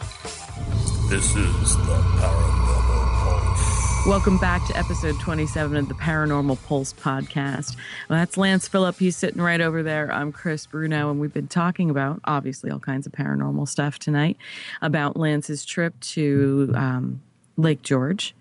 This 1.11 1.35
is 1.35 1.77
the 1.77 1.83
Paranormal 1.83 3.45
Pulse. 3.45 4.07
Welcome 4.07 4.39
back 4.39 4.65
to 4.69 4.77
episode 4.79 5.19
27 5.21 5.77
of 5.77 5.89
the 5.89 5.95
Paranormal 5.95 6.63
Pulse 6.67 6.93
podcast. 6.95 7.77
Well, 8.09 8.21
that's 8.21 8.37
Lance 8.37 8.69
Phillip. 8.69 8.97
He's 8.99 9.17
sitting 9.17 9.43
right 9.43 9.61
over 9.61 9.83
there. 9.83 10.11
I'm 10.13 10.31
Chris 10.31 10.67
Bruno, 10.67 11.11
and 11.11 11.21
we've 11.21 11.35
been 11.35 11.49
talking 11.49 11.91
about 11.91 12.21
obviously 12.25 12.71
all 12.71 12.79
kinds 12.79 13.07
of 13.07 13.13
paranormal 13.13 13.69
stuff 13.69 13.99
tonight 13.99 14.37
about 14.81 15.17
Lance's 15.17 15.65
trip 15.65 15.99
to 16.01 16.73
um, 16.77 17.21
Lake 17.57 17.83
George, 17.83 18.37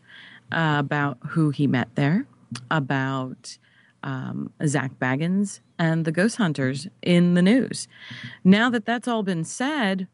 uh, 0.52 0.78
about 0.78 1.18
who 1.30 1.50
he 1.50 1.66
met 1.66 1.90
there, 1.96 2.28
about 2.70 3.58
um, 4.04 4.54
Zak 4.66 4.92
Bagans 5.00 5.60
and 5.80 6.06
the 6.06 6.12
ghost 6.12 6.36
hunters 6.36 6.88
in 7.02 7.34
the 7.34 7.42
news. 7.42 7.88
Now 8.44 8.70
that 8.70 8.86
that's 8.86 9.08
all 9.08 9.24
been 9.24 9.46
said, 9.46 10.08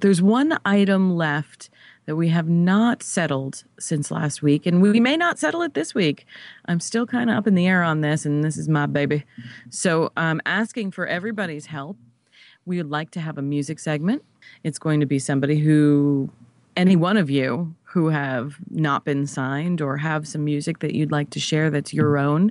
there's 0.00 0.20
one 0.20 0.58
item 0.64 1.16
left 1.16 1.70
that 2.06 2.16
we 2.16 2.28
have 2.30 2.48
not 2.48 3.00
settled 3.02 3.62
since 3.78 4.10
last 4.10 4.42
week, 4.42 4.66
and 4.66 4.82
we 4.82 4.98
may 4.98 5.16
not 5.16 5.38
settle 5.38 5.62
it 5.62 5.74
this 5.74 5.94
week. 5.94 6.26
I'm 6.66 6.80
still 6.80 7.06
kind 7.06 7.30
of 7.30 7.36
up 7.36 7.46
in 7.46 7.54
the 7.54 7.68
air 7.68 7.84
on 7.84 8.00
this, 8.00 8.26
and 8.26 8.42
this 8.42 8.56
is 8.56 8.68
my 8.68 8.86
baby. 8.86 9.24
So 9.70 10.10
I'm 10.16 10.40
asking 10.44 10.90
for 10.90 11.06
everybody's 11.06 11.66
help. 11.66 11.96
We 12.66 12.78
would 12.78 12.90
like 12.90 13.12
to 13.12 13.20
have 13.20 13.38
a 13.38 13.42
music 13.42 13.78
segment. 13.78 14.24
It's 14.64 14.80
going 14.80 14.98
to 14.98 15.06
be 15.06 15.20
somebody 15.20 15.60
who, 15.60 16.30
any 16.76 16.96
one 16.96 17.16
of 17.16 17.30
you 17.30 17.76
who 17.92 18.08
have 18.08 18.56
not 18.70 19.04
been 19.04 19.26
signed 19.26 19.82
or 19.82 19.98
have 19.98 20.26
some 20.26 20.44
music 20.44 20.78
that 20.78 20.94
you'd 20.94 21.12
like 21.12 21.28
to 21.30 21.38
share 21.38 21.70
that's 21.70 21.92
your 21.92 22.16
own, 22.16 22.50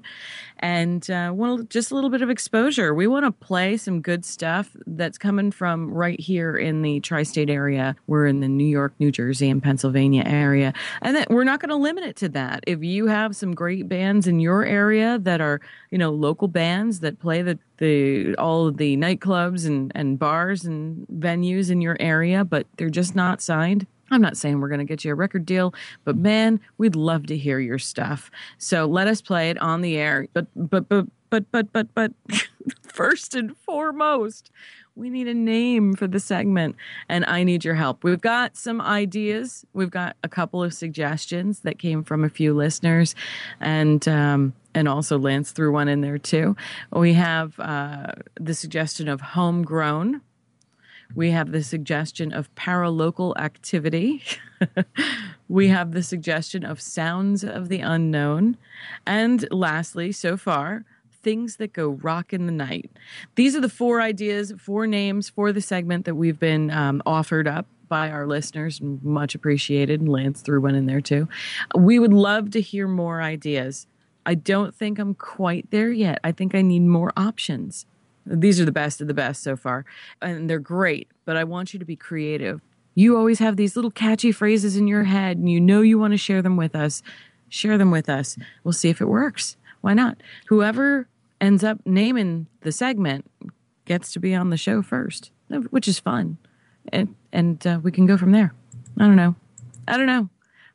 and 0.60 1.10
uh, 1.10 1.32
well, 1.34 1.58
just 1.64 1.89
a 1.89 1.96
little 1.96 2.12
bit 2.12 2.22
of 2.22 2.30
exposure. 2.30 2.94
We 2.94 3.08
want 3.08 3.26
to 3.26 3.32
play 3.32 3.78
some 3.78 4.02
good 4.02 4.24
stuff 4.24 4.70
that's 4.86 5.18
coming 5.18 5.52
from 5.52 5.92
right 5.92 6.20
here 6.20 6.56
in 6.56 6.84
the 6.84 7.00
tri-state 7.00 7.50
area. 7.50 7.96
We're 8.06 8.28
in 8.28 8.39
the 8.39 8.48
New 8.48 8.68
York, 8.68 8.94
New 9.00 9.12
Jersey, 9.12 9.50
and 9.50 9.64
Pennsylvania 9.64 10.24
area, 10.26 10.74
and 11.02 11.16
that 11.16 11.32
we're 11.32 11.44
not 11.44 11.60
going 11.60 11.70
to 11.70 11.76
limit 11.76 12.04
it 12.04 12.16
to 12.18 12.30
that. 12.30 12.64
If 12.68 12.84
you 12.84 13.08
have 13.08 13.36
some 13.36 13.56
great 13.56 13.89
bands 13.89 14.28
in 14.28 14.39
your 14.39 14.64
area 14.64 15.18
that 15.20 15.42
are, 15.42 15.60
you 15.89 15.98
know, 15.98 16.12
local 16.12 16.48
bands 16.48 17.00
that 17.00 17.20
play 17.20 17.42
the 17.42 17.58
the 17.78 18.36
all 18.36 18.68
of 18.68 18.78
the 18.78 18.96
nightclubs 18.96 19.66
and 19.66 19.92
and 19.96 20.20
bars 20.20 20.66
and 20.66 21.08
venues 21.08 21.72
in 21.72 21.82
your 21.82 21.98
area, 22.00 22.46
but 22.46 22.68
they're 22.78 22.89
just 22.89 23.16
not 23.16 23.42
signed. 23.42 23.88
I'm 24.12 24.22
not 24.22 24.38
saying 24.38 24.59
we're 24.59 24.70
going 24.70 24.80
to 24.80 24.86
get 24.86 25.03
you 25.03 25.12
a 25.12 25.16
record 25.16 25.45
deal, 25.45 25.74
but 26.03 26.18
man, 26.18 26.59
we'd 26.78 26.95
love 26.95 27.26
to 27.28 27.38
hear 27.38 27.59
your 27.59 27.80
stuff. 27.80 28.30
So 28.57 28.86
let 28.86 29.07
us 29.07 29.22
play 29.22 29.49
it 29.49 29.57
on 29.59 29.82
the 29.82 29.97
air. 29.97 30.28
But 30.34 30.47
but 30.55 30.88
but 30.89 31.07
but 31.30 31.51
but 31.51 31.72
but 31.72 31.93
but 31.95 32.12
first 32.84 33.36
and 33.36 33.55
foremost, 33.57 34.51
we 34.95 35.09
need 35.09 35.28
a 35.28 35.34
name 35.34 35.95
for 35.95 36.07
the 36.07 36.20
segment 36.20 36.76
and 37.07 37.26
I 37.26 37.43
need 37.43 37.64
your 37.64 37.76
help. 37.76 38.03
We've 38.03 38.22
got 38.22 38.57
some 38.57 38.82
ideas. 38.82 39.66
We've 39.74 39.89
got 39.89 40.18
a 40.24 40.30
couple 40.30 40.62
of 40.62 40.74
suggestions 40.74 41.62
that 41.62 41.80
came 41.80 42.03
from 42.03 42.24
a 42.24 42.30
few 42.30 42.53
listeners 42.53 43.16
and 43.59 44.05
um 44.07 44.53
and 44.74 44.88
also 44.88 45.18
Lance 45.18 45.51
threw 45.51 45.72
one 45.72 45.88
in 45.88 46.01
there 46.01 46.18
too. 46.18 46.55
We 46.91 47.14
have 47.14 47.59
uh, 47.59 48.14
the 48.39 48.53
suggestion 48.53 49.07
of 49.07 49.22
homegrown. 49.22 50.22
We 51.16 51.32
have 51.32 51.51
the 51.51 51.64
suggestion 51.64 52.32
of 52.32 52.53
paralocal 52.55 53.36
activity. 53.38 54.24
we 55.49 55.68
have 55.68 55.91
the 55.91 56.03
suggestion 56.03 56.64
of 56.64 56.82
sounds 56.82 57.43
of 57.43 57.70
the 57.70 57.80
unknown. 57.80 58.57
And 59.05 59.47
lastly, 59.51 60.12
so 60.12 60.38
far, 60.38 60.86
things 61.24 61.57
that 61.57 61.74
go 61.74 61.89
rock 61.89 62.34
in 62.34 62.45
the 62.45 62.51
night. 62.51 62.89
These 63.36 63.55
are 63.55 63.62
the 63.62 63.70
four 63.70 64.01
ideas, 64.01 64.53
four 64.57 64.88
names 64.88 65.30
for 65.30 65.51
the 65.51 65.62
segment 65.62 66.05
that 66.05 66.16
we've 66.16 66.39
been 66.39 66.72
um, 66.72 67.01
offered 67.05 67.47
up 67.47 67.68
by 67.88 68.09
our 68.09 68.26
listeners. 68.26 68.80
Much 68.82 69.36
appreciated. 69.36 69.99
And 69.99 70.09
Lance 70.09 70.41
threw 70.41 70.62
one 70.62 70.76
in 70.76 70.86
there 70.86 71.01
too. 71.01 71.28
We 71.76 71.99
would 71.99 72.14
love 72.14 72.51
to 72.51 72.62
hear 72.62 72.88
more 72.88 73.22
ideas. 73.22 73.86
I 74.26 74.36
don't 74.36 74.74
think 74.74 74.99
I'm 74.99 75.16
quite 75.16 75.70
there 75.72 75.91
yet. 75.91 76.20
I 76.24 76.32
think 76.32 76.55
I 76.55 76.62
need 76.62 76.84
more 76.84 77.12
options. 77.18 77.86
These 78.26 78.60
are 78.62 78.66
the 78.66 78.72
best 78.72 79.02
of 79.02 79.08
the 79.08 79.14
best 79.14 79.44
so 79.44 79.56
far, 79.56 79.86
and 80.22 80.50
they're 80.50 80.60
great, 80.60 81.10
but 81.26 81.38
I 81.38 81.44
want 81.44 81.74
you 81.74 81.80
to 81.80 81.86
be 81.86 81.96
creative. 81.96 82.62
You 82.94 83.18
always 83.18 83.40
have 83.40 83.56
these 83.56 83.76
little 83.76 83.92
catchy 83.92 84.32
phrases 84.32 84.76
in 84.76 84.88
your 84.88 85.06
head, 85.06 85.38
and 85.38 85.50
you 85.50 85.60
know 85.60 85.82
you 85.82 85.98
want 85.98 86.14
to 86.14 86.18
share 86.18 86.42
them 86.42 86.58
with 86.58 86.76
us. 86.76 87.02
Share 87.50 87.78
them 87.78 87.92
with 87.92 88.10
us. 88.10 88.38
We'll 88.64 88.74
see 88.74 88.90
if 88.90 89.02
it 89.02 89.06
works. 89.06 89.58
Why 89.82 89.94
not? 89.94 90.18
Whoever 90.48 91.08
ends 91.40 91.64
up 91.64 91.80
naming 91.86 92.48
the 92.62 92.72
segment 92.72 93.30
gets 93.86 94.14
to 94.14 94.20
be 94.20 94.36
on 94.36 94.52
the 94.52 94.58
show 94.58 94.82
first, 94.82 95.32
which 95.70 95.88
is 95.88 96.00
fun. 96.00 96.38
And, 96.90 97.16
and 97.32 97.66
uh, 97.66 97.80
we 97.82 97.92
can 97.92 98.06
go 98.06 98.18
from 98.18 98.32
there. 98.32 98.54
I 99.00 99.06
don't 99.06 99.16
know. 99.16 99.36
I 99.88 99.98
don't 99.98 100.06
know. 100.06 100.30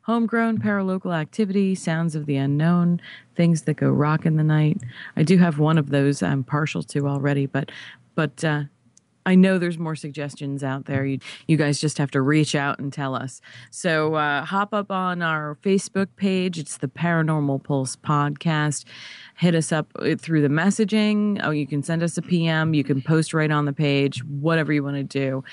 Homegrown 0.07 0.59
paralocal 0.59 1.13
activity, 1.13 1.75
sounds 1.75 2.15
of 2.15 2.27
the 2.27 2.37
unknown, 2.37 3.01
things 3.35 3.63
that 3.63 3.73
go 3.73 3.89
rock 3.89 4.25
in 4.25 4.37
the 4.37 4.43
night. 4.43 4.79
I 5.17 5.23
do 5.23 5.37
have 5.37 5.59
one 5.59 5.77
of 5.77 5.89
those 5.89 6.23
I'm 6.23 6.45
partial 6.45 6.81
to 6.83 7.09
already, 7.09 7.45
but 7.45 7.73
but 8.15 8.41
uh, 8.41 8.63
I 9.25 9.35
know 9.35 9.57
there's 9.57 9.77
more 9.77 9.97
suggestions 9.97 10.63
out 10.63 10.85
there. 10.85 11.05
You, 11.05 11.19
you 11.45 11.57
guys 11.57 11.81
just 11.81 11.97
have 11.97 12.09
to 12.11 12.21
reach 12.21 12.55
out 12.55 12.79
and 12.79 12.93
tell 12.93 13.13
us. 13.15 13.41
So 13.69 14.15
uh, 14.15 14.45
hop 14.45 14.73
up 14.73 14.89
on 14.89 15.21
our 15.21 15.57
Facebook 15.61 16.07
page. 16.15 16.57
It's 16.57 16.77
the 16.77 16.87
Paranormal 16.87 17.65
Pulse 17.65 17.97
Podcast. 17.97 18.85
Hit 19.35 19.55
us 19.55 19.73
up 19.73 19.91
uh, 19.99 20.15
through 20.17 20.41
the 20.41 20.47
messaging. 20.47 21.41
Oh, 21.43 21.51
you 21.51 21.67
can 21.67 21.83
send 21.83 22.01
us 22.01 22.17
a 22.17 22.21
PM. 22.21 22.73
You 22.73 22.85
can 22.85 23.01
post 23.01 23.33
right 23.33 23.51
on 23.51 23.65
the 23.65 23.73
page. 23.73 24.23
Whatever 24.23 24.71
you 24.71 24.85
want 24.85 24.95
to 24.95 25.03
do. 25.03 25.43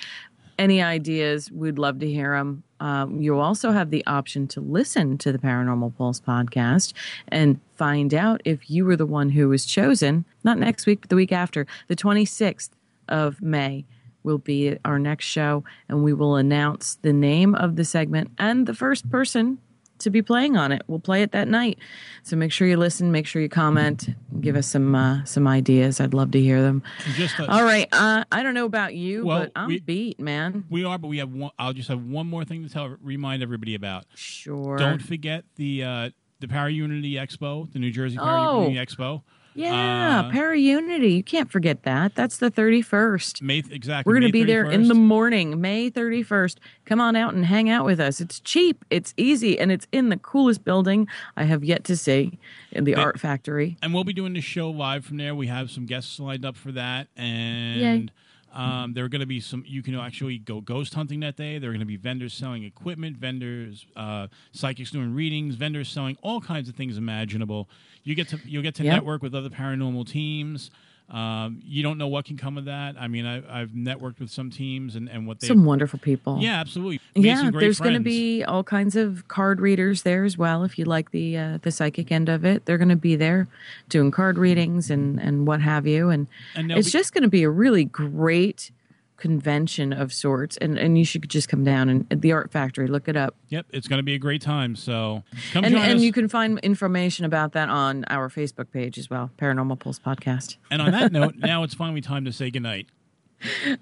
Any 0.59 0.83
ideas? 0.83 1.51
We'd 1.51 1.79
love 1.79 1.99
to 2.01 2.09
hear 2.09 2.37
them. 2.37 2.63
Um, 2.81 3.21
you 3.21 3.39
also 3.39 3.73
have 3.73 3.91
the 3.91 4.05
option 4.07 4.47
to 4.49 4.61
listen 4.61 5.19
to 5.19 5.33
the 5.33 5.39
Paranormal 5.39 5.97
Pulse 5.97 6.21
podcast 6.21 6.93
and 7.29 7.59
find 7.77 8.13
out 8.15 8.41
if 8.45 8.71
you 8.71 8.85
were 8.85 8.97
the 8.97 9.07
one 9.07 9.31
who 9.31 9.49
was 9.49 9.65
chosen, 9.65 10.25
not 10.45 10.59
next 10.59 10.87
week, 10.87 11.01
but 11.01 11.11
the 11.11 11.17
week 11.17 11.33
after, 11.33 11.67
the 11.89 11.97
26th 11.97 12.71
of 13.09 13.41
May 13.43 13.85
will 14.23 14.39
be 14.39 14.77
our 14.85 14.99
next 14.99 15.27
show, 15.27 15.65
and 15.89 16.03
we 16.03 16.13
will 16.13 16.37
announce 16.37 16.99
the 17.03 17.13
name 17.13 17.55
of 17.55 17.77
the 17.77 17.85
segment 17.85 18.31
and 18.39 18.67
the 18.67 18.75
first 18.75 19.09
person 19.11 19.59
to 20.05 20.11
be 20.11 20.23
playing 20.23 20.57
on 20.57 20.73
it. 20.73 20.83
We'll 20.87 21.01
play 21.01 21.23
it 21.23 21.33
that 21.33 21.49
night. 21.49 21.79
So 22.23 22.37
make 22.37 22.53
sure 22.53 22.67
you 22.67 22.77
listen, 22.77 23.13
make 23.13 23.27
sure 23.27 23.43
you 23.43 23.49
comment, 23.49 24.09
give 24.41 24.57
us 24.57 24.67
some 24.67 24.95
uh, 24.95 25.25
some 25.25 25.47
ideas. 25.47 26.01
I'd 26.01 26.15
love 26.15 26.31
to 26.31 26.41
hear 26.41 26.63
them. 26.63 26.83
A- 27.39 27.51
All 27.51 27.65
right, 27.65 27.89
uh, 27.93 28.25
I 28.33 28.43
don't 28.43 28.55
know 28.55 28.65
about 28.67 28.95
you, 28.95 29.27
Well, 29.27 29.41
but 29.41 29.53
I'm 29.57 29.69
we- 29.69 29.81
beat, 29.81 30.21
man. 30.21 30.65
We 30.71 30.85
are, 30.85 30.97
but 30.99 31.09
we 31.09 31.19
have 31.19 31.31
one. 31.33 31.51
I'll 31.59 31.73
just 31.73 31.89
have 31.89 32.03
one 32.03 32.27
more 32.29 32.45
thing 32.45 32.63
to 32.63 32.71
tell, 32.71 32.97
remind 33.03 33.43
everybody 33.43 33.75
about. 33.75 34.05
Sure. 34.15 34.77
Don't 34.77 35.03
forget 35.03 35.45
the 35.57 35.85
uh, 35.85 36.11
the 36.41 36.49
Para 36.49 36.71
Unity 36.71 37.15
Expo, 37.15 37.71
the 37.73 37.79
New 37.79 37.91
Jersey 37.91 38.17
Para 38.17 38.49
Oh. 38.51 38.63
Unity 38.69 38.77
Expo. 38.85 39.23
Yeah, 39.55 40.21
Uh, 40.27 40.31
Para 40.33 40.59
Unity. 40.59 41.13
You 41.13 41.23
can't 41.23 41.51
forget 41.51 41.85
that. 41.85 42.15
That's 42.15 42.39
the 42.39 42.51
31st. 42.51 43.41
May 43.41 43.59
exactly. 43.71 44.11
We're 44.11 44.19
going 44.19 44.29
to 44.29 44.33
be 44.33 44.43
there 44.45 44.69
in 44.71 44.89
the 44.89 44.95
morning, 44.95 45.61
May 45.61 45.91
31st. 45.91 46.57
Come 46.85 47.01
on 47.01 47.15
out 47.17 47.35
and 47.35 47.47
hang 47.47 47.71
out 47.71 47.85
with 47.85 48.01
us. 48.01 48.21
It's 48.21 48.41
cheap, 48.41 48.85
it's 48.91 49.15
easy, 49.17 49.59
and 49.59 49.71
it's 49.71 49.87
in 49.93 50.09
the 50.09 50.17
coolest 50.17 50.65
building 50.65 51.07
I 51.37 51.45
have 51.45 51.63
yet 51.63 51.85
to 51.85 51.97
see 51.97 52.39
in 52.73 52.85
the 52.85 52.95
They- 52.95 53.01
Art 53.01 53.21
Factory. 53.21 53.77
and 53.83 53.95
we'll 53.95 54.05
be 54.05 54.13
doing 54.13 54.33
the 54.33 54.41
show 54.41 54.71
live 54.71 55.05
from 55.07 55.19
there. 55.19 55.35
We 55.35 55.47
have 55.47 55.71
some 55.71 55.87
guests 55.87 56.19
lined 56.19 56.45
up 56.45 56.57
for 56.57 56.73
that, 56.73 57.07
and 57.17 58.11
um, 58.55 58.93
there 58.95 59.05
are 59.05 59.09
going 59.09 59.21
to 59.21 59.27
be 59.27 59.41
some. 59.41 59.65
You 59.67 59.83
can 59.83 59.95
actually 59.97 60.39
go 60.39 60.61
ghost 60.61 60.95
hunting 60.95 61.21
that 61.21 61.37
day. 61.37 61.59
There 61.59 61.71
are 61.71 61.73
going 61.73 61.81
to 61.81 61.87
be 61.87 61.97
vendors 61.97 62.33
selling 62.33 62.65
equipment, 62.65 63.17
vendors, 63.17 63.87
uh, 63.97 64.29
psychics 64.53 64.91
doing 64.91 65.15
readings, 65.15 65.57
vendors 65.57 65.89
selling 65.89 66.17
all 66.23 66.41
kinds 66.41 66.69
of 66.69 66.75
things 66.77 66.97
imaginable. 66.97 67.69
You 68.05 68.15
get 68.15 68.29
to 68.29 68.39
you'll 68.45 68.63
get 68.63 68.75
to 68.77 68.85
Yep. 68.85 68.93
network 68.95 69.23
with 69.23 69.35
other 69.35 69.51
paranormal 69.51 70.07
teams. 70.09 70.71
Um, 71.11 71.61
you 71.65 71.83
don't 71.83 71.99
know 71.99 72.09
what 72.09 72.25
can 72.25 72.39
come 72.39 72.57
of 72.57 72.65
that. 72.65 72.97
I 72.99 73.09
mean, 73.09 73.27
I, 73.27 73.61
I've 73.61 73.71
networked 73.71 74.21
with 74.21 74.31
some 74.31 74.51
teams 74.51 74.97
and, 74.97 75.09
and 75.09 75.27
what 75.27 75.41
they. 75.41 75.47
Some 75.47 75.65
wonderful 75.65 75.99
people. 75.99 76.39
Yeah, 76.41 76.59
absolutely. 76.59 77.01
Made 77.15 77.27
Yeah, 77.27 77.51
there's 77.53 77.79
going 77.79 77.95
to 77.95 78.01
be 78.01 78.43
all 78.43 78.65
kinds 78.65 78.97
of 78.97 79.29
card 79.29 79.61
readers 79.61 80.03
there 80.03 80.25
as 80.25 80.39
well. 80.39 80.65
If 80.65 80.79
you 80.79 80.87
like 80.87 81.11
the 81.11 81.37
uh, 81.37 81.59
the 81.61 81.71
psychic 81.71 82.11
end 82.11 82.29
of 82.29 82.45
it, 82.45 82.65
they're 82.65 82.79
going 82.79 82.89
to 82.89 82.97
be 82.97 83.17
there 83.17 83.49
doing 83.89 84.11
card 84.11 84.39
readings 84.39 84.91
and 84.91 85.21
and 85.21 85.47
what 85.47 85.61
have 85.61 85.87
you. 85.87 86.09
And, 86.09 86.27
And 86.57 86.73
it's 86.73 86.89
be- 86.89 86.93
just 86.93 87.13
going 87.13 87.23
to 87.23 87.29
be 87.29 87.43
a 87.43 87.51
really 87.51 87.85
great 87.85 88.71
convention 89.17 89.93
of 89.93 90.13
sorts, 90.13 90.57
and 90.59 90.79
and 90.79 90.99
you 90.99 91.05
should 91.05 91.29
just 91.29 91.49
come 91.49 91.65
down 91.65 91.89
and 91.89 92.07
at 92.11 92.21
the 92.21 92.33
Art 92.33 92.51
Factory. 92.51 92.87
Look 92.87 93.09
it 93.09 93.17
up. 93.17 93.37
Yep, 93.49 93.67
it's 93.71 93.89
going 93.89 93.99
to 93.99 94.03
be 94.03 94.15
a 94.15 94.19
great 94.19 94.43
time. 94.43 94.77
So 94.77 95.23
come 95.53 95.65
and 95.65 95.75
and 95.77 95.99
us. 95.99 96.03
you 96.03 96.13
can 96.13 96.29
find 96.29 96.59
information 96.61 97.25
about 97.25 97.53
that 97.53 97.69
on 97.69 98.05
our 98.09 98.29
Facebook 98.29 98.71
page 98.73 98.99
as 98.99 99.09
well, 99.09 99.31
Paranormal 99.39 99.79
Pulse 99.79 99.99
Podcast. 99.99 100.57
and 100.71 100.83
on 100.83 100.91
that 100.93 101.13
note, 101.13 101.35
now 101.37 101.63
it's 101.63 101.75
finally 101.75 102.01
time 102.01 102.25
to 102.25 102.33
say 102.33 102.51
goodnight. 102.51 102.87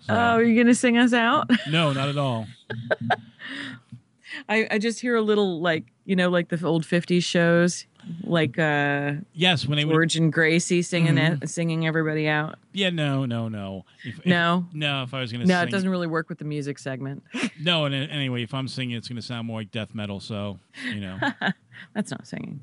Oh, 0.09 0.15
are 0.15 0.43
you 0.43 0.61
gonna 0.61 0.75
sing 0.75 0.99
us 0.99 1.13
out? 1.13 1.49
No, 1.71 1.93
not 1.93 2.09
at 2.09 2.19
all. 2.19 2.47
I, 4.49 4.67
I 4.71 4.79
just 4.79 5.01
hear 5.01 5.15
a 5.15 5.23
little 5.23 5.61
like 5.61 5.85
you 6.05 6.17
know 6.17 6.29
like 6.31 6.49
the 6.49 6.67
old 6.67 6.85
'50s 6.85 7.23
shows, 7.23 7.87
like 8.25 8.59
uh 8.59 9.13
Yes, 9.33 9.67
when 9.67 9.77
they 9.77 9.85
would. 9.85 9.93
George 9.93 10.17
and 10.17 10.33
Gracie 10.33 10.83
singing 10.83 11.15
Mhm. 11.17 11.43
it, 11.43 11.49
singing 11.51 11.87
everybody 11.87 12.29
out. 12.29 12.59
Yeah, 12.73 12.91
no, 12.91 13.25
no, 13.27 13.49
no. 13.49 13.85
If, 14.05 14.19
if- 14.21 14.27
No? 14.27 14.67
no. 14.73 15.03
If 15.05 15.15
I 15.15 15.21
was 15.21 15.31
to 15.31 15.39
No, 15.39 15.45
sing, 15.47 15.69
it 15.69 15.71
doesn't 15.71 15.89
really 15.91 16.07
work 16.07 16.29
with 16.29 16.39
the 16.39 16.45
music 16.45 16.79
segment. 16.79 17.23
No, 17.61 17.85
and 17.85 17.95
uh, 17.95 17.99
anyway, 18.13 18.43
if 18.43 18.55
I'm 18.55 18.67
singing, 18.67 18.97
it's 18.97 19.07
going 19.09 19.17
to 19.21 19.23
sound 19.23 19.47
more 19.47 19.61
like 19.61 19.71
death 19.71 19.95
metal. 19.95 20.19
So 20.21 20.59
you 20.85 21.01
know. 21.01 21.19
That's 21.95 22.11
not 22.11 22.27
singing. 22.27 22.61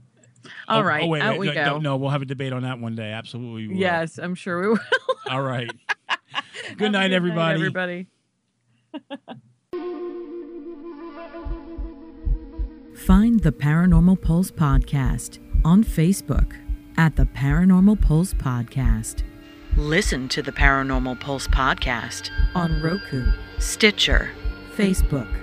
All 0.68 0.80
Oh, 0.80 0.84
right, 0.84 1.04
oh, 1.04 1.08
wait, 1.08 1.22
out 1.22 1.32
wait, 1.34 1.40
we 1.40 1.48
no, 1.48 1.54
go. 1.54 1.64
No, 1.66 1.78
no, 1.80 1.98
we'll 1.98 2.10
have 2.10 2.22
a 2.22 2.26
debate 2.26 2.54
on 2.54 2.64
that 2.64 2.80
one 2.80 2.96
day. 2.96 3.12
Absolutely. 3.12 3.76
Yes, 3.78 4.18
I'm 4.18 4.36
sure 4.36 4.62
we 4.62 4.68
will. 4.70 4.80
All 5.30 5.42
right. 5.42 5.70
Good 6.78 6.92
night, 6.94 7.12
everybody. 7.12 7.56
everybody. 7.60 8.08
Find 13.06 13.40
the 13.40 13.54
Paranormal 13.54 14.22
Pulse 14.22 14.52
Podcast 14.52 15.40
on 15.64 15.86
Facebook 15.86 16.54
at 16.98 17.16
the 17.16 17.24
Paranormal 17.26 18.00
Pulse 18.02 18.34
Podcast. 18.34 19.24
Listen 19.78 20.28
to 20.28 20.42
the 20.42 20.52
Paranormal 20.52 21.20
Pulse 21.20 21.48
Podcast 21.48 22.30
on 22.54 22.82
Roku, 22.82 23.26
Stitcher, 23.58 24.30
Facebook, 24.76 25.34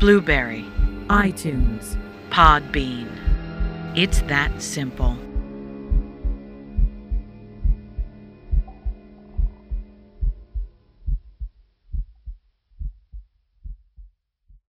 Blueberry, 0.00 0.66
iTunes, 1.06 1.96
Podbean. 2.30 3.08
It's 3.96 4.20
that 4.22 4.60
simple. 4.60 5.16